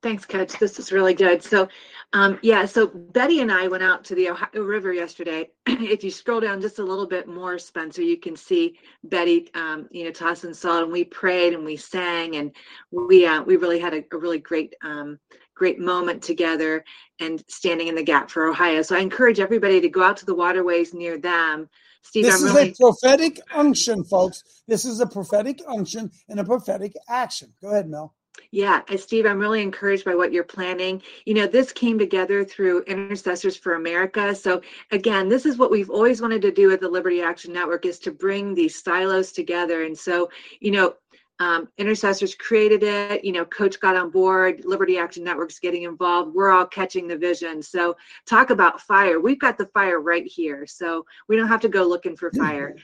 Thanks, 0.04 0.26
Coach. 0.26 0.60
This 0.60 0.80
is 0.80 0.92
really 0.92 1.14
good. 1.14 1.42
So, 1.42 1.70
um, 2.12 2.38
yeah, 2.42 2.66
so 2.66 2.88
Betty 2.88 3.40
and 3.40 3.50
I 3.50 3.70
went 3.70 3.84
out 3.84 4.04
to 4.04 4.16
the 4.16 4.32
Ohio 4.32 4.62
River 4.62 4.92
yesterday. 4.92 5.50
if 5.66 6.04
you 6.04 6.12
scroll 6.12 6.42
down 6.42 6.60
just 6.60 6.80
a 6.80 6.84
little 6.84 7.08
bit 7.08 7.26
more, 7.26 7.58
Spencer, 7.58 8.02
you 8.02 8.18
can 8.18 8.36
see 8.36 8.78
Betty, 9.06 9.50
um, 9.56 9.88
you 9.92 10.04
know, 10.04 10.12
tossing 10.12 10.54
salt, 10.54 10.84
and 10.84 10.92
we 10.92 11.06
prayed 11.06 11.54
and 11.54 11.64
we 11.64 11.78
sang, 11.78 12.36
and 12.36 12.54
we 12.92 13.26
uh, 13.26 13.44
we 13.44 13.56
really 13.56 13.80
had 13.80 13.94
a, 13.94 14.04
a 14.12 14.18
really 14.18 14.40
great 14.40 14.76
um, 14.84 15.18
great 15.56 15.80
moment 15.80 16.22
together 16.22 16.84
and 17.22 17.42
standing 17.48 17.88
in 17.88 17.96
the 17.96 18.04
gap 18.04 18.30
for 18.30 18.48
Ohio. 18.48 18.82
So 18.82 18.98
I 18.98 19.00
encourage 19.00 19.40
everybody 19.40 19.80
to 19.80 19.88
go 19.88 20.04
out 20.04 20.18
to 20.18 20.26
the 20.26 20.36
waterways 20.36 20.94
near 20.94 21.18
them. 21.18 21.70
Steve, 22.02 22.26
this 22.26 22.42
I'm 22.42 22.46
is 22.46 22.54
really 22.54 22.70
a 22.72 22.76
prophetic 22.76 23.40
unction, 23.54 24.04
folks. 24.04 24.44
This 24.68 24.84
is 24.84 25.00
a 25.00 25.08
prophetic 25.08 25.62
unction 25.66 26.12
and 26.28 26.42
a 26.42 26.44
prophetic 26.44 26.94
action. 27.08 27.54
Go 27.62 27.70
ahead, 27.70 27.88
Mel. 27.88 28.14
Yeah, 28.52 28.82
Steve, 28.98 29.26
I'm 29.26 29.40
really 29.40 29.62
encouraged 29.62 30.06
by 30.06 30.16
what 30.16 30.32
you're 30.32 30.44
planning. 30.44 31.02
You 31.26 31.34
know, 31.34 31.48
this 31.48 31.72
came 31.72 31.98
together 31.98 32.44
through 32.44 32.84
Intercessors 32.84 33.58
for 33.58 33.76
America. 33.76 34.36
So 34.36 34.62
again, 34.92 35.28
this 35.28 35.46
is 35.46 35.58
what 35.58 35.72
we've 35.72 35.90
always 35.90 36.22
wanted 36.22 36.42
to 36.44 36.52
do 36.52 36.72
at 36.72 36.80
the 36.80 36.90
Liberty 36.90 37.22
Action 37.22 37.52
Network 37.54 37.86
is 37.86 38.00
to 38.00 38.12
bring 38.12 38.54
these 38.54 38.84
silos 38.84 39.32
together. 39.32 39.84
And 39.84 39.98
so, 39.98 40.30
you 40.60 40.72
know, 40.72 40.96
um, 41.40 41.68
intercessors 41.80 42.36
created 42.36 42.84
it 42.84 43.26
you 43.26 43.32
know 43.32 43.44
coach 43.44 43.80
got 43.80 43.96
on 43.96 44.12
board 44.12 44.62
liberty 44.66 45.00
action 45.00 45.24
network's 45.24 45.58
getting 45.58 45.82
involved 45.82 46.34
we're 46.34 46.52
all 46.52 46.66
catching 46.66 47.08
the 47.08 47.18
vision 47.18 47.62
so 47.62 47.98
talk 48.28 48.52
about 48.52 48.80
fire 48.80 49.20
we've 49.20 49.40
got 49.40 49.58
the 49.58 49.66
fire 49.74 50.00
right 50.00 50.28
here 50.28 50.68
so 50.68 51.04
we 51.28 51.36
don't 51.36 51.48
have 51.48 51.60
to 51.60 51.70
go 51.70 51.84
looking 51.84 52.16
for 52.16 52.32
fire 52.34 52.76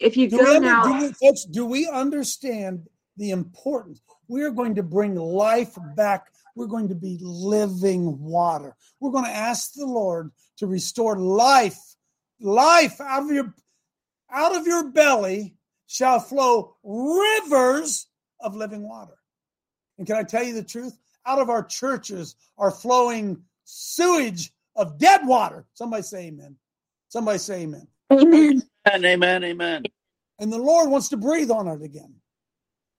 if 0.00 0.16
you 0.16 0.28
Do 0.28 0.38
go 0.38 0.56
ever- 0.56 0.64
now 0.64 0.82
do 0.82 1.06
we, 1.06 1.12
folks, 1.12 1.44
do 1.44 1.64
we 1.64 1.88
understand 1.88 2.88
the 3.16 3.30
importance? 3.30 4.00
We 4.28 4.42
are 4.42 4.50
going 4.50 4.74
to 4.76 4.82
bring 4.82 5.14
life 5.14 5.76
back. 5.96 6.28
We're 6.54 6.66
going 6.66 6.88
to 6.88 6.94
be 6.94 7.18
living 7.20 8.20
water. 8.20 8.76
We're 9.00 9.10
going 9.10 9.24
to 9.24 9.30
ask 9.30 9.72
the 9.72 9.86
Lord 9.86 10.30
to 10.58 10.66
restore 10.66 11.16
life, 11.18 11.78
life 12.40 13.00
out 13.00 13.22
of 13.24 13.30
your 13.30 13.54
out 14.30 14.54
of 14.54 14.66
your 14.66 14.90
belly 14.90 15.54
shall 15.86 16.20
flow 16.20 16.76
rivers 16.84 18.08
of 18.40 18.54
living 18.54 18.86
water. 18.86 19.16
And 19.96 20.06
can 20.06 20.16
I 20.16 20.22
tell 20.22 20.42
you 20.42 20.54
the 20.54 20.62
truth? 20.62 20.96
Out 21.24 21.38
of 21.38 21.48
our 21.48 21.64
churches 21.64 22.36
are 22.58 22.70
flowing 22.70 23.42
sewage 23.64 24.52
of 24.76 24.98
dead 24.98 25.26
water. 25.26 25.64
Somebody 25.74 26.02
say 26.02 26.26
amen. 26.26 26.56
Somebody 27.08 27.38
say 27.38 27.62
amen. 27.62 27.88
Amen. 28.12 28.62
Amen, 28.86 29.04
amen, 29.04 29.44
amen. 29.44 29.82
And 30.38 30.52
the 30.52 30.58
Lord 30.58 30.90
wants 30.90 31.08
to 31.10 31.16
breathe 31.16 31.50
on 31.50 31.68
it 31.68 31.82
again. 31.82 32.14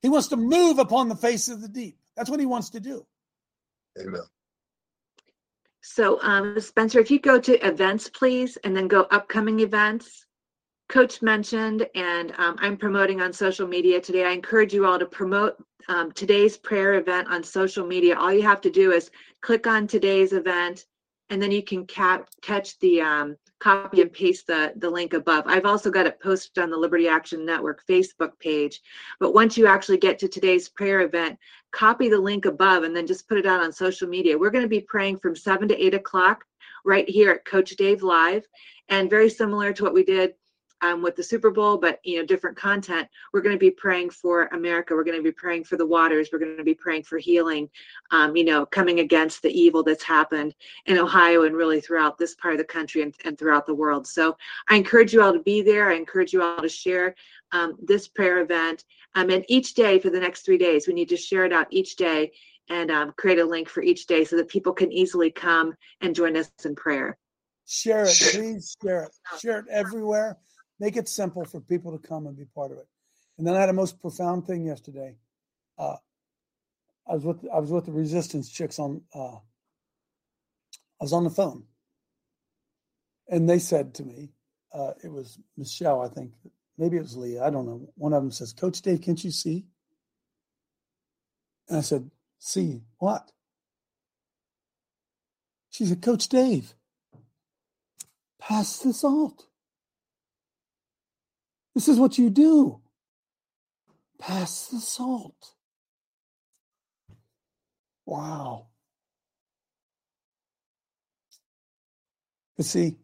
He 0.02 0.10
wants 0.10 0.28
to 0.30 0.38
move 0.38 0.80
upon 0.80 1.10
the 1.10 1.16
face 1.16 1.50
of 1.50 1.62
the 1.62 1.68
deep. 1.68 1.98
That's 2.16 2.30
what 2.30 2.40
he 2.40 2.46
wants 2.46 2.70
to 2.72 2.80
do. 2.80 3.06
Amen. 4.00 4.22
so 5.82 6.22
um, 6.22 6.60
spencer 6.60 7.00
if 7.00 7.10
you 7.10 7.20
go 7.20 7.40
to 7.40 7.54
events 7.66 8.10
please 8.10 8.58
and 8.64 8.76
then 8.76 8.88
go 8.88 9.08
upcoming 9.12 9.60
events 9.62 10.26
coach 10.90 11.22
mentioned 11.22 11.88
and 11.96 12.34
um, 12.38 12.56
i'm 12.60 12.78
promoting 12.78 13.20
on 13.22 13.34
social 13.34 13.68
media 13.68 14.00
today 14.00 14.26
i 14.26 14.32
encourage 14.32 14.74
you 14.74 14.86
all 14.86 15.00
to 15.00 15.06
promote 15.06 15.56
um, 15.88 16.12
today's 16.12 16.58
prayer 16.58 16.96
event 16.96 17.28
on 17.30 17.44
social 17.44 17.86
media 17.86 18.18
all 18.18 18.32
you 18.32 18.44
have 18.44 18.62
to 18.62 18.70
do 18.70 18.92
is 18.92 19.10
click 19.42 19.68
on 19.68 19.88
today's 19.88 20.34
event 20.34 20.86
and 21.30 21.42
then 21.42 21.52
you 21.52 21.64
can 21.64 21.86
cap- 21.86 22.30
catch 22.42 22.78
the 22.80 23.02
um, 23.02 23.36
copy 23.60 24.02
and 24.02 24.12
paste 24.14 24.48
the, 24.48 24.74
the 24.78 24.90
link 24.90 25.14
above. 25.14 25.44
I've 25.48 25.66
also 25.66 25.92
got 25.92 26.06
it 26.06 26.22
posted 26.22 26.64
on 26.64 26.70
the 26.70 26.78
liberty 26.78 27.08
action 27.08 27.46
network 27.46 27.86
facebook 27.86 28.32
page. 28.40 28.82
But 29.20 29.34
once 29.34 29.58
you 29.58 29.68
actually 29.68 29.98
get 29.98 30.18
to 30.20 30.28
today's 30.28 30.70
prayer 30.70 31.02
event 31.02 31.38
copy 31.72 32.10
the 32.10 32.18
link 32.18 32.46
above 32.46 32.84
and 32.84 32.96
then 32.96 33.08
just 33.08 33.28
put 33.28 33.38
it 33.38 33.46
out 33.46 33.62
on 33.62 33.72
social 33.72 34.08
media. 34.08 34.38
We're 34.38 34.50
going 34.50 34.64
to 34.64 34.70
be 34.70 34.82
praying 34.82 35.20
from 35.20 35.36
7 35.36 35.68
to 35.68 35.86
8 35.86 35.94
o'clock 35.94 36.44
right 36.86 37.08
here 37.08 37.32
at 37.32 37.46
coach 37.46 37.72
dave 37.72 38.04
live. 38.04 38.48
And 38.90 39.10
very 39.10 39.30
similar 39.30 39.72
to 39.74 39.84
what 39.84 39.94
we 39.94 40.04
did 40.04 40.34
um, 40.82 41.02
with 41.02 41.16
the 41.16 41.24
Super 41.24 41.52
Bowl, 41.52 41.78
but 41.78 42.00
you 42.04 42.20
know, 42.20 42.26
different 42.26 42.58
content. 42.58 43.08
We're 43.34 43.42
going 43.42 43.56
to 43.56 43.60
be 43.60 43.72
praying 43.72 44.12
for 44.12 44.48
America. 44.48 44.96
We're 44.96 45.04
going 45.04 45.18
to 45.18 45.24
be 45.24 45.32
praying 45.32 45.66
for 45.66 45.78
the 45.78 45.86
waters. 45.86 46.30
We're 46.32 46.40
going 46.40 46.58
to 46.58 46.64
be 46.64 46.74
praying 46.74 47.04
for 47.04 47.18
healing. 47.18 47.70
Um, 48.12 48.36
you 48.36 48.44
know, 48.44 48.66
coming 48.66 49.00
against 49.00 49.42
the 49.42 49.52
evil 49.52 49.84
that's 49.84 50.04
happened 50.04 50.56
in 50.86 50.98
Ohio 50.98 51.44
and 51.44 51.56
really 51.56 51.82
throughout 51.82 52.18
this 52.18 52.36
part 52.36 52.54
of 52.54 52.58
the 52.58 52.64
country 52.64 53.02
and, 53.02 53.14
and 53.26 53.38
throughout 53.38 53.66
the 53.66 53.76
world. 53.76 54.08
So 54.08 54.38
I 54.70 54.76
encourage 54.76 55.14
you 55.14 55.22
all 55.22 55.34
to 55.34 55.40
be 55.40 55.62
there. 55.62 55.90
I 55.92 55.96
encourage 55.96 56.34
you 56.34 56.42
all 56.42 56.62
to 56.62 56.70
share 56.70 57.16
um, 57.52 57.78
this 57.82 58.08
prayer 58.08 58.40
event. 58.40 58.86
Um, 59.16 59.30
and 59.30 59.44
each 59.48 59.74
day 59.74 60.00
for 60.00 60.10
the 60.10 60.20
next 60.20 60.42
three 60.46 60.58
days, 60.58 60.88
we 60.88 60.94
need 60.94 61.10
to 61.10 61.18
share 61.18 61.46
it 61.46 61.54
out 61.54 61.68
each 61.72 61.96
day 61.96 62.32
and 62.70 62.92
um, 62.92 63.14
create 63.18 63.40
a 63.40 63.46
link 63.46 63.68
for 63.68 63.82
each 63.82 64.06
day 64.06 64.24
so 64.24 64.38
that 64.38 64.48
people 64.48 64.74
can 64.74 64.92
easily 64.92 65.32
come 65.32 65.74
and 66.02 66.16
join 66.16 66.38
us 66.38 66.52
in 66.64 66.76
prayer. 66.76 67.18
Share 67.66 68.04
it, 68.04 68.18
please 68.32 68.76
share 68.82 69.04
it. 69.04 69.12
Share 69.40 69.60
it 69.60 69.66
everywhere. 69.70 70.38
Make 70.80 70.98
it 70.98 71.10
simple 71.10 71.46
for 71.46 71.60
people 71.60 71.98
to 71.98 72.08
come 72.08 72.28
and 72.28 72.38
be 72.38 72.46
part 72.46 72.72
of 72.72 72.78
it. 72.78 72.88
And 73.38 73.46
then 73.46 73.56
I 73.56 73.60
had 73.60 73.70
a 73.70 73.74
most 73.74 74.02
profound 74.02 74.46
thing 74.46 74.66
yesterday. 74.66 75.18
Uh, 75.78 75.98
I 77.08 77.14
was 77.14 77.24
with 77.24 77.46
I 77.54 77.60
was 77.60 77.72
with 77.72 77.86
the 77.86 77.92
resistance 77.92 78.50
chicks 78.50 78.80
on 78.80 79.02
uh, 79.14 79.38
I 81.00 81.04
was 81.04 81.14
on 81.14 81.24
the 81.24 81.30
phone. 81.30 81.64
And 83.30 83.50
they 83.50 83.60
said 83.60 83.94
to 83.96 84.04
me, 84.04 84.32
uh, 84.74 84.92
it 85.04 85.12
was 85.12 85.40
Michelle, 85.56 86.02
I 86.02 86.08
think, 86.08 86.34
maybe 86.78 86.98
it 86.98 87.02
was 87.02 87.16
Leah, 87.16 87.44
I 87.44 87.50
don't 87.50 87.66
know. 87.66 87.90
One 87.96 88.14
of 88.14 88.24
them 88.24 88.32
says, 88.32 88.54
Coach 88.54 88.82
Dave, 88.82 89.02
can't 89.02 89.24
you 89.24 89.32
see? 89.32 89.68
And 91.68 91.78
I 91.78 91.82
said, 91.82 92.10
See 92.40 92.82
what? 92.98 93.32
She 95.70 95.86
said, 95.86 96.02
Coach 96.02 96.28
Dave, 96.30 96.74
pass 98.40 98.80
the 98.80 98.94
salt. 98.94 99.49
This 101.80 101.88
is 101.88 101.98
what 101.98 102.18
you 102.18 102.30
do. 102.30 102.82
Pass 104.20 104.68
the 104.68 104.82
salt. 104.82 105.54
Wow. 108.06 108.68
But 112.58 112.66
see, 112.66 112.98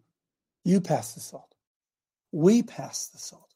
you 0.65 0.81
pass 0.81 1.13
the 1.13 1.21
salt. 1.21 1.55
We 2.33 2.63
pass 2.63 3.07
the 3.07 3.17
salt. 3.17 3.53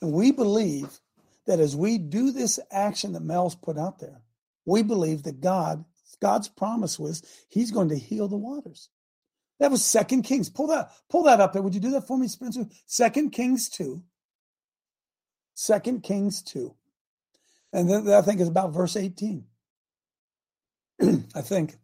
And 0.00 0.12
we 0.12 0.30
believe 0.30 1.00
that 1.48 1.58
as 1.58 1.74
we 1.74 1.98
do 1.98 2.30
this 2.30 2.60
action 2.70 3.14
that 3.14 3.24
Mel's 3.24 3.56
put 3.56 3.76
out 3.76 3.98
there, 3.98 4.22
we 4.64 4.84
believe 4.84 5.24
that 5.24 5.40
God, 5.40 5.84
God's 6.20 6.46
promise 6.46 7.00
was 7.00 7.24
he's 7.48 7.72
going 7.72 7.88
to 7.88 7.98
heal 7.98 8.28
the 8.28 8.36
waters. 8.36 8.90
That 9.62 9.70
was 9.70 9.84
Second 9.84 10.22
Kings. 10.22 10.50
Pull 10.50 10.66
that, 10.66 10.90
pull 11.08 11.22
that 11.22 11.40
up 11.40 11.52
there. 11.52 11.62
Would 11.62 11.72
you 11.72 11.80
do 11.80 11.92
that 11.92 12.08
for 12.08 12.18
me, 12.18 12.26
Spencer? 12.26 12.66
Second 12.84 13.30
Kings 13.30 13.68
2. 13.68 14.02
Second 15.54 16.02
Kings 16.02 16.42
2. 16.42 16.74
And 17.72 17.88
then 17.88 18.08
I 18.08 18.22
think 18.22 18.40
it's 18.40 18.48
about 18.48 18.74
verse 18.74 18.96
18. 18.96 19.44
I 21.36 21.40
think. 21.42 21.76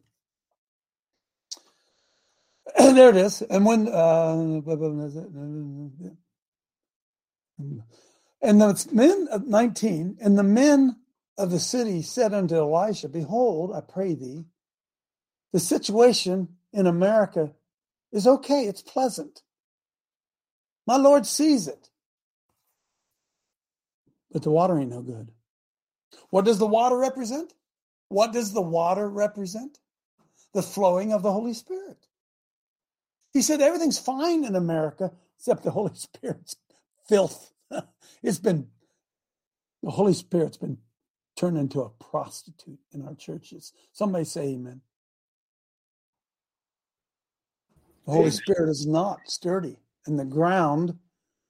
And 2.76 2.96
there 2.96 3.10
it 3.10 3.16
is. 3.16 3.42
And 3.42 3.64
when 3.64 3.86
uh, 3.86 4.32
and 8.42 8.60
the 8.60 8.88
men 8.90 9.28
of 9.30 9.46
19, 9.46 10.18
and 10.20 10.36
the 10.36 10.42
men 10.42 10.96
of 11.38 11.52
the 11.52 11.60
city 11.60 12.02
said 12.02 12.34
unto 12.34 12.56
Elisha, 12.56 13.08
Behold, 13.08 13.70
I 13.72 13.82
pray 13.82 14.14
thee, 14.14 14.46
the 15.52 15.60
situation 15.60 16.56
in 16.72 16.88
America 16.88 17.52
is 18.12 18.26
okay, 18.26 18.64
it's 18.64 18.82
pleasant. 18.82 19.42
My 20.86 20.96
Lord 20.96 21.26
sees 21.26 21.68
it. 21.68 21.90
But 24.32 24.42
the 24.42 24.50
water 24.50 24.78
ain't 24.78 24.90
no 24.90 25.02
good. 25.02 25.30
What 26.30 26.44
does 26.44 26.58
the 26.58 26.66
water 26.66 26.96
represent? 26.96 27.52
What 28.08 28.32
does 28.32 28.52
the 28.52 28.62
water 28.62 29.08
represent? 29.08 29.78
The 30.54 30.62
flowing 30.62 31.12
of 31.12 31.22
the 31.22 31.32
Holy 31.32 31.54
Spirit. 31.54 32.06
He 33.32 33.42
said 33.42 33.60
everything's 33.60 33.98
fine 33.98 34.44
in 34.44 34.56
America 34.56 35.12
except 35.36 35.62
the 35.62 35.70
Holy 35.70 35.92
Spirit's 35.94 36.56
filth. 37.08 37.52
it's 38.22 38.38
been, 38.38 38.68
the 39.82 39.90
Holy 39.90 40.14
Spirit's 40.14 40.56
been 40.56 40.78
turned 41.36 41.58
into 41.58 41.80
a 41.80 41.90
prostitute 41.90 42.80
in 42.92 43.02
our 43.02 43.14
churches. 43.14 43.72
Somebody 43.92 44.24
say 44.24 44.48
amen. 44.48 44.80
The 48.08 48.14
Holy 48.14 48.30
Spirit 48.30 48.70
is 48.70 48.86
not 48.86 49.20
sturdy, 49.26 49.76
and 50.06 50.18
the 50.18 50.24
ground 50.24 50.96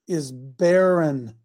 is 0.09 0.33
barren. 0.33 1.37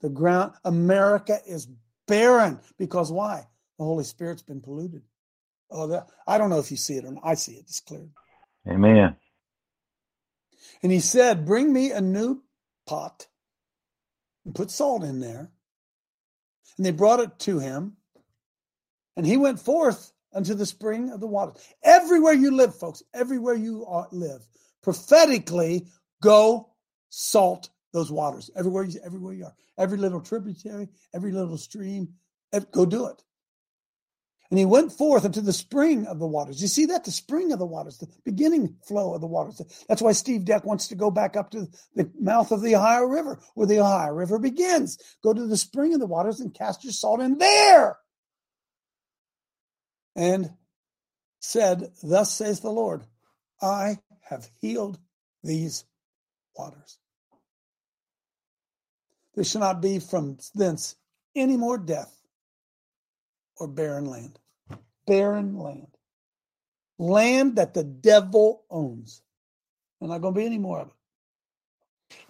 The 0.00 0.08
ground, 0.08 0.54
America 0.64 1.38
is 1.46 1.68
barren 2.08 2.58
because 2.76 3.12
why? 3.12 3.46
The 3.78 3.84
Holy 3.84 4.02
Spirit's 4.02 4.42
been 4.42 4.60
polluted. 4.60 5.02
Oh, 5.70 5.86
that, 5.86 6.08
I 6.26 6.36
don't 6.36 6.50
know 6.50 6.58
if 6.58 6.72
you 6.72 6.76
see 6.76 6.96
it 6.96 7.04
or 7.04 7.12
not. 7.12 7.22
I 7.24 7.34
see 7.34 7.52
it. 7.52 7.60
It's 7.68 7.78
clear. 7.78 8.08
Amen. 8.68 9.14
And 10.82 10.90
he 10.90 10.98
said, 10.98 11.46
Bring 11.46 11.72
me 11.72 11.92
a 11.92 12.00
new 12.00 12.42
pot 12.88 13.28
and 14.44 14.52
put 14.52 14.72
salt 14.72 15.04
in 15.04 15.20
there. 15.20 15.48
And 16.76 16.84
they 16.84 16.90
brought 16.90 17.20
it 17.20 17.38
to 17.40 17.60
him. 17.60 17.98
And 19.16 19.24
he 19.24 19.36
went 19.36 19.60
forth 19.60 20.12
unto 20.36 20.54
the 20.54 20.66
spring 20.66 21.10
of 21.10 21.20
the 21.20 21.26
waters. 21.26 21.56
Everywhere 21.82 22.34
you 22.34 22.54
live, 22.54 22.74
folks, 22.76 23.02
everywhere 23.14 23.54
you 23.54 23.84
are, 23.86 24.06
live, 24.12 24.46
prophetically 24.82 25.86
go 26.22 26.68
salt 27.08 27.70
those 27.92 28.12
waters. 28.12 28.50
Everywhere 28.54 28.84
you, 28.84 29.00
everywhere 29.04 29.34
you 29.34 29.46
are, 29.46 29.54
every 29.78 29.98
little 29.98 30.20
tributary, 30.20 30.88
every 31.14 31.32
little 31.32 31.56
stream, 31.56 32.08
go 32.70 32.84
do 32.84 33.06
it. 33.06 33.22
And 34.50 34.58
he 34.60 34.64
went 34.64 34.92
forth 34.92 35.24
into 35.24 35.40
the 35.40 35.52
spring 35.52 36.06
of 36.06 36.20
the 36.20 36.26
waters. 36.26 36.62
You 36.62 36.68
see 36.68 36.86
that? 36.86 37.04
The 37.04 37.10
spring 37.10 37.50
of 37.52 37.58
the 37.58 37.66
waters, 37.66 37.98
the 37.98 38.06
beginning 38.24 38.76
flow 38.86 39.12
of 39.12 39.20
the 39.20 39.26
waters. 39.26 39.60
That's 39.88 40.02
why 40.02 40.12
Steve 40.12 40.44
Deck 40.44 40.64
wants 40.64 40.86
to 40.88 40.94
go 40.94 41.10
back 41.10 41.36
up 41.36 41.50
to 41.50 41.66
the 41.96 42.08
mouth 42.20 42.52
of 42.52 42.62
the 42.62 42.76
Ohio 42.76 43.06
River, 43.06 43.40
where 43.54 43.66
the 43.66 43.80
Ohio 43.80 44.12
River 44.12 44.38
begins. 44.38 44.98
Go 45.22 45.34
to 45.34 45.46
the 45.46 45.56
spring 45.56 45.94
of 45.94 46.00
the 46.00 46.06
waters 46.06 46.38
and 46.38 46.54
cast 46.54 46.84
your 46.84 46.92
salt 46.92 47.20
in 47.20 47.38
there. 47.38 47.98
And 50.16 50.50
said, 51.38 51.92
Thus 52.02 52.34
says 52.34 52.60
the 52.60 52.70
Lord, 52.70 53.04
I 53.62 53.98
have 54.22 54.48
healed 54.60 54.98
these 55.44 55.84
waters. 56.56 56.98
There 59.34 59.44
shall 59.44 59.60
not 59.60 59.82
be 59.82 59.98
from 59.98 60.38
thence 60.54 60.96
any 61.36 61.56
more 61.56 61.78
death 61.78 62.12
or 63.58 63.68
barren 63.68 64.06
land. 64.06 64.38
Barren 65.06 65.58
land. 65.58 65.88
Land 66.98 67.56
that 67.56 67.74
the 67.74 67.84
devil 67.84 68.64
owns. 68.70 69.22
There's 70.00 70.10
not 70.10 70.22
going 70.22 70.34
to 70.34 70.40
be 70.40 70.46
any 70.46 70.58
more 70.58 70.80
of 70.80 70.88
it. 70.88 70.94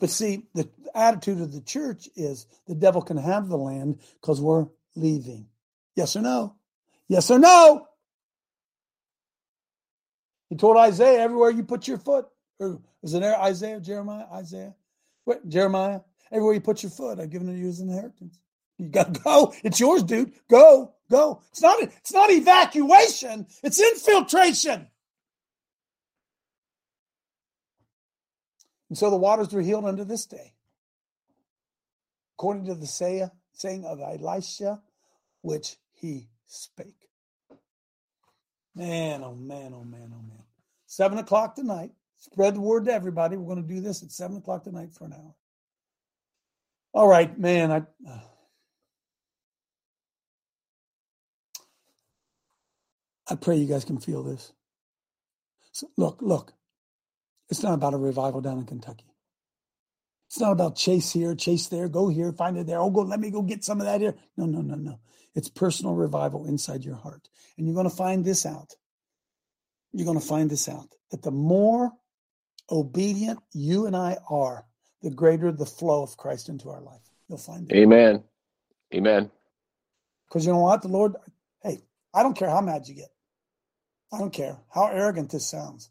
But 0.00 0.10
see, 0.10 0.46
the 0.54 0.68
attitude 0.94 1.40
of 1.40 1.52
the 1.52 1.60
church 1.60 2.08
is 2.16 2.46
the 2.66 2.74
devil 2.74 3.02
can 3.02 3.16
have 3.16 3.48
the 3.48 3.58
land 3.58 4.00
because 4.20 4.40
we're 4.40 4.66
leaving. 4.96 5.46
Yes 5.94 6.16
or 6.16 6.22
no? 6.22 6.55
Yes 7.08 7.30
or 7.30 7.38
no? 7.38 7.86
He 10.48 10.56
told 10.56 10.76
Isaiah, 10.76 11.20
everywhere 11.20 11.50
you 11.50 11.64
put 11.64 11.88
your 11.88 11.98
foot, 11.98 12.26
or 12.58 12.80
was 13.02 13.14
it 13.14 13.22
Isaiah, 13.22 13.80
Jeremiah, 13.80 14.26
Isaiah? 14.32 14.74
Jeremiah? 15.48 16.00
Everywhere 16.30 16.54
you 16.54 16.60
put 16.60 16.82
your 16.82 16.90
foot, 16.90 17.20
I've 17.20 17.30
given 17.30 17.48
it 17.48 17.58
you 17.58 17.68
as 17.68 17.80
an 17.80 17.88
inheritance. 17.88 18.38
You 18.78 18.88
got 18.88 19.14
to 19.14 19.20
go. 19.20 19.54
It's 19.64 19.80
yours, 19.80 20.02
dude. 20.02 20.32
Go, 20.50 20.94
go. 21.10 21.40
It's 21.50 21.62
not. 21.62 21.82
It's 21.82 22.12
not 22.12 22.30
evacuation. 22.30 23.46
It's 23.62 23.80
infiltration. 23.80 24.88
And 28.88 28.98
so 28.98 29.10
the 29.10 29.16
waters 29.16 29.52
were 29.52 29.62
healed 29.62 29.84
unto 29.84 30.04
this 30.04 30.26
day, 30.26 30.52
according 32.34 32.66
to 32.66 32.74
the 32.74 32.86
say, 32.86 33.28
saying 33.52 33.84
of 33.84 34.00
Elisha, 34.00 34.80
which 35.42 35.76
he 35.92 36.28
spake. 36.46 37.08
Man, 38.74 39.24
oh 39.24 39.34
man, 39.34 39.72
oh 39.74 39.84
man, 39.84 40.12
oh 40.14 40.22
man. 40.22 40.42
Seven 40.86 41.18
o'clock 41.18 41.54
tonight. 41.54 41.92
Spread 42.18 42.54
the 42.54 42.60
word 42.60 42.86
to 42.86 42.92
everybody. 42.92 43.36
We're 43.36 43.54
going 43.54 43.66
to 43.66 43.74
do 43.74 43.80
this 43.80 44.02
at 44.02 44.10
seven 44.10 44.38
o'clock 44.38 44.64
tonight 44.64 44.92
for 44.92 45.04
an 45.04 45.14
hour. 45.14 45.34
All 46.92 47.08
right, 47.08 47.38
man. 47.38 47.72
I. 47.72 47.76
Uh, 48.08 48.20
I 53.28 53.34
pray 53.34 53.56
you 53.56 53.66
guys 53.66 53.84
can 53.84 53.98
feel 53.98 54.22
this. 54.22 54.52
So 55.72 55.90
look, 55.96 56.22
look. 56.22 56.52
It's 57.48 57.62
not 57.62 57.74
about 57.74 57.94
a 57.94 57.98
revival 57.98 58.40
down 58.40 58.58
in 58.58 58.66
Kentucky. 58.66 59.04
It's 60.36 60.42
not 60.42 60.52
about 60.52 60.76
chase 60.76 61.12
here, 61.12 61.34
chase 61.34 61.68
there, 61.68 61.88
go 61.88 62.08
here, 62.08 62.30
find 62.30 62.58
it 62.58 62.66
there. 62.66 62.78
Oh, 62.78 62.90
go, 62.90 63.00
let 63.00 63.20
me 63.20 63.30
go 63.30 63.40
get 63.40 63.64
some 63.64 63.80
of 63.80 63.86
that 63.86 64.02
here. 64.02 64.14
No, 64.36 64.44
no, 64.44 64.60
no, 64.60 64.74
no. 64.74 65.00
It's 65.34 65.48
personal 65.48 65.94
revival 65.94 66.44
inside 66.44 66.84
your 66.84 66.96
heart. 66.96 67.26
And 67.56 67.66
you're 67.66 67.74
going 67.74 67.88
to 67.88 67.96
find 67.96 68.22
this 68.22 68.44
out. 68.44 68.74
You're 69.92 70.04
going 70.04 70.20
to 70.20 70.26
find 70.26 70.50
this 70.50 70.68
out 70.68 70.94
that 71.10 71.22
the 71.22 71.30
more 71.30 71.90
obedient 72.70 73.38
you 73.54 73.86
and 73.86 73.96
I 73.96 74.18
are, 74.28 74.66
the 75.00 75.08
greater 75.08 75.50
the 75.52 75.64
flow 75.64 76.02
of 76.02 76.18
Christ 76.18 76.50
into 76.50 76.68
our 76.68 76.82
life. 76.82 77.08
You'll 77.30 77.38
find 77.38 77.72
it. 77.72 77.74
Amen. 77.74 78.22
Amen. 78.94 79.30
Because 80.28 80.44
you 80.44 80.52
know 80.52 80.58
what? 80.58 80.82
The 80.82 80.88
Lord, 80.88 81.14
hey, 81.62 81.80
I 82.12 82.22
don't 82.22 82.36
care 82.36 82.50
how 82.50 82.60
mad 82.60 82.86
you 82.86 82.94
get. 82.94 83.08
I 84.12 84.18
don't 84.18 84.34
care 84.34 84.58
how 84.68 84.88
arrogant 84.88 85.30
this 85.30 85.48
sounds. 85.48 85.88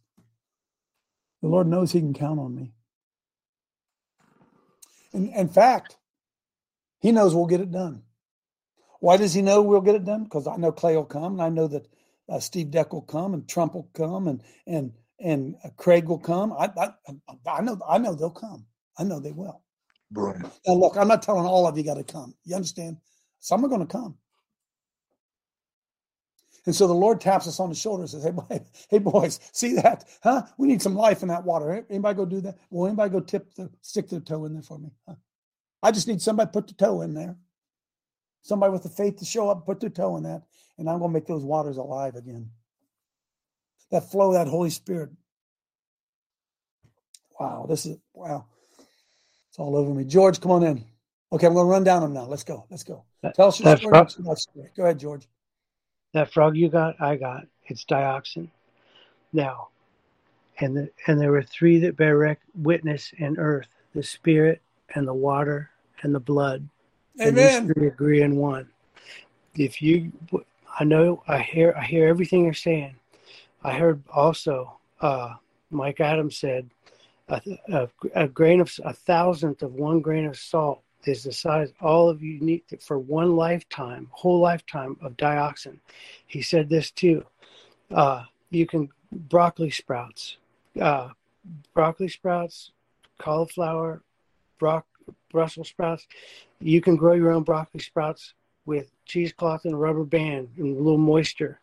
The 1.42 1.48
Lord 1.48 1.66
knows 1.66 1.92
He 1.92 2.00
can 2.00 2.14
count 2.14 2.40
on 2.40 2.54
me. 2.54 2.74
In, 5.16 5.30
in 5.30 5.50
fact, 5.50 5.98
He 7.02 7.12
knows 7.14 7.36
we'll 7.36 7.48
get 7.48 7.62
it 7.62 7.72
done. 7.72 8.04
Why 9.02 9.18
does 9.18 9.34
He 9.34 9.42
know 9.44 9.62
we'll 9.62 9.82
get 9.82 9.96
it 9.96 10.06
done? 10.06 10.26
Because 10.26 10.48
I 10.48 10.58
know 10.58 10.72
Clay 10.74 10.96
will 10.98 11.06
come, 11.06 11.34
and 11.34 11.44
I 11.44 11.50
know 11.50 11.68
that 11.68 11.88
uh, 12.30 12.40
Steve 12.40 12.72
Deck 12.72 12.94
will 12.94 13.02
come, 13.04 13.34
and 13.34 13.48
Trump 13.50 13.76
will 13.76 13.90
come, 13.96 14.28
and 14.28 14.44
and 14.68 14.94
and 15.20 15.56
uh, 15.64 15.70
Craig 15.78 16.08
will 16.08 16.20
come. 16.20 16.54
I, 16.54 16.70
I 16.78 16.90
I 17.48 17.62
know 17.62 17.80
I 17.88 17.98
know 18.00 18.16
they'll 18.16 18.32
come. 18.32 18.68
I 19.00 19.04
know 19.06 19.20
they 19.20 19.34
will. 19.34 19.62
Right. 20.14 20.42
Now 20.68 20.76
look, 20.76 20.98
I'm 20.98 21.08
not 21.10 21.24
telling 21.24 21.46
all 21.46 21.68
of 21.68 21.78
you 21.78 21.84
got 21.86 21.96
to 21.96 22.04
come. 22.06 22.36
You 22.46 22.56
understand? 22.56 22.98
Some 23.40 23.66
are 23.66 23.70
going 23.70 23.82
to 23.82 23.88
come. 23.88 24.18
And 26.66 26.76
so 26.76 26.88
the 26.88 26.94
Lord 26.94 27.22
taps 27.22 27.48
us 27.48 27.60
on 27.60 27.70
the 27.70 27.76
shoulder 27.76 28.04
and 28.04 28.10
says, 28.10 28.24
Hey, 28.24 28.32
boy, 28.32 28.62
hey 28.90 29.00
boys, 29.00 29.40
see 29.52 29.74
that? 29.76 30.06
Huh? 30.24 30.44
We 30.58 30.68
need 30.68 30.82
some 30.82 30.96
life 30.96 31.22
in 31.22 31.28
that 31.30 31.44
water. 31.44 31.86
Anybody 31.90 32.16
go 32.18 32.26
do 32.26 32.42
that? 32.42 32.58
Will 32.70 32.88
anybody 32.88 33.12
go 33.12 33.20
tip 33.20 33.54
the 33.56 33.70
stick 33.82 34.10
their 34.10 34.20
toe 34.20 34.46
in 34.46 34.54
there 34.54 34.64
for 34.64 34.80
me? 34.80 34.92
Huh? 35.08 35.16
I 35.84 35.92
just 35.92 36.08
need 36.08 36.22
somebody 36.22 36.50
put 36.52 36.68
the 36.68 36.74
toe 36.74 37.02
in 37.02 37.14
there. 37.14 37.36
Somebody 38.42 38.74
with 38.74 38.84
the 38.84 38.90
faith 38.90 39.18
to 39.18 39.26
show 39.26 39.50
up, 39.50 39.66
put 39.66 39.80
their 39.80 39.90
toe 39.90 40.18
in 40.18 40.24
that, 40.24 40.44
and 40.78 40.90
I'm 40.90 41.00
going 41.00 41.10
to 41.10 41.14
make 41.14 41.26
those 41.26 41.44
waters 41.44 41.78
alive 41.78 42.16
again. 42.16 42.50
That 43.92 44.10
flow, 44.12 44.34
that 44.34 44.48
Holy 44.48 44.70
Spirit. 44.70 45.10
Wow, 47.40 47.66
this 47.68 47.86
is 47.86 47.98
wow. 48.14 48.46
It's 49.50 49.60
all 49.60 49.76
over 49.76 49.94
me. 49.94 50.04
George, 50.06 50.40
come 50.42 50.52
on 50.52 50.64
in. 50.64 50.84
Okay, 51.32 51.48
I'm 51.48 51.54
going 51.54 51.66
to 51.66 51.72
run 51.72 51.84
down 51.84 52.02
them 52.02 52.14
now. 52.14 52.26
Let's 52.26 52.44
go. 52.44 52.66
Let's 52.70 52.84
go. 52.84 53.04
Tell 53.36 53.48
us 53.48 53.60
your 53.60 53.78
story. 53.78 54.70
Go 54.76 54.84
ahead, 54.84 55.00
George. 55.00 55.28
That 56.16 56.32
frog 56.32 56.56
you 56.56 56.70
got, 56.70 56.96
I 57.02 57.18
got. 57.18 57.46
It's 57.66 57.84
dioxin. 57.84 58.48
Now, 59.34 59.68
and 60.62 60.78
the, 60.78 60.90
and 61.08 61.20
there 61.20 61.34
were 61.34 61.44
three 61.44 61.78
that 61.80 61.98
bear 61.98 62.38
witness 62.56 63.12
in 63.18 63.38
earth: 63.38 63.68
the 63.94 64.02
spirit 64.02 64.62
and 64.94 65.06
the 65.06 65.14
water 65.14 65.72
and 66.04 66.16
the 66.16 66.22
blood. 66.22 66.70
Amen. 67.20 67.28
And 67.28 67.38
these 67.38 67.74
three 67.74 67.88
agree 67.88 68.22
in 68.22 68.38
one. 68.38 68.70
If 69.56 69.82
you, 69.82 70.14
I 70.80 70.86
know, 70.86 71.22
I 71.28 71.40
hear, 71.40 71.76
I 71.78 71.84
hear 71.84 72.08
everything 72.08 72.46
you're 72.46 72.54
saying. 72.54 72.96
I 73.66 73.74
heard 73.74 74.02
also, 74.10 74.80
uh, 75.02 75.34
Mike 75.70 76.00
Adams 76.00 76.38
said, 76.38 76.70
a, 77.28 77.42
a, 77.74 77.90
a 78.16 78.28
grain 78.30 78.62
of 78.62 78.72
a 78.86 78.94
thousandth 78.94 79.64
of 79.64 79.74
one 79.74 80.00
grain 80.00 80.28
of 80.28 80.38
salt 80.38 80.82
is 81.08 81.24
the 81.24 81.32
size 81.32 81.72
all 81.82 82.10
of 82.10 82.22
you 82.22 82.40
need 82.40 82.64
for 82.80 83.00
one 83.00 83.36
lifetime, 83.36 84.08
whole 84.12 84.40
lifetime 84.40 84.98
of 85.02 85.18
dioxin. 85.18 85.78
He 86.28 86.42
said 86.42 86.70
this 86.70 86.92
too. 86.92 87.26
Uh, 87.92 88.24
you 88.50 88.66
can 88.66 88.90
broccoli 89.12 89.70
sprouts, 89.70 90.38
uh, 90.82 91.10
broccoli 91.74 92.10
sprouts, 92.10 92.72
cauliflower, 93.18 94.02
brock, 94.60 94.86
Brussels 95.32 95.68
sprouts. 95.68 96.08
You 96.60 96.82
can 96.82 96.96
grow 96.96 97.14
your 97.14 97.32
own 97.32 97.44
broccoli 97.44 97.82
sprouts 97.82 98.34
with 98.66 98.92
cheesecloth 99.06 99.66
and 99.66 99.74
a 99.74 99.78
rubber 99.78 100.04
band 100.04 100.50
and 100.58 100.76
a 100.76 100.82
little 100.82 100.98
moisture. 100.98 101.60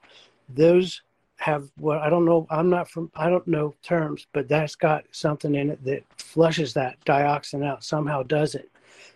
Those 0.49 1.03
have 1.37 1.69
what 1.79 1.99
I 1.99 2.09
don't 2.09 2.25
know. 2.25 2.47
I'm 2.51 2.71
not 2.71 2.89
from. 2.89 3.11
I 3.17 3.29
don't 3.29 3.47
know 3.49 3.75
terms, 3.83 4.27
but 4.33 4.49
that's 4.49 4.77
got 4.77 5.05
something 5.11 5.55
in 5.55 5.71
it 5.71 5.85
that 5.85 6.05
flushes 6.17 6.75
that 6.75 7.05
dioxin 7.05 7.65
out. 7.65 7.83
Somehow 7.83 8.23
does 8.23 8.55
it. 8.55 8.71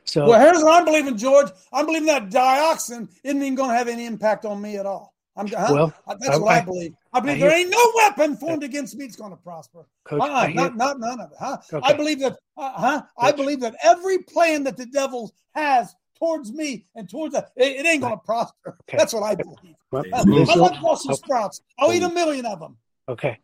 So 0.05 0.29
well, 0.29 0.41
here's 0.41 0.63
what 0.63 0.79
I'm 0.79 0.85
believing, 0.85 1.17
George. 1.17 1.49
I'm 1.73 1.87
believing 1.87 2.07
that 2.07 2.31
dioxin 2.31 3.09
isn't 3.25 3.43
even 3.43 3.55
going 3.55 3.71
to 3.71 3.77
have 3.77 3.89
any 3.89 4.07
impact 4.07 4.45
on 4.45 4.61
me 4.61 4.77
at 4.77 4.87
all. 4.87 5.15
I'm 5.37 5.49
huh? 5.49 5.67
well. 5.71 5.95
That's 6.07 6.29
I, 6.29 6.39
what 6.39 6.53
I, 6.53 6.59
I, 6.59 6.61
believe. 6.63 6.95
I 7.13 7.21
believe 7.21 7.35
I 7.35 7.39
hear, 7.39 7.49
there 7.49 7.59
ain't 7.59 7.71
no 7.71 7.93
weapon 7.97 8.37
formed 8.37 8.63
against 8.63 8.97
me 8.97 9.05
that's 9.05 9.17
going 9.17 9.33
to 9.33 9.37
prosper. 9.37 9.87
Coach, 10.05 10.23
uh-uh, 10.23 10.47
hear, 10.47 10.55
not, 10.55 10.77
not 10.77 11.01
none 11.01 11.21
of 11.21 11.33
it. 11.33 11.37
Huh? 11.39 11.59
Okay. 11.73 11.87
I 11.87 11.93
believe 11.93 12.21
that. 12.21 12.39
Uh, 12.57 12.73
huh? 12.73 13.03
I 13.19 13.33
believe 13.33 13.61
that 13.61 13.77
every 13.83 14.19
plan 14.19 14.65
that 14.65 14.77
the 14.77 14.87
devil 14.87 15.35
has 15.55 15.95
towards 16.19 16.53
me 16.53 16.87
and 16.95 17.11
towards 17.11 17.35
that, 17.35 17.51
it, 17.57 17.77
it 17.77 17.87
ain't 17.87 18.01
going 18.01 18.15
to 18.15 18.25
prosper. 18.25 18.79
Okay. 18.83 18.97
That's 18.97 19.13
what 19.13 19.25
I 19.25 19.35
believe. 19.35 19.75
Well, 19.91 20.05
I 20.15 20.23
like 20.23 20.81
Brussels 20.81 21.07
okay. 21.07 21.27
sprouts. 21.27 21.61
I'll 21.79 21.93
eat 21.93 22.03
a 22.03 22.09
million 22.09 22.47
of 22.47 22.61
them. 22.61 22.77
Okay. 23.09 23.39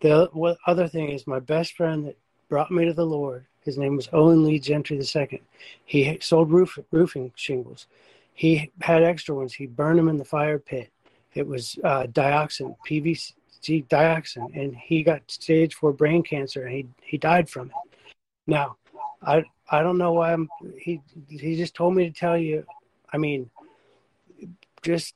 The 0.00 0.56
other 0.66 0.88
thing 0.88 1.10
is 1.10 1.26
my 1.26 1.40
best 1.40 1.74
friend 1.74 2.06
that 2.06 2.18
brought 2.48 2.70
me 2.70 2.86
to 2.86 2.94
the 2.94 3.06
Lord 3.06 3.46
his 3.64 3.78
name 3.78 3.96
was 3.96 4.08
Owen 4.12 4.44
Lee 4.44 4.58
Gentry 4.58 4.98
II. 4.98 5.42
He 5.84 6.18
sold 6.20 6.50
roof, 6.50 6.78
roofing 6.90 7.32
shingles. 7.34 7.86
He 8.34 8.70
had 8.80 9.02
extra 9.02 9.34
ones. 9.34 9.54
He 9.54 9.66
burned 9.66 9.98
them 9.98 10.08
in 10.08 10.18
the 10.18 10.24
fire 10.24 10.58
pit. 10.58 10.90
It 11.34 11.46
was 11.46 11.78
uh, 11.82 12.04
dioxin, 12.04 12.76
PVC 12.88 13.32
dioxin, 13.88 14.54
and 14.54 14.76
he 14.76 15.02
got 15.02 15.28
stage 15.30 15.74
four 15.74 15.92
brain 15.92 16.22
cancer, 16.22 16.66
and 16.66 16.74
he 16.74 16.86
he 17.02 17.18
died 17.18 17.48
from 17.48 17.68
it. 17.68 17.96
Now, 18.46 18.76
I 19.22 19.44
I 19.70 19.82
don't 19.82 19.98
know 19.98 20.12
why 20.12 20.32
I'm. 20.32 20.48
He 20.78 21.00
he 21.28 21.56
just 21.56 21.74
told 21.74 21.94
me 21.94 22.08
to 22.08 22.14
tell 22.14 22.36
you. 22.36 22.64
I 23.12 23.16
mean, 23.16 23.50
just 24.82 25.14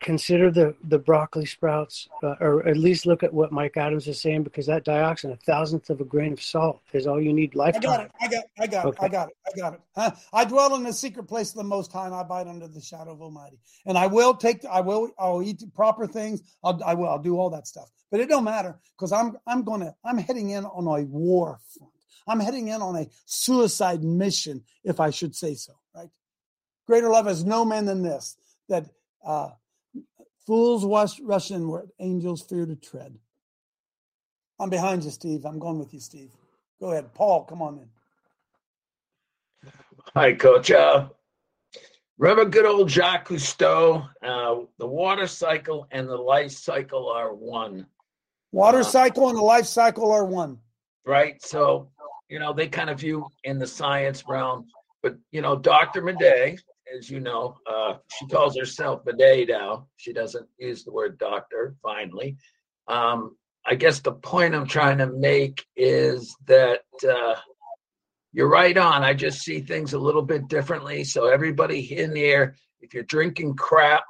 consider 0.00 0.50
the 0.50 0.74
the 0.84 0.98
broccoli 0.98 1.46
sprouts, 1.46 2.08
uh, 2.22 2.34
or 2.40 2.66
at 2.66 2.76
least 2.76 3.06
look 3.06 3.22
at 3.22 3.32
what 3.32 3.52
Mike 3.52 3.76
Adams 3.76 4.06
is 4.08 4.20
saying, 4.20 4.42
because 4.42 4.66
that 4.66 4.84
dioxin, 4.84 5.32
a 5.32 5.36
thousandth 5.36 5.90
of 5.90 6.00
a 6.00 6.04
grain 6.04 6.32
of 6.32 6.42
salt, 6.42 6.80
is 6.92 7.06
all 7.06 7.20
you 7.20 7.32
need 7.32 7.54
I 7.58 7.72
got 7.72 8.00
it. 8.00 8.10
I 8.20 8.28
got. 8.28 8.44
I 8.58 8.66
got. 8.66 8.86
Okay. 8.86 8.96
it. 8.96 9.04
I 9.04 9.08
got 9.08 9.28
it. 9.28 9.36
I 9.46 9.58
got 9.58 9.74
it. 9.74 9.80
Huh? 9.94 10.10
I 10.32 10.44
dwell 10.44 10.74
in 10.74 10.82
the 10.82 10.92
secret 10.92 11.24
place 11.24 11.50
of 11.50 11.56
the 11.56 11.64
Most 11.64 11.92
High, 11.92 12.06
and 12.06 12.14
I 12.14 12.22
abide 12.22 12.48
under 12.48 12.68
the 12.68 12.80
shadow 12.80 13.12
of 13.12 13.22
Almighty. 13.22 13.58
And 13.86 13.98
I 13.98 14.06
will 14.06 14.34
take. 14.34 14.64
I 14.64 14.80
will. 14.80 15.10
I'll 15.18 15.42
eat 15.42 15.60
the 15.60 15.66
proper 15.68 16.06
things. 16.06 16.42
I'll. 16.62 16.82
I 16.84 16.94
will. 16.94 17.08
I'll 17.08 17.22
do 17.22 17.38
all 17.38 17.50
that 17.50 17.66
stuff. 17.66 17.90
But 18.10 18.20
it 18.20 18.28
don't 18.28 18.44
matter 18.44 18.78
because 18.96 19.12
I'm. 19.12 19.36
I'm 19.46 19.64
gonna. 19.64 19.94
I'm 20.04 20.18
heading 20.18 20.50
in 20.50 20.64
on 20.64 20.86
a 20.86 21.04
war 21.04 21.58
front. 21.76 21.92
I'm 22.26 22.40
heading 22.40 22.68
in 22.68 22.80
on 22.80 22.96
a 22.96 23.06
suicide 23.26 24.02
mission, 24.02 24.62
if 24.82 25.00
I 25.00 25.10
should 25.10 25.36
say 25.36 25.54
so. 25.54 25.74
Right. 25.94 26.08
Greater 26.86 27.10
love 27.10 27.26
has 27.26 27.44
no 27.44 27.64
man 27.64 27.84
than 27.84 28.02
this. 28.02 28.36
That 28.68 28.86
uh, 29.24 29.50
fools 30.46 30.84
rush, 30.84 31.20
rush 31.20 31.50
in 31.50 31.68
where 31.68 31.84
angels 32.00 32.42
fear 32.42 32.66
to 32.66 32.76
tread. 32.76 33.16
I'm 34.60 34.70
behind 34.70 35.04
you, 35.04 35.10
Steve. 35.10 35.44
I'm 35.44 35.58
going 35.58 35.78
with 35.78 35.92
you, 35.92 36.00
Steve. 36.00 36.30
Go 36.80 36.92
ahead, 36.92 37.12
Paul. 37.14 37.44
Come 37.44 37.62
on 37.62 37.78
in. 37.78 37.88
Hi, 40.14 40.32
Coach. 40.34 40.70
Uh, 40.70 41.08
remember 42.18 42.44
good 42.44 42.66
old 42.66 42.88
Jacques 42.90 43.28
Cousteau? 43.28 44.08
Uh, 44.22 44.66
the 44.78 44.86
water 44.86 45.26
cycle 45.26 45.86
and 45.90 46.08
the 46.08 46.16
life 46.16 46.52
cycle 46.52 47.08
are 47.10 47.34
one, 47.34 47.86
Water 48.52 48.80
Uh, 48.80 48.84
cycle 48.84 49.28
and 49.28 49.36
the 49.36 49.42
life 49.42 49.66
cycle 49.66 50.12
are 50.12 50.24
one. 50.24 50.60
right? 51.04 51.42
So, 51.42 51.90
you 52.28 52.38
know, 52.38 52.52
they 52.52 52.68
kind 52.68 52.88
of 52.90 53.00
view 53.00 53.26
in 53.42 53.58
the 53.58 53.66
science 53.66 54.24
realm. 54.28 54.66
But, 55.02 55.16
you 55.32 55.42
know, 55.42 55.56
Dr. 55.56 56.00
Madej, 56.02 56.60
as 56.96 57.10
you 57.10 57.20
know, 57.20 57.56
uh, 57.66 57.94
she 58.08 58.26
calls 58.26 58.56
herself 58.56 59.04
Madej 59.04 59.48
now. 59.48 59.86
She 59.96 60.12
doesn't 60.12 60.46
use 60.58 60.84
the 60.84 60.92
word 60.92 61.18
doctor, 61.18 61.74
finally. 61.82 62.36
Um, 62.88 63.36
I 63.66 63.74
guess 63.74 64.00
the 64.00 64.12
point 64.12 64.54
I'm 64.54 64.66
trying 64.66 64.98
to 64.98 65.06
make 65.06 65.64
is 65.76 66.36
that 66.46 66.82
uh, 67.08 67.34
you're 68.32 68.48
right 68.48 68.76
on. 68.76 69.02
I 69.02 69.14
just 69.14 69.40
see 69.40 69.60
things 69.60 69.94
a 69.94 69.98
little 69.98 70.22
bit 70.22 70.48
differently. 70.48 71.04
So 71.04 71.26
everybody 71.26 71.96
in 71.96 72.14
here, 72.14 72.56
if 72.80 72.92
you're 72.92 73.04
drinking 73.04 73.54
crap, 73.54 74.04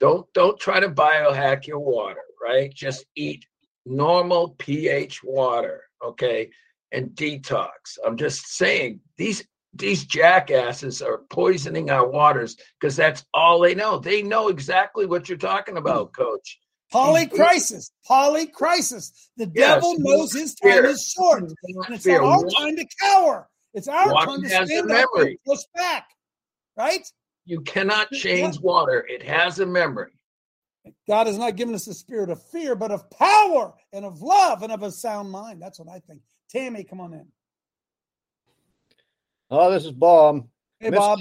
don't 0.00 0.26
don't 0.34 0.58
try 0.58 0.80
to 0.80 0.88
biohack 0.88 1.66
your 1.66 1.78
water, 1.78 2.22
right? 2.42 2.74
Just 2.74 3.06
eat 3.14 3.44
normal 3.86 4.56
pH 4.58 5.22
water, 5.22 5.84
okay? 6.04 6.50
And 6.90 7.10
detox. 7.10 7.98
I'm 8.04 8.16
just 8.16 8.56
saying 8.56 9.00
these 9.16 9.44
these 9.74 10.04
jackasses 10.04 11.00
are 11.00 11.18
poisoning 11.30 11.90
our 11.90 12.06
waters 12.08 12.56
because 12.80 12.96
that's 12.96 13.24
all 13.32 13.60
they 13.60 13.74
know. 13.74 13.98
They 13.98 14.22
know 14.22 14.48
exactly 14.48 15.06
what 15.06 15.28
you're 15.28 15.38
talking 15.38 15.76
about, 15.76 16.12
coach. 16.12 16.58
Polycrisis. 16.92 17.90
Polycrisis. 18.08 19.12
The 19.38 19.50
Yes, 19.54 19.76
devil 19.76 19.94
knows 19.98 20.34
his 20.34 20.54
time 20.56 20.72
fear. 20.72 20.84
is 20.86 21.10
short. 21.16 21.42
And 21.42 21.54
it's 21.94 22.04
Fear. 22.04 22.22
our 22.22 22.44
time 22.50 22.76
to 22.76 22.86
cower. 23.00 23.48
It's 23.72 23.88
our 23.88 24.12
time 24.26 24.42
to 24.42 24.48
stand 24.48 24.90
up 24.90 25.08
and 25.16 25.38
push 25.46 25.60
back. 25.74 26.06
Right? 26.76 27.06
You 27.46 27.62
cannot 27.62 28.10
change 28.12 28.60
water. 28.60 29.06
It 29.08 29.22
has 29.22 29.58
a 29.58 29.66
memory. 29.66 30.12
God 31.08 31.28
has 31.28 31.38
not 31.38 31.56
given 31.56 31.74
us 31.74 31.86
a 31.86 31.94
spirit 31.94 32.28
of 32.28 32.42
fear, 32.50 32.74
but 32.74 32.90
of 32.90 33.08
power 33.10 33.72
and 33.92 34.04
of 34.04 34.20
love 34.20 34.62
and 34.62 34.72
of 34.72 34.82
a 34.82 34.90
sound 34.90 35.30
mind. 35.30 35.62
That's 35.62 35.78
what 35.78 35.88
I 35.88 36.00
think. 36.00 36.20
Tammy, 36.50 36.84
come 36.84 37.00
on 37.00 37.14
in. 37.14 37.26
Oh, 39.54 39.70
this 39.70 39.84
is 39.84 39.92
Bob. 39.92 40.48
Hey, 40.80 40.88
Miss- 40.88 40.98
Bob. 40.98 41.20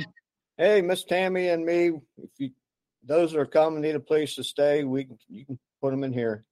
Hey, 0.57 0.81
Miss 0.81 1.03
Tammy 1.03 1.49
and 1.49 1.65
me. 1.65 1.91
If 2.17 2.29
you 2.37 2.51
those 3.03 3.33
that 3.33 3.39
are 3.39 3.45
coming 3.45 3.81
need 3.81 3.95
a 3.95 3.99
place 3.99 4.35
to 4.35 4.43
stay, 4.43 4.85
we 4.85 5.03
can 5.03 5.17
you 5.27 5.45
can 5.45 5.59
put 5.81 5.91
them 5.91 6.05
in 6.05 6.13
here, 6.13 6.45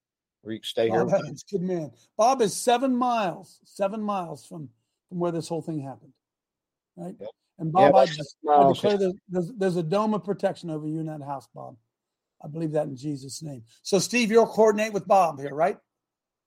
or 0.43 0.51
you 0.51 0.59
can 0.59 0.65
stay 0.65 0.89
here. 0.89 1.03
Oh, 1.03 1.05
Bob 1.09 1.21
good 1.49 1.61
man. 1.61 1.91
Bob 2.17 2.41
is 2.41 2.53
seven 2.53 2.93
miles, 2.93 3.59
seven 3.63 4.01
miles 4.03 4.45
from 4.45 4.67
from 5.07 5.19
where 5.19 5.31
this 5.31 5.47
whole 5.47 5.61
thing 5.61 5.79
happened. 5.79 6.11
Right? 6.97 7.15
And 7.59 7.71
Bob, 7.71 7.93
Yeah, 7.95 8.01
I 8.01 8.05
just 8.07 8.35
I 8.49 8.67
declare 8.67 8.97
that 8.97 9.13
there's, 9.29 9.51
there's 9.57 9.75
a 9.77 9.83
dome 9.83 10.13
of 10.13 10.25
protection 10.25 10.69
over 10.69 10.85
you 10.85 10.99
in 10.99 11.05
that 11.05 11.21
house, 11.21 11.47
Bob. 11.55 11.77
I 12.43 12.49
believe 12.49 12.71
that 12.73 12.87
in 12.87 12.97
Jesus' 12.97 13.41
name. 13.41 13.63
So, 13.83 13.99
Steve, 13.99 14.31
you'll 14.31 14.47
coordinate 14.47 14.91
with 14.91 15.07
Bob 15.07 15.39
here, 15.39 15.53
right? 15.53 15.77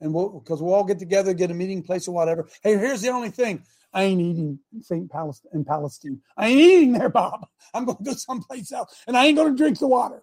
And 0.03 0.13
we'll 0.13 0.41
because 0.41 0.61
we'll 0.61 0.75
all 0.75 0.85
get 0.85 0.99
together, 0.99 1.33
get 1.33 1.51
a 1.51 1.55
meeting 1.55 1.83
place 1.83 2.07
or 2.07 2.15
whatever. 2.15 2.49
Hey, 2.63 2.77
here's 2.77 3.01
the 3.01 3.09
only 3.09 3.31
thing. 3.31 3.63
I 3.95 4.05
ain't 4.05 4.21
eating 4.21 4.59
in 4.73 4.83
St. 4.83 5.11
Palestine 5.11 5.51
in 5.55 5.65
Palestine. 5.65 6.21
I 6.37 6.49
ain't 6.49 6.61
eating 6.61 6.93
there, 6.93 7.09
Bob. 7.11 7.47
I'm 7.75 7.85
going 7.85 7.99
to 7.99 8.05
go 8.05 8.13
someplace 8.13 8.73
else, 8.73 9.03
and 9.07 9.17
I 9.17 9.27
ain't 9.27 9.37
going 9.37 9.53
to 9.53 9.57
drink 9.57 9.79
the 9.79 9.87
water. 9.89 10.23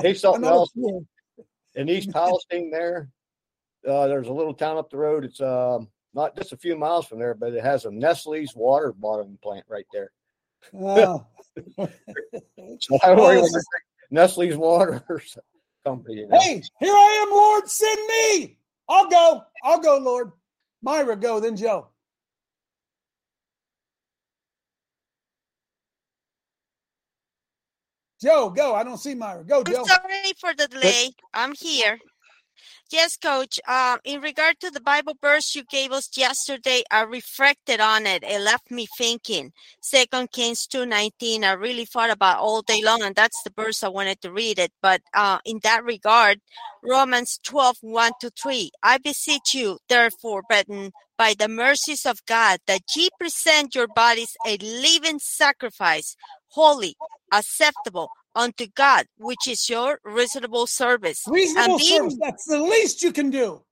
Hey, 0.00 0.14
something 0.14 0.44
I'm 0.44 0.50
not 0.50 0.56
a 0.56 0.58
else 0.58 0.72
in 1.74 1.88
East 1.88 2.10
Palestine. 2.14 2.70
There, 2.70 3.10
uh, 3.86 4.06
there's 4.06 4.28
a 4.28 4.32
little 4.32 4.54
town 4.54 4.78
up 4.78 4.90
the 4.90 4.96
road. 4.96 5.24
It's 5.24 5.40
um 5.40 5.88
not 6.14 6.36
just 6.36 6.52
a 6.52 6.56
few 6.56 6.76
miles 6.76 7.06
from 7.06 7.18
there, 7.18 7.34
but 7.34 7.52
it 7.54 7.62
has 7.62 7.84
a 7.84 7.90
Nestle's 7.90 8.54
water 8.56 8.92
bottling 8.92 9.38
plant 9.42 9.66
right 9.68 9.86
there. 9.92 10.10
So 12.80 12.98
I 13.02 13.14
worry 13.14 13.36
when 13.36 13.44
this 13.44 13.54
I 13.54 13.58
is- 13.58 13.66
drink 13.70 13.84
Nestle's 14.10 14.56
water 14.56 15.02
company. 15.84 16.20
You 16.20 16.28
know? 16.28 16.38
Hey, 16.40 16.62
here 16.78 16.92
I 16.94 17.24
am, 17.26 17.30
Lord, 17.34 17.68
send 17.68 17.98
me. 18.06 18.58
I'll 18.88 19.08
go. 19.08 19.42
I'll 19.64 19.80
go, 19.80 19.98
Lord. 19.98 20.32
Myra, 20.82 21.16
go, 21.16 21.40
then 21.40 21.56
Joe. 21.56 21.88
Joe, 28.20 28.50
go. 28.50 28.74
I 28.74 28.84
don't 28.84 28.98
see 28.98 29.14
Myra. 29.14 29.44
Go, 29.44 29.64
Joe. 29.64 29.78
I'm 29.78 29.86
sorry 29.86 30.32
for 30.38 30.54
the 30.54 30.68
delay. 30.68 31.10
I'm 31.32 31.54
here. 31.58 31.98
Yes, 32.92 33.16
Coach. 33.16 33.60
Um, 33.68 33.98
in 34.04 34.20
regard 34.20 34.58
to 34.60 34.70
the 34.70 34.80
Bible 34.80 35.14
verse 35.22 35.54
you 35.54 35.62
gave 35.70 35.92
us 35.92 36.08
yesterday, 36.16 36.82
I 36.90 37.02
reflected 37.02 37.80
on 37.80 38.04
it. 38.04 38.24
It 38.24 38.40
left 38.40 38.68
me 38.70 38.86
thinking. 38.98 39.52
Second 39.80 40.32
Kings 40.32 40.66
two 40.66 40.84
nineteen. 40.86 41.44
I 41.44 41.52
really 41.52 41.84
thought 41.84 42.10
about 42.10 42.38
all 42.38 42.62
day 42.62 42.82
long, 42.82 43.02
and 43.02 43.14
that's 43.14 43.40
the 43.44 43.52
verse 43.56 43.84
I 43.84 43.88
wanted 43.88 44.20
to 44.22 44.32
read 44.32 44.58
it. 44.58 44.72
But 44.82 45.02
uh, 45.14 45.38
in 45.44 45.60
that 45.62 45.84
regard, 45.84 46.40
Romans 46.82 47.38
12, 47.44 47.76
1 47.82 48.12
to 48.22 48.30
3. 48.30 48.70
I 48.82 48.98
beseech 48.98 49.54
you, 49.54 49.78
therefore, 49.88 50.42
brethren, 50.48 50.92
by 51.18 51.34
the 51.38 51.48
mercies 51.48 52.06
of 52.06 52.24
God, 52.26 52.58
that 52.66 52.80
ye 52.96 53.10
present 53.18 53.74
your 53.74 53.86
bodies 53.86 54.34
a 54.46 54.56
living 54.56 55.18
sacrifice, 55.18 56.16
holy, 56.50 56.94
acceptable 57.32 58.10
unto 58.34 58.66
God, 58.74 59.06
which 59.18 59.48
is 59.48 59.68
your 59.68 59.98
reasonable 60.04 60.66
service. 60.66 61.24
Reasonable 61.26 61.74
and 61.74 61.78
being, 61.78 61.98
service. 61.98 62.18
That's 62.20 62.44
the 62.46 62.60
least 62.60 63.02
you 63.02 63.12
can 63.12 63.30
do. 63.30 63.62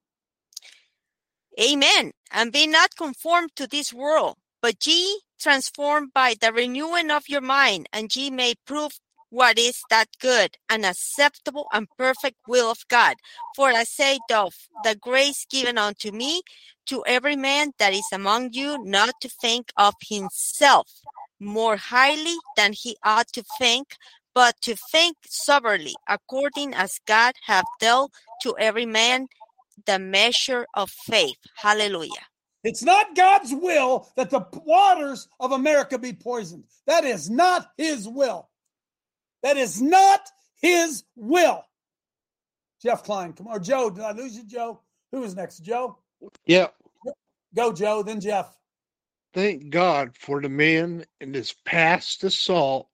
Amen. 1.60 2.12
And 2.30 2.52
be 2.52 2.66
not 2.66 2.96
conformed 2.96 3.50
to 3.56 3.66
this 3.66 3.92
world, 3.92 4.36
but 4.62 4.86
ye 4.86 5.20
transformed 5.40 6.12
by 6.12 6.34
the 6.40 6.52
renewing 6.52 7.10
of 7.10 7.28
your 7.28 7.40
mind, 7.40 7.88
and 7.92 8.14
ye 8.14 8.30
may 8.30 8.54
prove 8.66 8.92
what 9.30 9.58
is 9.58 9.82
that 9.90 10.08
good 10.20 10.56
and 10.68 10.86
acceptable 10.86 11.66
and 11.72 11.86
perfect 11.96 12.36
will 12.46 12.70
of 12.70 12.78
God. 12.88 13.16
For 13.54 13.68
I 13.68 13.84
say, 13.84 14.18
of 14.32 14.54
the 14.84 14.94
grace 14.94 15.46
given 15.50 15.78
unto 15.78 16.10
me, 16.10 16.42
to 16.86 17.04
every 17.06 17.36
man 17.36 17.72
that 17.78 17.92
is 17.92 18.06
among 18.12 18.52
you, 18.52 18.82
not 18.82 19.14
to 19.20 19.28
think 19.28 19.70
of 19.76 19.94
himself 20.00 21.02
more 21.40 21.76
highly 21.76 22.36
than 22.56 22.72
he 22.72 22.96
ought 23.04 23.28
to 23.28 23.44
think, 23.58 23.96
but 24.34 24.54
to 24.62 24.76
think 24.76 25.16
soberly, 25.28 25.94
according 26.08 26.74
as 26.74 27.00
God 27.06 27.34
hath 27.46 27.64
dealt 27.80 28.12
to 28.42 28.56
every 28.58 28.86
man 28.86 29.26
the 29.86 29.98
measure 29.98 30.66
of 30.74 30.90
faith. 30.90 31.38
Hallelujah. 31.56 32.26
It's 32.64 32.82
not 32.82 33.14
God's 33.14 33.54
will 33.54 34.10
that 34.16 34.30
the 34.30 34.44
waters 34.64 35.28
of 35.38 35.52
America 35.52 35.98
be 35.98 36.12
poisoned. 36.12 36.64
That 36.86 37.04
is 37.04 37.30
not 37.30 37.70
his 37.76 38.08
will. 38.08 38.48
That 39.42 39.56
is 39.56 39.80
not 39.80 40.28
his 40.60 41.04
will. 41.14 41.64
Jeff 42.82 43.04
Klein, 43.04 43.32
come 43.32 43.46
on. 43.46 43.56
Or 43.56 43.60
Joe, 43.60 43.90
did 43.90 44.04
I 44.04 44.12
lose 44.12 44.36
you, 44.36 44.44
Joe? 44.44 44.80
Who 45.12 45.22
is 45.22 45.34
next? 45.34 45.60
Joe? 45.60 45.98
Yeah. 46.46 46.68
Go, 47.54 47.72
Joe, 47.72 48.02
then 48.02 48.20
Jeff. 48.20 48.57
Thank 49.34 49.70
God 49.70 50.16
for 50.16 50.40
the 50.40 50.48
men 50.48 51.04
in 51.20 51.32
this 51.32 51.54
Pass 51.64 52.16
the 52.16 52.30
Salt 52.30 52.88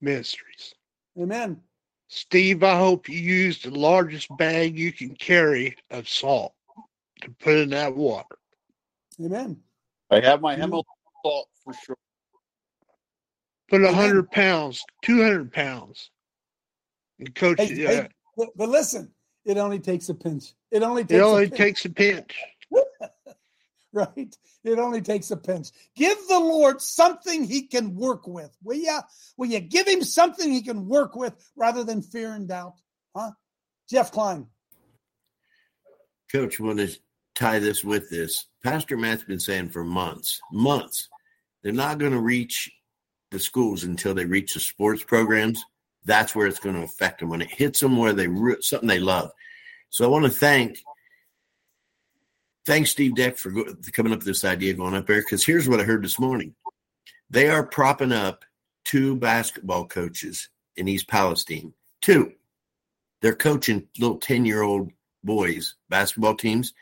ministries. 0.00 0.74
Amen. 1.18 1.60
Steve, 2.08 2.62
I 2.62 2.78
hope 2.78 3.08
you 3.08 3.18
use 3.18 3.62
the 3.62 3.70
largest 3.70 4.34
bag 4.36 4.78
you 4.78 4.92
can 4.92 5.14
carry 5.14 5.76
of 5.90 6.08
salt 6.08 6.54
to 7.22 7.30
put 7.30 7.56
in 7.56 7.70
that 7.70 7.94
water. 7.94 8.36
Amen. 9.22 9.60
I 10.10 10.20
have 10.20 10.40
my 10.40 10.54
emerald 10.54 10.86
salt 11.24 11.48
for 11.64 11.74
sure. 11.74 11.96
Put 13.68 13.82
a 13.82 13.92
hundred 13.92 14.30
pounds, 14.30 14.84
two 15.02 15.22
hundred 15.22 15.52
pounds. 15.52 16.10
And 17.18 17.34
coach, 17.34 17.58
Hey, 17.58 17.84
uh, 17.84 17.90
hey, 17.90 18.08
but, 18.36 18.48
but 18.56 18.68
listen, 18.68 19.10
it 19.44 19.56
only 19.56 19.80
takes 19.80 20.08
a 20.08 20.14
pinch. 20.14 20.52
It 20.70 20.82
only 20.82 21.02
takes 21.02 21.12
it 21.12 21.20
only 21.20 21.44
a 21.44 21.48
pinch. 21.48 21.58
takes 21.58 21.84
a 21.86 21.90
pinch. 21.90 22.36
right? 24.16 24.36
It 24.62 24.78
only 24.78 25.00
takes 25.00 25.30
a 25.30 25.36
pinch. 25.36 25.70
Give 25.96 26.18
the 26.28 26.38
Lord 26.38 26.82
something 26.82 27.44
he 27.44 27.62
can 27.62 27.96
work 27.96 28.26
with. 28.26 28.54
Will 28.62 28.76
you? 28.76 28.98
Will 29.38 29.46
you 29.46 29.60
give 29.60 29.88
him 29.88 30.02
something 30.02 30.50
he 30.50 30.62
can 30.62 30.86
work 30.86 31.16
with 31.16 31.32
rather 31.56 31.82
than 31.82 32.02
fear 32.02 32.34
and 32.34 32.46
doubt? 32.46 32.74
Huh? 33.16 33.30
Jeff 33.88 34.12
Klein. 34.12 34.48
Coach, 36.30 36.60
want 36.60 36.78
to 36.78 36.94
tie 37.34 37.58
this 37.58 37.82
with 37.82 38.10
this. 38.10 38.46
Pastor 38.62 38.98
Matt's 38.98 39.24
been 39.24 39.40
saying 39.40 39.70
for 39.70 39.84
months, 39.84 40.40
months, 40.52 41.08
they're 41.62 41.72
not 41.72 41.98
going 41.98 42.12
to 42.12 42.20
reach 42.20 42.70
the 43.30 43.38
schools 43.38 43.84
until 43.84 44.14
they 44.14 44.26
reach 44.26 44.52
the 44.54 44.60
sports 44.60 45.02
programs. 45.04 45.64
That's 46.04 46.34
where 46.34 46.46
it's 46.46 46.60
going 46.60 46.74
to 46.76 46.82
affect 46.82 47.20
them 47.20 47.30
when 47.30 47.42
it 47.42 47.50
hits 47.50 47.80
them 47.80 47.96
where 47.96 48.12
they 48.12 48.28
something 48.60 48.88
they 48.88 48.98
love. 48.98 49.30
So 49.88 50.04
I 50.04 50.08
want 50.08 50.24
to 50.24 50.30
thank 50.30 50.78
thanks 52.66 52.90
Steve 52.90 53.14
Deck 53.14 53.38
for 53.38 53.50
go, 53.50 53.64
coming 53.92 54.12
up 54.12 54.18
with 54.18 54.26
this 54.26 54.44
idea 54.44 54.74
going 54.74 54.94
up 54.94 55.06
there 55.06 55.20
because 55.22 55.44
here's 55.44 55.68
what 55.68 55.80
I 55.80 55.84
heard 55.84 56.04
this 56.04 56.18
morning. 56.18 56.54
They 57.30 57.48
are 57.48 57.64
propping 57.64 58.12
up 58.12 58.44
two 58.84 59.16
basketball 59.16 59.86
coaches 59.86 60.48
in 60.76 60.88
East 60.88 61.08
Palestine. 61.08 61.72
Two. 62.02 62.32
They're 63.22 63.34
coaching 63.34 63.88
little 63.98 64.18
10 64.18 64.44
year 64.44 64.62
old 64.62 64.90
boys 65.24 65.74
basketball 65.88 66.34
teams. 66.34 66.74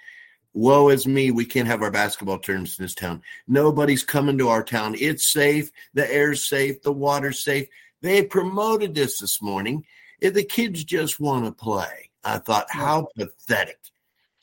Woe 0.52 0.88
is 0.88 1.06
me. 1.06 1.30
We 1.30 1.44
can't 1.44 1.68
have 1.68 1.82
our 1.82 1.90
basketball 1.90 2.38
tournaments 2.38 2.78
in 2.78 2.84
this 2.84 2.94
town. 2.94 3.22
Nobody's 3.48 4.04
coming 4.04 4.38
to 4.38 4.48
our 4.48 4.62
town. 4.62 4.94
It's 4.98 5.32
safe. 5.32 5.70
The 5.94 6.12
air's 6.12 6.48
safe. 6.48 6.82
The 6.82 6.92
water's 6.92 7.42
safe. 7.42 7.68
They 8.02 8.24
promoted 8.24 8.94
this 8.94 9.18
this 9.18 9.42
morning. 9.42 9.84
The 10.20 10.44
kids 10.44 10.84
just 10.84 11.20
want 11.20 11.44
to 11.44 11.52
play, 11.52 12.10
I 12.22 12.38
thought, 12.38 12.66
how 12.70 13.08
pathetic. 13.16 13.78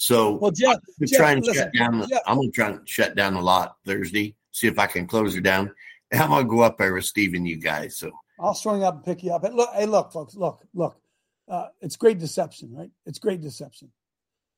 So 0.02 0.32
well, 0.32 0.50
Jeff, 0.50 0.78
I'm 1.00 1.06
Jeff, 1.06 1.16
trying 1.16 1.42
to 1.44 1.48
listen, 1.48 1.64
shut 1.66 1.74
down. 1.76 2.00
The, 2.00 2.08
Jeff. 2.08 2.22
I'm 2.26 2.38
gonna 2.38 2.50
try 2.50 2.70
and 2.70 2.90
shut 2.90 3.14
down 3.14 3.36
the 3.36 3.40
lot 3.40 3.76
Thursday. 3.86 4.36
See 4.52 4.66
if 4.66 4.80
I 4.80 4.88
can 4.88 5.06
close 5.06 5.36
it 5.36 5.44
down. 5.44 5.72
And 6.10 6.20
I'm 6.20 6.30
gonna 6.30 6.44
go 6.44 6.62
up 6.62 6.80
there 6.80 6.92
with 6.96 7.06
Steve 7.06 7.36
and 7.36 7.48
you 7.48 7.58
guys. 7.58 7.98
So 7.98 8.12
I'll 8.40 8.56
swing 8.56 8.84
up 8.84 8.96
and 8.96 9.04
pick 9.06 9.22
you 9.24 9.32
up. 9.32 9.46
Hey, 9.46 9.52
look, 9.52 9.70
hey, 9.76 9.86
look, 9.86 10.12
folks, 10.12 10.34
look, 10.34 10.66
look. 10.74 11.00
Uh, 11.48 11.68
it's 11.82 11.98
great 11.98 12.18
deception, 12.18 12.74
right? 12.74 12.90
It's 13.06 13.20
great 13.20 13.42
deception. 13.42 13.92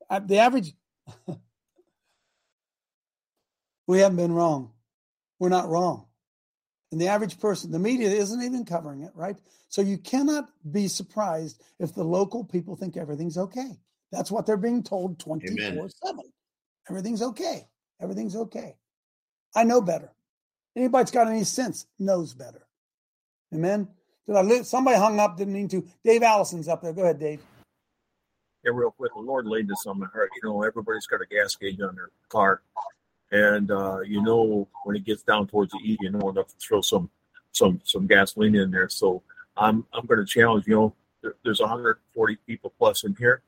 Uh, 0.10 0.20
the 0.20 0.38
average, 0.38 0.74
we 3.88 4.00
haven't 4.00 4.16
been 4.16 4.32
wrong. 4.32 4.72
We're 5.40 5.50
not 5.50 5.68
wrong. 5.68 6.06
And 6.94 7.02
the 7.02 7.10
average 7.10 7.38
person, 7.38 7.70
the 7.70 7.80
media 7.80 8.10
isn't 8.10 8.42
even 8.42 8.64
covering 8.64 9.02
it, 9.02 9.12
right? 9.14 9.36
So 9.68 9.82
you 9.82 9.98
cannot 9.98 10.50
be 10.72 10.88
surprised 10.88 11.62
if 11.80 11.94
the 11.94 12.06
local 12.06 12.46
people 12.46 12.78
think 12.78 12.96
everything's 12.96 13.38
okay. 13.38 13.78
That's 14.14 14.32
what 14.32 14.46
they're 14.46 14.58
being 14.58 14.84
told 14.84 15.18
24 15.20 15.90
7. 15.90 16.22
Everything's 16.88 17.24
okay. 17.24 17.68
Everything's 18.00 18.36
okay. 18.36 18.76
I 19.56 19.64
know 19.64 19.82
better. 19.82 20.12
Anybody 20.76 21.02
that's 21.02 21.12
got 21.12 21.28
any 21.28 21.44
sense 21.44 21.88
knows 21.98 22.34
better. 22.34 22.68
Amen. 23.54 23.88
Did 24.28 24.36
I 24.36 24.42
li- 24.42 24.64
somebody 24.64 24.98
hung 24.98 25.20
up? 25.20 25.38
Didn't 25.38 25.54
mean 25.54 25.68
to. 25.70 25.84
Dave 26.04 26.22
Allison's 26.22 26.68
up 26.68 26.84
there. 26.84 26.94
Go 26.94 27.02
ahead, 27.04 27.20
Dave. 27.20 27.42
Yeah, 28.64 28.72
real 28.74 28.92
quick. 28.92 29.12
The 29.16 29.22
Lord 29.22 29.48
laid 29.48 29.68
this 29.68 29.86
on 29.88 30.00
my 30.00 30.06
heart. 30.14 30.30
You 30.42 30.50
know, 30.50 30.64
everybody's 30.64 31.08
got 31.08 31.22
a 31.22 31.26
gas 31.26 31.56
gauge 31.56 31.82
on 31.82 31.96
their 31.96 32.10
car, 32.30 32.62
and 33.32 33.72
uh, 33.72 34.00
you 34.02 34.22
know 34.22 34.68
when 34.84 34.96
it 34.96 35.06
gets 35.06 35.24
down 35.24 35.48
towards 35.48 35.72
the 35.72 35.80
E, 35.80 35.98
you 36.00 36.12
know 36.12 36.30
enough 36.30 36.48
to 36.48 36.56
throw 36.58 36.82
some 36.82 37.10
some 37.52 37.82
some 37.84 38.08
gasoline 38.08 38.56
in 38.56 38.70
there. 38.72 38.90
So 38.90 39.24
I'm 39.58 39.86
I'm 39.92 40.06
going 40.06 40.20
to 40.20 40.26
challenge. 40.26 40.66
You 40.68 40.76
know, 40.76 40.96
there, 41.22 41.36
there's 41.44 41.60
140 41.60 42.36
people 42.48 42.74
plus 42.78 43.04
in 43.04 43.16
here, 43.16 43.42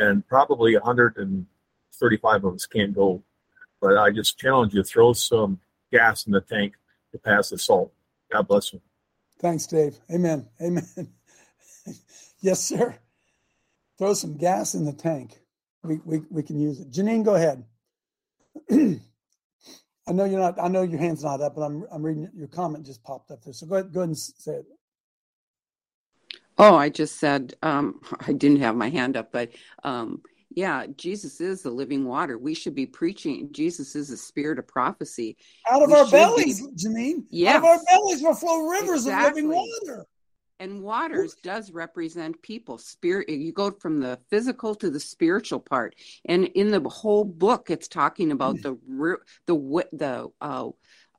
and 0.00 0.26
probably 0.26 0.74
135 0.76 2.44
of 2.44 2.54
us 2.54 2.66
can't 2.66 2.94
go. 2.94 3.22
But 3.80 3.98
I 3.98 4.10
just 4.10 4.38
challenge 4.38 4.74
you: 4.74 4.82
throw 4.82 5.12
some 5.12 5.60
gas 5.92 6.26
in 6.26 6.32
the 6.32 6.40
tank 6.40 6.74
to 7.12 7.18
pass 7.18 7.50
the 7.50 7.58
salt. 7.58 7.92
God 8.32 8.48
bless 8.48 8.72
you. 8.72 8.80
Thanks, 9.38 9.66
Dave. 9.66 9.98
Amen. 10.12 10.48
Amen. 10.60 10.86
yes, 12.40 12.62
sir. 12.62 12.96
Throw 13.98 14.14
some 14.14 14.36
gas 14.36 14.74
in 14.74 14.84
the 14.84 14.92
tank. 14.92 15.40
We, 15.82 15.98
we, 16.04 16.20
we 16.30 16.42
can 16.42 16.58
use 16.58 16.80
it. 16.80 16.90
Janine, 16.90 17.24
go 17.24 17.34
ahead. 17.34 17.64
I 18.70 20.12
know 20.12 20.24
you're 20.24 20.40
not, 20.40 20.60
I 20.60 20.68
know 20.68 20.82
your 20.82 20.98
hand's 20.98 21.24
not 21.24 21.40
up, 21.40 21.54
but 21.54 21.62
I'm, 21.62 21.84
I'm 21.90 22.02
reading 22.02 22.28
your 22.34 22.48
comment 22.48 22.84
just 22.84 23.02
popped 23.02 23.30
up 23.30 23.42
there. 23.42 23.54
So 23.54 23.66
go 23.66 23.76
ahead, 23.76 23.92
go 23.92 24.00
ahead 24.00 24.08
and 24.08 24.18
say 24.18 24.52
it. 24.52 24.66
Oh, 26.60 26.76
I 26.76 26.90
just 26.90 27.18
said 27.18 27.54
um, 27.62 28.00
I 28.20 28.32
didn't 28.34 28.60
have 28.60 28.76
my 28.76 28.90
hand 28.90 29.16
up, 29.16 29.32
but 29.32 29.50
um, 29.82 30.20
yeah, 30.54 30.86
Jesus 30.96 31.40
is 31.40 31.62
the 31.62 31.70
living 31.70 32.04
water. 32.04 32.36
We 32.36 32.52
should 32.54 32.74
be 32.74 32.84
preaching. 32.84 33.48
Jesus 33.50 33.96
is 33.96 34.08
the 34.08 34.16
spirit 34.18 34.58
of 34.58 34.68
prophecy. 34.68 35.38
Out 35.70 35.82
of 35.82 35.88
We 35.88 35.94
our 35.94 36.10
bellies, 36.10 36.60
be- 36.60 36.72
Janine. 36.76 37.24
Yes. 37.30 37.54
Out 37.54 37.58
of 37.60 37.64
our 37.64 37.78
bellies 37.88 38.22
will 38.22 38.34
flow 38.34 38.68
rivers 38.68 39.06
of 39.06 39.14
Exactly. 39.14 39.42
living 39.42 39.56
water. 39.86 40.06
And 40.58 40.82
waters 40.82 41.36
does 41.42 41.70
represent 41.72 42.42
people. 42.42 42.76
Spirit. 42.76 43.30
You 43.30 43.50
go 43.50 43.70
from 43.70 43.98
the 43.98 44.18
physical 44.28 44.74
to 44.74 44.90
the 44.90 45.00
spiritual 45.00 45.60
part, 45.60 45.94
and 46.26 46.44
in 46.48 46.70
the 46.70 46.86
whole 46.86 47.24
book, 47.24 47.70
it's 47.70 47.88
talking 47.88 48.30
about 48.30 48.56
the 48.60 48.76
the 49.46 49.54
wi- 49.54 49.88
the 49.94 50.28
uh, 50.42 50.68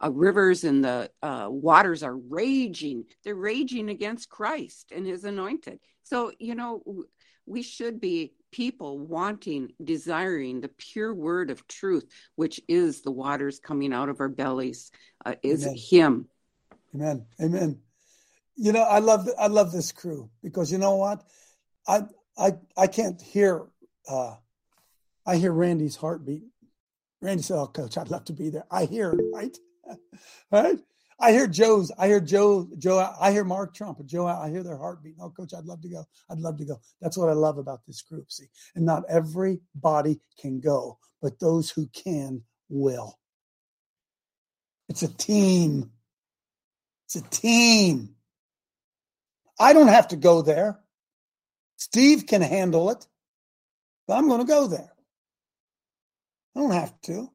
uh, 0.04 0.12
rivers 0.12 0.64
and 0.64 0.84
the 0.84 1.12
uh, 1.22 1.48
waters 1.50 2.04
are 2.04 2.18
raging. 2.18 3.06
They're 3.24 3.36
raging 3.36 3.90
against 3.90 4.30
Christ 4.30 4.92
and 4.96 5.06
His 5.06 5.26
anointed. 5.26 5.80
So 6.04 6.32
you 6.40 6.56
know 6.56 6.84
we 7.46 7.62
should 7.62 8.00
be 8.00 8.34
people 8.52 9.00
wanting, 9.00 9.72
desiring 9.84 10.62
the 10.62 10.70
pure 10.70 11.14
word 11.14 11.50
of 11.50 11.68
truth, 11.68 12.08
which 12.36 12.60
is 12.68 13.02
the 13.02 13.12
waters 13.12 13.60
coming 13.60 13.94
out 13.94 14.10
of 14.10 14.20
our 14.20 14.30
bellies. 14.30 14.92
Uh, 15.26 15.36
is 15.44 15.66
Amen. 15.66 15.76
Him. 15.78 16.28
Amen. 16.96 17.26
Amen. 17.42 17.80
You 18.56 18.74
know, 18.74 18.84
I 18.84 19.00
love 19.00 19.28
I 19.40 19.48
love 19.48 19.72
this 19.72 19.92
crew 19.92 20.30
because 20.44 20.72
you 20.72 20.78
know 20.78 20.96
what? 20.96 21.24
I 21.88 22.04
I 22.38 22.54
I 22.78 22.88
can't 22.88 23.22
hear 23.22 23.66
uh 24.10 24.36
I 25.26 25.38
hear 25.38 25.52
Randy's 25.52 25.96
heartbeat. 25.96 26.44
Randy 27.22 27.44
said, 27.44 27.58
Oh 27.58 27.68
coach, 27.68 27.98
I'd 27.98 28.10
love 28.10 28.26
to 28.26 28.34
be 28.34 28.50
there. 28.50 28.66
I 28.70 28.86
hear 28.86 29.12
him, 29.12 29.34
right? 29.34 29.56
right? 30.52 30.78
I 31.20 31.32
hear 31.32 31.48
Joe's, 31.48 31.92
I 32.00 32.08
hear 32.08 32.20
Joe, 32.20 32.68
Joe, 32.80 33.14
I 33.20 33.32
hear 33.32 33.44
Mark 33.44 33.76
Trump 33.76 34.00
and 34.00 34.10
Joe, 34.10 34.26
I 34.26 34.50
hear 34.50 34.64
their 34.64 34.78
heartbeat. 34.78 35.16
Oh, 35.22 35.30
coach, 35.30 35.54
I'd 35.56 35.66
love 35.66 35.82
to 35.82 35.90
go. 35.90 36.04
I'd 36.30 36.40
love 36.40 36.58
to 36.58 36.66
go. 36.66 36.80
That's 37.00 37.16
what 37.16 37.30
I 37.30 37.34
love 37.34 37.60
about 37.60 37.82
this 37.86 38.02
group. 38.02 38.32
See, 38.32 38.48
and 38.76 38.86
not 38.86 39.04
everybody 39.08 40.20
can 40.40 40.60
go, 40.60 40.98
but 41.22 41.40
those 41.40 41.70
who 41.70 41.88
can 41.94 42.42
will. 42.70 43.20
It's 44.90 45.04
a 45.04 45.08
team. 45.08 45.92
It's 47.06 47.18
a 47.18 47.30
team. 47.30 48.16
I 49.60 49.74
don't 49.74 49.90
have 49.90 50.08
to 50.10 50.16
go 50.16 50.42
there. 50.42 50.80
Steve 51.78 52.26
can 52.26 52.42
handle 52.42 52.90
it, 52.90 53.06
but 54.08 54.18
I'm 54.18 54.28
going 54.28 54.42
to 54.42 54.48
go 54.48 54.66
there. 54.68 54.92
I 56.56 56.60
don't 56.60 56.72
have 56.72 57.00
to. 57.04 57.30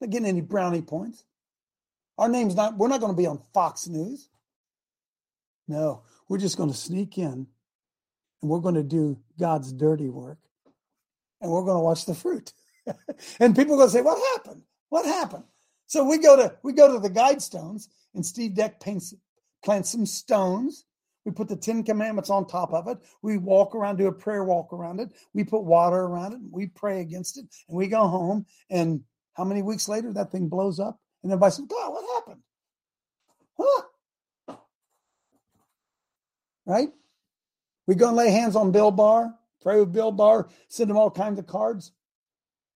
Not 0.00 0.10
getting 0.10 0.28
any 0.28 0.40
brownie 0.40 0.82
points. 0.82 1.24
Our 2.18 2.28
name's 2.28 2.54
not, 2.54 2.76
we're 2.76 2.88
not 2.88 3.00
going 3.00 3.12
to 3.12 3.16
be 3.16 3.26
on 3.26 3.40
Fox 3.54 3.86
News. 3.86 4.28
No, 5.68 6.02
we're 6.28 6.38
just 6.38 6.56
going 6.56 6.70
to 6.70 6.76
sneak 6.76 7.18
in 7.18 7.46
and 8.42 8.50
we're 8.50 8.60
going 8.60 8.74
to 8.74 8.82
do 8.82 9.18
God's 9.38 9.72
dirty 9.72 10.08
work 10.08 10.38
and 11.40 11.50
we're 11.50 11.64
going 11.64 11.76
to 11.76 11.82
watch 11.82 12.06
the 12.06 12.14
fruit. 12.14 12.52
and 13.40 13.54
people 13.54 13.74
are 13.74 13.78
going 13.78 13.88
to 13.88 13.92
say, 13.92 14.02
What 14.02 14.18
happened? 14.34 14.62
What 14.88 15.04
happened? 15.04 15.44
So 15.86 16.04
we 16.04 16.18
go 16.18 16.36
to 16.36 16.54
we 16.62 16.72
go 16.72 16.92
to 16.92 16.98
the 16.98 17.10
guide 17.10 17.42
stones 17.42 17.88
and 18.14 18.24
Steve 18.24 18.54
Deck 18.54 18.80
paints 18.80 19.14
plants 19.64 19.90
some 19.90 20.06
stones. 20.06 20.84
We 21.24 21.32
put 21.32 21.48
the 21.48 21.56
Ten 21.56 21.82
Commandments 21.82 22.30
on 22.30 22.46
top 22.46 22.72
of 22.72 22.88
it. 22.88 22.98
We 23.22 23.36
walk 23.36 23.74
around, 23.74 23.96
do 23.96 24.06
a 24.06 24.12
prayer 24.12 24.44
walk 24.44 24.72
around 24.72 25.00
it. 25.00 25.10
We 25.34 25.44
put 25.44 25.64
water 25.64 25.96
around 25.96 26.32
it. 26.32 26.40
We 26.50 26.68
pray 26.68 27.00
against 27.00 27.36
it, 27.38 27.44
and 27.68 27.76
we 27.76 27.86
go 27.86 28.06
home. 28.06 28.46
And 28.70 29.02
how 29.34 29.44
many 29.44 29.60
weeks 29.60 29.88
later 29.88 30.12
that 30.14 30.32
thing 30.32 30.48
blows 30.48 30.80
up? 30.80 30.98
And 31.22 31.32
everybody 31.32 31.52
says, 31.52 31.66
"God, 31.68 31.92
what 31.92 32.02
happened?" 32.02 32.07
Huh? 33.60 33.82
Right? 36.66 36.88
We 37.86 37.94
go 37.94 38.08
and 38.08 38.16
lay 38.16 38.30
hands 38.30 38.56
on 38.56 38.72
Bill 38.72 38.90
Barr, 38.90 39.34
pray 39.62 39.80
with 39.80 39.92
Bill 39.92 40.12
Barr, 40.12 40.48
send 40.68 40.90
him 40.90 40.98
all 40.98 41.10
kinds 41.10 41.38
of 41.38 41.46
cards. 41.46 41.92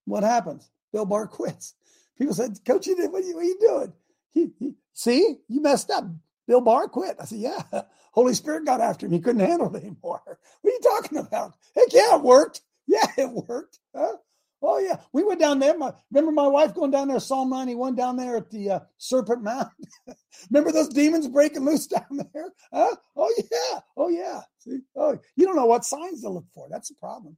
What 0.05 0.23
happens? 0.23 0.69
Bill 0.91 1.05
Barr 1.05 1.27
quits. 1.27 1.75
People 2.17 2.33
said, 2.33 2.57
Coach, 2.65 2.87
you 2.87 2.95
did, 2.95 3.11
what, 3.11 3.23
are 3.23 3.27
you, 3.27 3.35
what 3.35 3.41
are 3.41 3.45
you 3.45 3.59
doing? 3.59 3.93
He, 4.31 4.51
he, 4.59 4.75
see, 4.93 5.37
you 5.47 5.61
messed 5.61 5.91
up. 5.91 6.05
Bill 6.47 6.61
Barr 6.61 6.87
quit. 6.87 7.17
I 7.19 7.25
said, 7.25 7.39
Yeah. 7.39 7.61
Holy 8.11 8.35
Spirit 8.35 8.65
got 8.65 8.79
after 8.79 9.07
him. 9.07 9.11
He 9.11 9.19
couldn't 9.19 9.41
handle 9.41 9.75
it 9.75 9.79
anymore. 9.83 10.21
What 10.25 10.37
are 10.65 10.69
you 10.69 10.79
talking 10.81 11.17
about? 11.17 11.55
Heck 11.75 11.91
yeah, 11.91 12.15
it 12.15 12.21
worked. 12.21 12.61
Yeah, 12.85 13.07
it 13.17 13.29
worked. 13.29 13.79
Huh? 13.95 14.17
Oh 14.65 14.79
yeah, 14.79 14.95
we 15.11 15.23
went 15.23 15.41
down 15.41 15.59
there. 15.59 15.77
My, 15.77 15.91
remember 16.09 16.31
my 16.31 16.47
wife 16.47 16.73
going 16.73 16.91
down 16.91 17.09
there, 17.09 17.19
Psalm 17.19 17.49
91 17.49 17.95
down 17.95 18.15
there 18.15 18.37
at 18.37 18.49
the 18.49 18.71
uh, 18.71 18.79
Serpent 18.97 19.43
Mound. 19.43 19.67
remember 20.49 20.71
those 20.71 20.87
demons 20.87 21.27
breaking 21.27 21.65
loose 21.65 21.85
down 21.87 22.21
there? 22.33 22.49
Huh? 22.73 22.95
Oh 23.17 23.33
yeah, 23.37 23.79
oh 23.97 24.07
yeah. 24.07 24.41
See, 24.59 24.79
oh, 24.95 25.19
you 25.35 25.45
don't 25.45 25.57
know 25.57 25.65
what 25.65 25.83
signs 25.83 26.21
to 26.21 26.29
look 26.29 26.45
for. 26.55 26.67
That's 26.69 26.87
the 26.87 26.95
problem. 26.95 27.35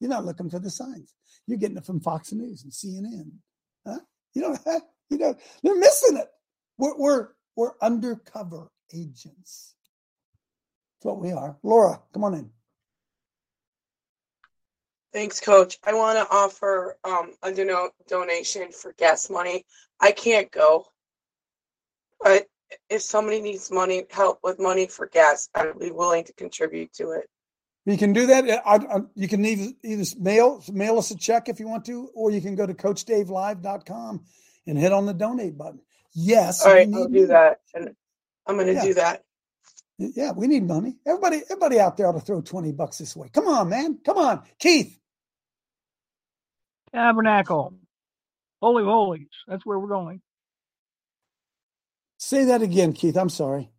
You're 0.00 0.10
not 0.10 0.26
looking 0.26 0.50
for 0.50 0.58
the 0.58 0.70
signs. 0.70 1.14
You're 1.46 1.58
getting 1.58 1.78
it 1.78 1.86
from 1.86 2.00
Fox 2.00 2.32
News 2.32 2.62
and 2.62 2.72
CNN. 2.72 3.30
Huh? 3.86 4.00
You 4.34 4.42
don't 4.42 4.60
have, 4.66 4.82
you 5.10 5.18
know, 5.18 5.34
they're 5.62 5.76
missing 5.78 6.18
it. 6.18 6.28
We're, 6.78 6.98
we're, 6.98 7.28
we're 7.56 7.72
undercover 7.80 8.70
agents. 8.92 9.74
That's 10.98 11.06
what 11.06 11.20
we 11.20 11.32
are. 11.32 11.56
Laura, 11.62 12.02
come 12.12 12.24
on 12.24 12.34
in. 12.34 12.50
Thanks, 15.16 15.40
Coach. 15.40 15.78
I 15.82 15.94
want 15.94 16.18
to 16.18 16.30
offer 16.30 16.98
um, 17.02 17.32
a 17.42 17.50
dono- 17.50 17.88
donation 18.06 18.70
for 18.70 18.92
gas 18.98 19.30
money. 19.30 19.64
I 19.98 20.12
can't 20.12 20.50
go, 20.52 20.88
but 22.20 22.44
if 22.90 23.00
somebody 23.00 23.40
needs 23.40 23.70
money, 23.70 24.04
help 24.10 24.40
with 24.42 24.60
money 24.60 24.88
for 24.88 25.06
gas, 25.06 25.48
I'd 25.54 25.78
be 25.78 25.90
willing 25.90 26.24
to 26.24 26.34
contribute 26.34 26.92
to 26.96 27.12
it. 27.12 27.30
You 27.86 27.96
can 27.96 28.12
do 28.12 28.26
that. 28.26 28.44
I, 28.66 28.74
I, 28.74 29.00
you 29.14 29.26
can 29.26 29.42
either, 29.46 29.72
either 29.82 30.04
mail 30.20 30.62
mail 30.70 30.98
us 30.98 31.10
a 31.10 31.16
check 31.16 31.48
if 31.48 31.60
you 31.60 31.66
want 31.66 31.86
to, 31.86 32.10
or 32.14 32.30
you 32.30 32.42
can 32.42 32.54
go 32.54 32.66
to 32.66 32.74
CoachDaveLive.com 32.74 34.22
and 34.66 34.78
hit 34.78 34.92
on 34.92 35.06
the 35.06 35.14
donate 35.14 35.56
button. 35.56 35.80
Yes, 36.12 36.62
All 36.66 36.74
right, 36.74 36.90
I'll 36.92 37.08
do 37.08 37.28
that, 37.28 37.60
and 37.72 37.96
I'm 38.46 38.56
going 38.56 38.66
to 38.66 38.74
Yeah. 38.74 38.84
do 38.84 38.94
that. 38.94 39.22
Yeah, 39.96 40.32
we 40.32 40.46
need 40.46 40.68
money. 40.68 40.98
Everybody, 41.06 41.40
everybody 41.48 41.80
out 41.80 41.96
there 41.96 42.06
ought 42.06 42.12
to 42.12 42.20
throw 42.20 42.42
twenty 42.42 42.70
bucks 42.72 42.98
this 42.98 43.16
way. 43.16 43.30
Come 43.32 43.48
on, 43.48 43.70
man. 43.70 43.98
Come 44.04 44.18
on, 44.18 44.42
Keith. 44.58 45.00
Tabernacle. 46.96 47.74
Holy 48.62 48.82
of 48.82 48.88
Holies. 48.88 49.28
That's 49.46 49.66
where 49.66 49.78
we're 49.78 49.88
going. 49.88 50.22
Say 52.16 52.44
that 52.46 52.62
again, 52.62 52.94
Keith. 52.94 53.18
I'm 53.18 53.28
sorry. 53.28 53.70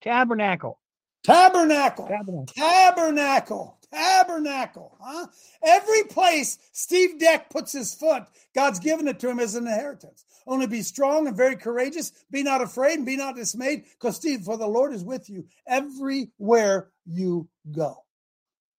Tabernacle. 0.00 0.78
Tabernacle. 1.24 2.06
Tabernacle. 2.06 2.46
Tabernacle. 2.56 3.78
Tabernacle. 3.92 4.96
Huh? 5.00 5.26
Every 5.64 6.04
place 6.04 6.58
Steve 6.70 7.18
Deck 7.18 7.50
puts 7.50 7.72
his 7.72 7.94
foot, 7.94 8.22
God's 8.54 8.78
given 8.78 9.08
it 9.08 9.18
to 9.18 9.28
him 9.28 9.40
as 9.40 9.56
an 9.56 9.66
inheritance. 9.66 10.24
Only 10.46 10.68
be 10.68 10.82
strong 10.82 11.26
and 11.26 11.36
very 11.36 11.56
courageous. 11.56 12.12
Be 12.30 12.44
not 12.44 12.62
afraid 12.62 12.98
and 12.98 13.06
be 13.06 13.16
not 13.16 13.34
dismayed, 13.34 13.86
because 13.98 14.14
Steve, 14.14 14.42
for 14.42 14.56
the 14.56 14.68
Lord 14.68 14.94
is 14.94 15.02
with 15.02 15.28
you 15.28 15.46
everywhere 15.66 16.90
you 17.04 17.48
go. 17.72 17.96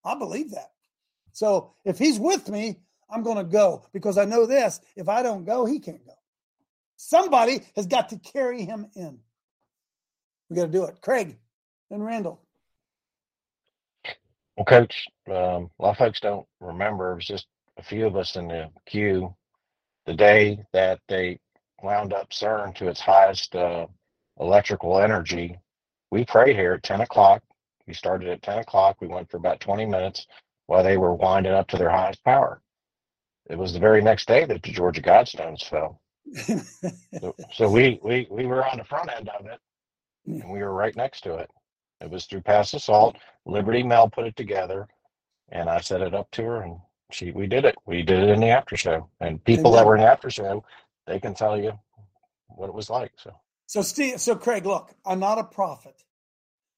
I 0.05 0.17
believe 0.17 0.51
that. 0.51 0.71
So 1.33 1.73
if 1.85 1.97
he's 1.97 2.19
with 2.19 2.49
me, 2.49 2.77
I'm 3.09 3.23
going 3.23 3.37
to 3.37 3.43
go 3.43 3.85
because 3.93 4.17
I 4.17 4.25
know 4.25 4.45
this. 4.45 4.79
If 4.95 5.09
I 5.09 5.21
don't 5.21 5.45
go, 5.45 5.65
he 5.65 5.79
can't 5.79 6.05
go. 6.05 6.13
Somebody 6.95 7.61
has 7.75 7.87
got 7.87 8.09
to 8.09 8.17
carry 8.17 8.63
him 8.63 8.87
in. 8.95 9.19
We 10.49 10.55
got 10.55 10.65
to 10.65 10.71
do 10.71 10.85
it. 10.85 11.01
Craig 11.01 11.37
and 11.89 12.05
Randall. 12.05 12.41
Well, 14.55 14.65
Coach, 14.65 15.07
um, 15.27 15.33
a 15.33 15.69
lot 15.79 15.91
of 15.91 15.97
folks 15.97 16.19
don't 16.19 16.45
remember. 16.59 17.11
It 17.11 17.15
was 17.15 17.27
just 17.27 17.47
a 17.77 17.83
few 17.83 18.05
of 18.05 18.15
us 18.15 18.35
in 18.35 18.47
the 18.47 18.69
queue 18.85 19.35
the 20.05 20.13
day 20.13 20.63
that 20.73 20.99
they 21.07 21.39
wound 21.81 22.13
up 22.13 22.29
CERN 22.29 22.75
to 22.75 22.87
its 22.87 22.99
highest 22.99 23.55
uh, 23.55 23.87
electrical 24.39 24.99
energy. 24.99 25.57
We 26.11 26.25
prayed 26.25 26.55
here 26.55 26.73
at 26.73 26.83
10 26.83 27.01
o'clock. 27.01 27.41
We 27.87 27.93
started 27.93 28.29
at 28.29 28.41
10 28.41 28.59
o'clock. 28.59 28.97
We 29.01 29.07
went 29.07 29.31
for 29.31 29.37
about 29.37 29.59
20 29.59 29.85
minutes 29.85 30.27
while 30.71 30.83
they 30.83 30.95
were 30.95 31.13
winding 31.13 31.51
up 31.51 31.67
to 31.67 31.75
their 31.75 31.89
highest 31.89 32.23
power. 32.23 32.61
It 33.49 33.57
was 33.57 33.73
the 33.73 33.79
very 33.79 34.01
next 34.01 34.25
day 34.25 34.45
that 34.45 34.63
the 34.63 34.71
Georgia 34.71 35.01
Guidestones 35.01 35.65
fell. 35.65 35.99
So, 37.19 37.35
so 37.51 37.69
we, 37.69 37.99
we, 38.01 38.25
we 38.31 38.45
were 38.45 38.65
on 38.65 38.77
the 38.77 38.85
front 38.85 39.09
end 39.13 39.29
of 39.37 39.47
it 39.47 39.59
and 40.25 40.49
we 40.49 40.59
were 40.59 40.73
right 40.73 40.95
next 40.95 41.25
to 41.25 41.35
it. 41.35 41.49
It 41.99 42.09
was 42.09 42.25
through 42.25 42.43
Pass 42.43 42.71
the 42.71 42.79
Salt. 42.79 43.17
Liberty 43.45 43.83
Mel 43.83 44.09
put 44.09 44.25
it 44.25 44.37
together 44.37 44.87
and 45.49 45.69
I 45.69 45.81
set 45.81 45.99
it 45.99 46.15
up 46.15 46.31
to 46.31 46.43
her 46.43 46.61
and 46.61 46.77
she 47.11 47.31
we 47.31 47.47
did 47.47 47.65
it. 47.65 47.75
We 47.85 48.01
did 48.01 48.23
it 48.23 48.29
in 48.29 48.39
the 48.39 48.47
after 48.47 48.77
show. 48.77 49.09
And 49.19 49.43
people 49.43 49.73
that 49.73 49.85
were 49.85 49.97
in 49.97 50.03
the 50.03 50.07
after 50.07 50.29
show, 50.29 50.63
they 51.05 51.19
can 51.19 51.33
tell 51.33 51.61
you 51.61 51.77
what 52.47 52.67
it 52.67 52.73
was 52.73 52.89
like. 52.89 53.11
So 53.17 53.35
So 53.67 53.81
Steve, 53.81 54.21
so 54.21 54.37
Craig, 54.37 54.65
look, 54.65 54.95
I'm 55.05 55.19
not 55.19 55.37
a 55.37 55.43
prophet, 55.43 56.01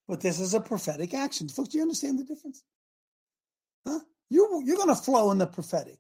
but 0.07 0.19
this 0.19 0.39
is 0.39 0.55
a 0.55 0.59
prophetic 0.59 1.13
action. 1.13 1.47
Folks, 1.47 1.69
do 1.69 1.77
you 1.77 1.83
understand 1.83 2.17
the 2.17 2.23
difference? 2.23 2.63
Huh? 3.85 3.99
You 4.29 4.61
you're 4.65 4.77
going 4.77 4.89
to 4.89 4.95
flow 4.95 5.31
in 5.31 5.37
the 5.37 5.47
prophetic. 5.47 5.99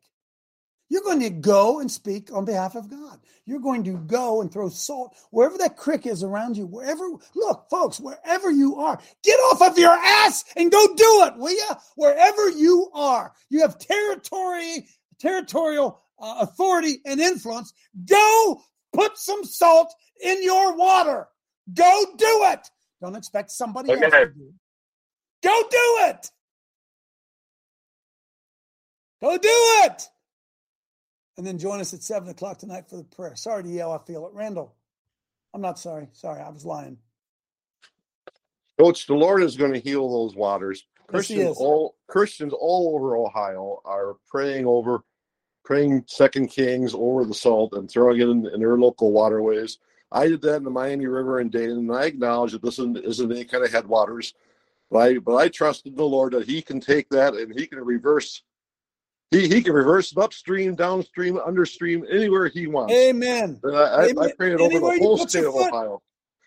You're 0.89 1.01
going 1.01 1.21
to 1.21 1.29
go 1.31 1.79
and 1.79 1.89
speak 1.89 2.31
on 2.31 2.45
behalf 2.45 2.75
of 2.75 2.89
God. 2.89 3.19
You're 3.45 3.59
going 3.59 3.83
to 3.85 3.97
go 3.97 4.41
and 4.41 4.51
throw 4.51 4.69
salt 4.69 5.15
wherever 5.31 5.57
that 5.57 5.75
crick 5.75 6.05
is 6.05 6.23
around 6.23 6.55
you. 6.55 6.67
Wherever, 6.67 7.09
look, 7.35 7.65
folks, 7.69 7.99
wherever 7.99 8.51
you 8.51 8.75
are, 8.75 8.99
get 9.23 9.39
off 9.39 9.61
of 9.61 9.77
your 9.77 9.91
ass 9.91 10.45
and 10.55 10.71
go 10.71 10.85
do 10.95 11.23
it, 11.25 11.37
will 11.37 11.51
you? 11.51 11.69
Wherever 11.95 12.49
you 12.49 12.91
are, 12.93 13.33
you 13.49 13.61
have 13.61 13.79
territory, 13.79 14.87
territorial 15.19 15.99
uh, 16.19 16.35
authority 16.41 17.01
and 17.05 17.19
influence. 17.19 17.73
Go 18.05 18.61
put 18.93 19.17
some 19.17 19.43
salt 19.43 19.93
in 20.23 20.43
your 20.43 20.77
water. 20.77 21.27
Go 21.73 22.05
do 22.17 22.45
it. 22.51 22.69
Don't 23.01 23.15
expect 23.15 23.51
somebody 23.51 23.89
else 23.89 23.99
to 23.99 24.25
do 24.27 24.49
it. 24.49 24.53
Go 25.41 25.63
do 25.71 25.97
it. 26.09 26.29
Go 29.23 29.37
do 29.37 29.49
it. 29.85 30.09
And 31.37 31.47
then 31.47 31.57
join 31.57 31.79
us 31.79 31.93
at 31.93 32.03
seven 32.03 32.27
o'clock 32.27 32.57
tonight 32.57 32.89
for 32.89 32.97
the 32.97 33.05
prayer. 33.05 33.35
Sorry 33.35 33.63
to 33.63 33.69
yell, 33.69 33.93
I 33.93 33.99
feel 33.99 34.27
it. 34.27 34.33
Randall, 34.33 34.75
I'm 35.53 35.61
not 35.61 35.79
sorry. 35.79 36.09
Sorry, 36.11 36.41
I 36.41 36.49
was 36.49 36.65
lying. 36.65 36.97
Coach, 38.77 39.07
the 39.07 39.13
Lord 39.13 39.41
is 39.41 39.55
going 39.55 39.71
to 39.71 39.79
heal 39.79 40.09
those 40.09 40.35
waters. 40.35 40.85
Christians 41.07 41.51
is. 41.51 41.57
all 41.57 41.95
Christians 42.07 42.53
all 42.53 42.95
over 42.95 43.15
Ohio 43.15 43.81
are 43.85 44.17
praying 44.27 44.65
over, 44.65 45.03
praying 45.63 46.03
Second 46.07 46.49
Kings 46.49 46.93
over 46.93 47.23
the 47.23 47.33
salt 47.33 47.73
and 47.73 47.89
throwing 47.89 48.19
it 48.19 48.27
in, 48.27 48.45
in 48.47 48.59
their 48.59 48.77
local 48.77 49.13
waterways. 49.13 49.77
I 50.11 50.27
did 50.27 50.41
that 50.41 50.57
in 50.57 50.63
the 50.63 50.69
Miami 50.69 51.07
River 51.07 51.39
in 51.39 51.49
Dayton, 51.49 51.77
and 51.77 51.95
I 51.95 52.05
acknowledge 52.05 52.51
that 52.51 52.61
this 52.61 52.77
isn't, 52.77 52.97
isn't 52.97 53.31
any 53.31 53.45
kind 53.45 53.63
of 53.63 53.71
headwaters, 53.71 54.33
but 54.91 54.99
I 54.99 55.17
but 55.19 55.35
I 55.37 55.47
trust 55.47 55.85
in 55.85 55.95
the 55.95 56.03
Lord 56.03 56.33
that 56.33 56.47
He 56.47 56.61
can 56.61 56.81
take 56.81 57.09
that 57.09 57.35
and 57.35 57.57
He 57.57 57.67
can 57.67 57.79
reverse. 57.79 58.43
He, 59.33 59.47
he 59.47 59.63
can 59.63 59.73
reverse 59.73 60.11
it 60.11 60.17
upstream, 60.17 60.75
downstream, 60.75 61.37
understream, 61.37 62.05
anywhere 62.11 62.47
he 62.47 62.67
wants. 62.67 62.93
Amen. 62.93 63.59
And 63.63 63.75
I, 63.75 63.79
I, 63.79 64.01
I 64.01 64.09
Amen. 64.09 64.31
pray 64.37 64.51
it 64.51 64.61
over 64.61 64.65
Anywhere 64.65 64.97
the 64.99 65.03
whole 65.03 65.17
state 65.17 65.45
of. 65.45 65.55
Ohio. 65.55 66.01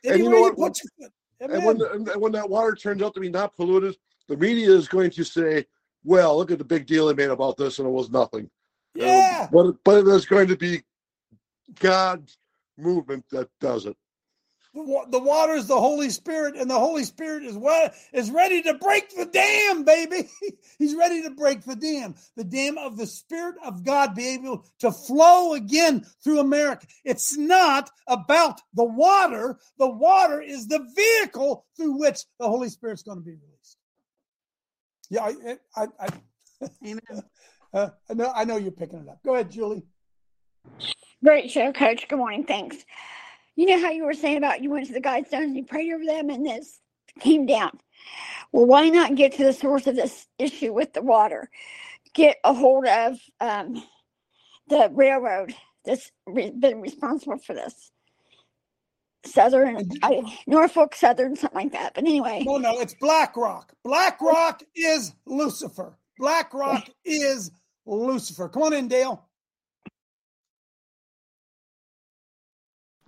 And 0.04 0.18
you 0.18 0.30
know 0.30 0.40
what? 0.42 0.56
put 0.56 0.78
your. 0.98 1.10
And 1.40 1.64
when, 1.64 1.82
and 1.82 2.20
when 2.20 2.32
that 2.32 2.48
water 2.48 2.74
turns 2.74 3.02
out 3.02 3.12
to 3.14 3.20
be 3.20 3.28
not 3.28 3.54
polluted, 3.56 3.96
the 4.28 4.36
media 4.36 4.70
is 4.70 4.88
going 4.88 5.10
to 5.10 5.24
say, 5.24 5.66
"Well, 6.04 6.36
look 6.36 6.50
at 6.50 6.58
the 6.58 6.64
big 6.64 6.86
deal 6.86 7.06
they 7.06 7.14
made 7.14 7.30
about 7.30 7.56
this, 7.56 7.78
and 7.78 7.86
it 7.86 7.90
was 7.90 8.10
nothing." 8.10 8.48
Yeah. 8.94 9.48
But 9.52 9.74
but 9.84 9.98
it 9.98 10.08
is 10.08 10.24
going 10.24 10.48
to 10.48 10.56
be 10.56 10.82
God's 11.80 12.38
movement 12.78 13.24
that 13.32 13.48
does 13.60 13.86
it. 13.86 13.96
The, 14.76 15.18
water 15.18 15.54
is 15.54 15.68
the 15.68 15.80
Holy 15.80 16.10
Spirit, 16.10 16.54
and 16.54 16.70
the 16.70 16.78
Holy 16.78 17.04
Spirit 17.04 17.44
is 17.44 17.56
what 17.56 17.94
is 18.12 18.30
ready 18.30 18.60
to 18.62 18.74
break 18.74 19.08
the 19.16 19.24
dam, 19.24 19.84
baby. 19.84 20.28
He's 20.78 20.94
ready 20.94 21.22
to 21.22 21.30
break 21.30 21.62
the 21.62 21.76
dam, 21.76 22.14
the 22.36 22.44
dam 22.44 22.76
of 22.76 22.98
the 22.98 23.06
Spirit 23.06 23.54
of 23.64 23.84
God 23.84 24.14
be 24.14 24.34
able 24.34 24.66
to 24.80 24.92
flow 24.92 25.54
again 25.54 26.04
through 26.22 26.40
America. 26.40 26.86
It's 27.04 27.38
not 27.38 27.90
about 28.06 28.60
the 28.74 28.84
water. 28.84 29.58
The 29.78 29.88
water 29.88 30.42
is 30.42 30.68
the 30.68 30.86
vehicle 30.94 31.64
through 31.78 31.98
which 31.98 32.20
the 32.38 32.46
Holy 32.46 32.68
Spirit's 32.68 33.02
going 33.02 33.18
to 33.18 33.24
be 33.24 33.32
released. 33.32 33.78
Yeah, 35.08 35.24
I, 35.24 35.58
I, 35.74 35.88
I, 35.98 36.08
Amen. 36.84 37.22
uh, 37.72 37.88
I 38.10 38.14
know, 38.14 38.32
I 38.34 38.44
know 38.44 38.56
you're 38.56 38.72
picking 38.72 38.98
it 38.98 39.08
up. 39.08 39.22
Go 39.24 39.34
ahead, 39.34 39.50
Julie. 39.50 39.86
Great 41.24 41.50
show, 41.50 41.72
Coach. 41.72 42.08
Good 42.08 42.18
morning. 42.18 42.44
Thanks. 42.44 42.76
You 43.56 43.66
know 43.66 43.80
how 43.80 43.90
you 43.90 44.04
were 44.04 44.14
saying 44.14 44.36
about 44.38 44.62
you 44.62 44.70
went 44.70 44.86
to 44.88 44.92
the 44.92 45.00
Guidestones 45.00 45.44
and 45.44 45.56
you 45.56 45.64
prayed 45.64 45.92
over 45.92 46.04
them 46.04 46.30
and 46.30 46.46
this 46.46 46.80
came 47.20 47.46
down. 47.46 47.78
Well, 48.52 48.66
why 48.66 48.88
not 48.90 49.16
get 49.16 49.32
to 49.34 49.44
the 49.44 49.52
source 49.52 49.86
of 49.86 49.96
this 49.96 50.26
issue 50.38 50.72
with 50.72 50.92
the 50.92 51.02
water? 51.02 51.50
Get 52.14 52.38
a 52.44 52.54
hold 52.54 52.86
of 52.86 53.18
um, 53.40 53.82
the 54.68 54.90
railroad 54.92 55.54
that's 55.84 56.10
re- 56.26 56.50
been 56.52 56.80
responsible 56.80 57.38
for 57.38 57.54
this. 57.54 57.90
Southern, 59.24 59.90
I, 60.02 60.22
Norfolk 60.46 60.94
Southern, 60.94 61.36
something 61.36 61.56
like 61.64 61.72
that. 61.72 61.94
But 61.94 62.04
anyway, 62.04 62.44
No, 62.46 62.58
no, 62.58 62.80
it's 62.80 62.94
BlackRock. 62.94 63.72
BlackRock 63.84 64.62
is 64.76 65.14
Lucifer. 65.26 65.98
BlackRock 66.18 66.88
is 67.04 67.50
Lucifer. 67.86 68.48
Come 68.48 68.64
on 68.64 68.72
in, 68.74 68.88
Dale. 68.88 69.25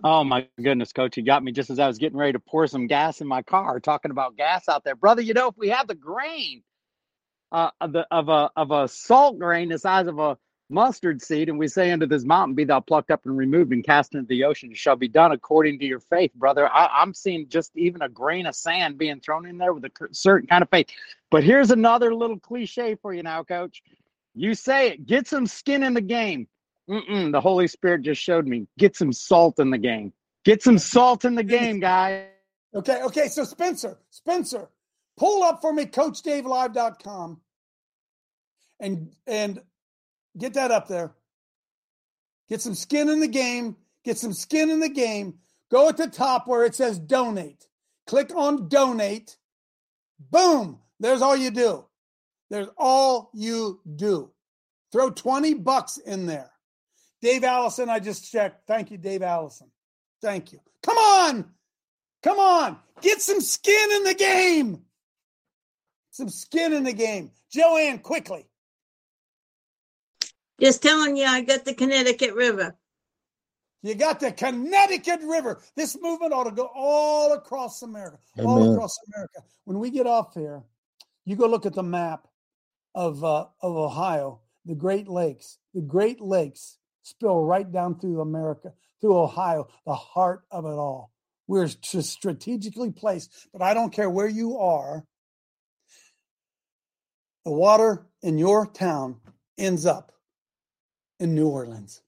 Oh 0.03 0.23
my 0.23 0.47
goodness, 0.61 0.93
coach, 0.93 1.17
you 1.17 1.23
got 1.23 1.43
me 1.43 1.51
just 1.51 1.69
as 1.69 1.77
I 1.77 1.87
was 1.87 1.97
getting 1.97 2.17
ready 2.17 2.31
to 2.33 2.39
pour 2.39 2.67
some 2.67 2.87
gas 2.87 3.19
in 3.19 3.27
my 3.27 3.41
car, 3.41 3.81
talking 3.81 4.11
about 4.11 4.37
gas 4.37 4.69
out 4.69 4.85
there, 4.85 4.95
brother. 4.95 5.21
You 5.21 5.33
know, 5.33 5.49
if 5.49 5.57
we 5.57 5.69
have 5.69 5.87
the 5.87 5.95
grain 5.95 6.63
uh, 7.51 7.71
of 7.81 7.91
the 7.91 8.07
of 8.09 8.29
a 8.29 8.49
of 8.55 8.71
a 8.71 8.87
salt 8.87 9.39
grain 9.39 9.67
the 9.69 9.77
size 9.77 10.07
of 10.07 10.17
a 10.19 10.37
mustard 10.69 11.21
seed, 11.21 11.49
and 11.49 11.59
we 11.59 11.67
say 11.67 11.91
unto 11.91 12.05
this 12.05 12.23
mountain, 12.23 12.55
"Be 12.55 12.63
thou 12.63 12.79
plucked 12.79 13.11
up 13.11 13.25
and 13.25 13.37
removed 13.37 13.73
and 13.73 13.83
cast 13.83 14.15
into 14.15 14.27
the 14.27 14.45
ocean," 14.45 14.71
it 14.71 14.77
shall 14.77 14.95
be 14.95 15.09
done 15.09 15.33
according 15.33 15.79
to 15.79 15.85
your 15.85 15.99
faith, 15.99 16.33
brother. 16.33 16.69
I, 16.71 16.87
I'm 16.87 17.13
seeing 17.13 17.49
just 17.49 17.75
even 17.75 18.01
a 18.01 18.07
grain 18.07 18.45
of 18.45 18.55
sand 18.55 18.97
being 18.97 19.19
thrown 19.19 19.45
in 19.45 19.57
there 19.57 19.73
with 19.73 19.83
a 19.83 19.91
certain 20.13 20.47
kind 20.47 20.61
of 20.61 20.69
faith. 20.69 20.87
But 21.29 21.43
here's 21.43 21.71
another 21.71 22.15
little 22.15 22.39
cliche 22.39 22.95
for 22.95 23.13
you 23.13 23.23
now, 23.23 23.43
coach. 23.43 23.83
You 24.33 24.53
say 24.53 24.91
it. 24.91 25.05
Get 25.05 25.27
some 25.27 25.45
skin 25.45 25.83
in 25.83 25.93
the 25.93 26.01
game. 26.01 26.47
Mm-mm, 26.89 27.31
the 27.31 27.41
Holy 27.41 27.67
Spirit 27.67 28.01
just 28.01 28.21
showed 28.21 28.47
me. 28.47 28.67
Get 28.77 28.95
some 28.95 29.13
salt 29.13 29.59
in 29.59 29.69
the 29.69 29.77
game. 29.77 30.11
Get 30.43 30.63
some 30.63 30.79
salt 30.79 31.25
in 31.25 31.35
the 31.35 31.43
game, 31.43 31.79
guys. 31.79 32.25
Okay, 32.73 33.01
okay. 33.03 33.27
So 33.27 33.43
Spencer, 33.43 33.99
Spencer, 34.09 34.69
pull 35.17 35.43
up 35.43 35.61
for 35.61 35.73
me 35.73 35.85
coachdavelive.com 35.85 37.41
and 38.79 39.13
and 39.27 39.61
get 40.37 40.53
that 40.53 40.71
up 40.71 40.87
there. 40.87 41.13
Get 42.47 42.61
some 42.61 42.75
skin 42.75 43.09
in 43.09 43.19
the 43.19 43.27
game. 43.27 43.75
Get 44.03 44.17
some 44.17 44.33
skin 44.33 44.69
in 44.69 44.79
the 44.79 44.89
game. 44.89 45.35
Go 45.69 45.89
at 45.89 45.97
the 45.97 46.07
top 46.07 46.47
where 46.47 46.63
it 46.63 46.73
says 46.73 46.97
donate. 46.97 47.67
Click 48.07 48.33
on 48.35 48.67
donate. 48.69 49.37
Boom. 50.31 50.79
There's 50.99 51.21
all 51.21 51.37
you 51.37 51.51
do. 51.51 51.85
There's 52.49 52.69
all 52.77 53.29
you 53.33 53.79
do. 53.95 54.31
Throw 54.91 55.11
20 55.11 55.53
bucks 55.55 55.97
in 55.97 56.25
there. 56.25 56.49
Dave 57.21 57.43
Allison, 57.43 57.89
I 57.89 57.99
just 57.99 58.31
checked. 58.31 58.65
Thank 58.67 58.91
you, 58.91 58.97
Dave 58.97 59.21
Allison. 59.23 59.69
Thank 60.21 60.53
you. 60.53 60.59
Come 60.83 60.97
on. 60.97 61.45
Come 62.23 62.39
on. 62.39 62.77
Get 63.01 63.21
some 63.21 63.41
skin 63.41 63.91
in 63.93 64.03
the 64.03 64.13
game. 64.13 64.81
Some 66.11 66.29
skin 66.29 66.73
in 66.73 66.83
the 66.83 66.93
game. 66.93 67.31
Joanne, 67.51 67.99
quickly. 67.99 68.45
Just 70.59 70.81
telling 70.81 71.15
you, 71.15 71.25
I 71.25 71.41
got 71.41 71.63
the 71.63 71.73
Connecticut 71.73 72.33
River. 72.33 72.77
You 73.81 73.95
got 73.95 74.19
the 74.19 74.31
Connecticut 74.31 75.21
River. 75.23 75.61
This 75.75 75.97
movement 76.01 76.33
ought 76.33 76.43
to 76.45 76.51
go 76.51 76.69
all 76.75 77.33
across 77.33 77.81
America. 77.81 78.17
All 78.39 78.73
across 78.73 78.97
America. 79.13 79.41
When 79.63 79.79
we 79.79 79.89
get 79.89 80.05
off 80.05 80.33
here, 80.33 80.63
you 81.23 81.37
go 81.37 81.47
look 81.47 81.65
at 81.65 81.73
the 81.73 81.83
map 81.83 82.27
of 82.93 83.23
uh, 83.23 83.45
of 83.61 83.77
Ohio, 83.77 84.41
the 84.65 84.75
Great 84.75 85.07
Lakes. 85.07 85.59
The 85.73 85.81
Great 85.81 86.19
Lakes 86.19 86.78
spill 87.09 87.43
right 87.43 87.69
down 87.69 87.99
through 87.99 88.21
America, 88.21 88.73
through 89.01 89.17
Ohio, 89.17 89.67
the 89.85 89.95
heart 89.95 90.43
of 90.51 90.65
it 90.65 90.69
all. 90.69 91.11
We're 91.47 91.67
strategically 91.67 92.91
placed, 92.91 93.31
but 93.51 93.61
I 93.61 93.73
don't 93.73 93.91
care 93.91 94.09
where 94.09 94.27
you 94.27 94.59
are. 94.59 95.03
The 97.43 97.51
water 97.51 98.05
in 98.21 98.37
your 98.37 98.67
town 98.67 99.17
ends 99.57 99.85
up 99.85 100.11
in 101.19 101.33
New 101.33 101.47
Orleans. 101.47 102.01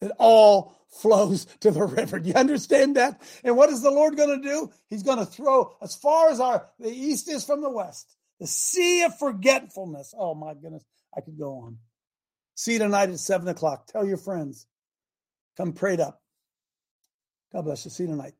It 0.00 0.12
all 0.18 0.78
flows 0.88 1.44
to 1.60 1.70
the 1.70 1.84
river. 1.84 2.18
Do 2.18 2.30
you 2.30 2.34
understand 2.34 2.96
that? 2.96 3.20
And 3.44 3.56
what 3.56 3.70
is 3.70 3.82
the 3.82 3.90
Lord 3.90 4.16
going 4.16 4.40
to 4.40 4.48
do? 4.48 4.70
He's 4.88 5.02
going 5.02 5.18
to 5.18 5.26
throw 5.26 5.76
as 5.82 5.94
far 5.94 6.30
as 6.30 6.40
our 6.40 6.66
the 6.78 6.90
east 6.90 7.28
is 7.28 7.44
from 7.44 7.60
the 7.60 7.70
west. 7.70 8.16
The 8.40 8.46
sea 8.46 9.02
of 9.02 9.18
forgetfulness. 9.18 10.14
Oh 10.16 10.34
my 10.34 10.54
goodness, 10.54 10.84
I 11.14 11.20
could 11.20 11.38
go 11.38 11.58
on. 11.58 11.78
See 12.60 12.74
you 12.74 12.78
tonight 12.78 13.08
at 13.08 13.18
seven 13.18 13.48
o'clock. 13.48 13.86
Tell 13.86 14.04
your 14.04 14.18
friends. 14.18 14.66
Come 15.56 15.72
prayed 15.72 15.98
up. 15.98 16.20
God 17.54 17.62
bless 17.62 17.86
you. 17.86 17.90
See 17.90 18.02
you 18.02 18.10
tonight. 18.10 18.34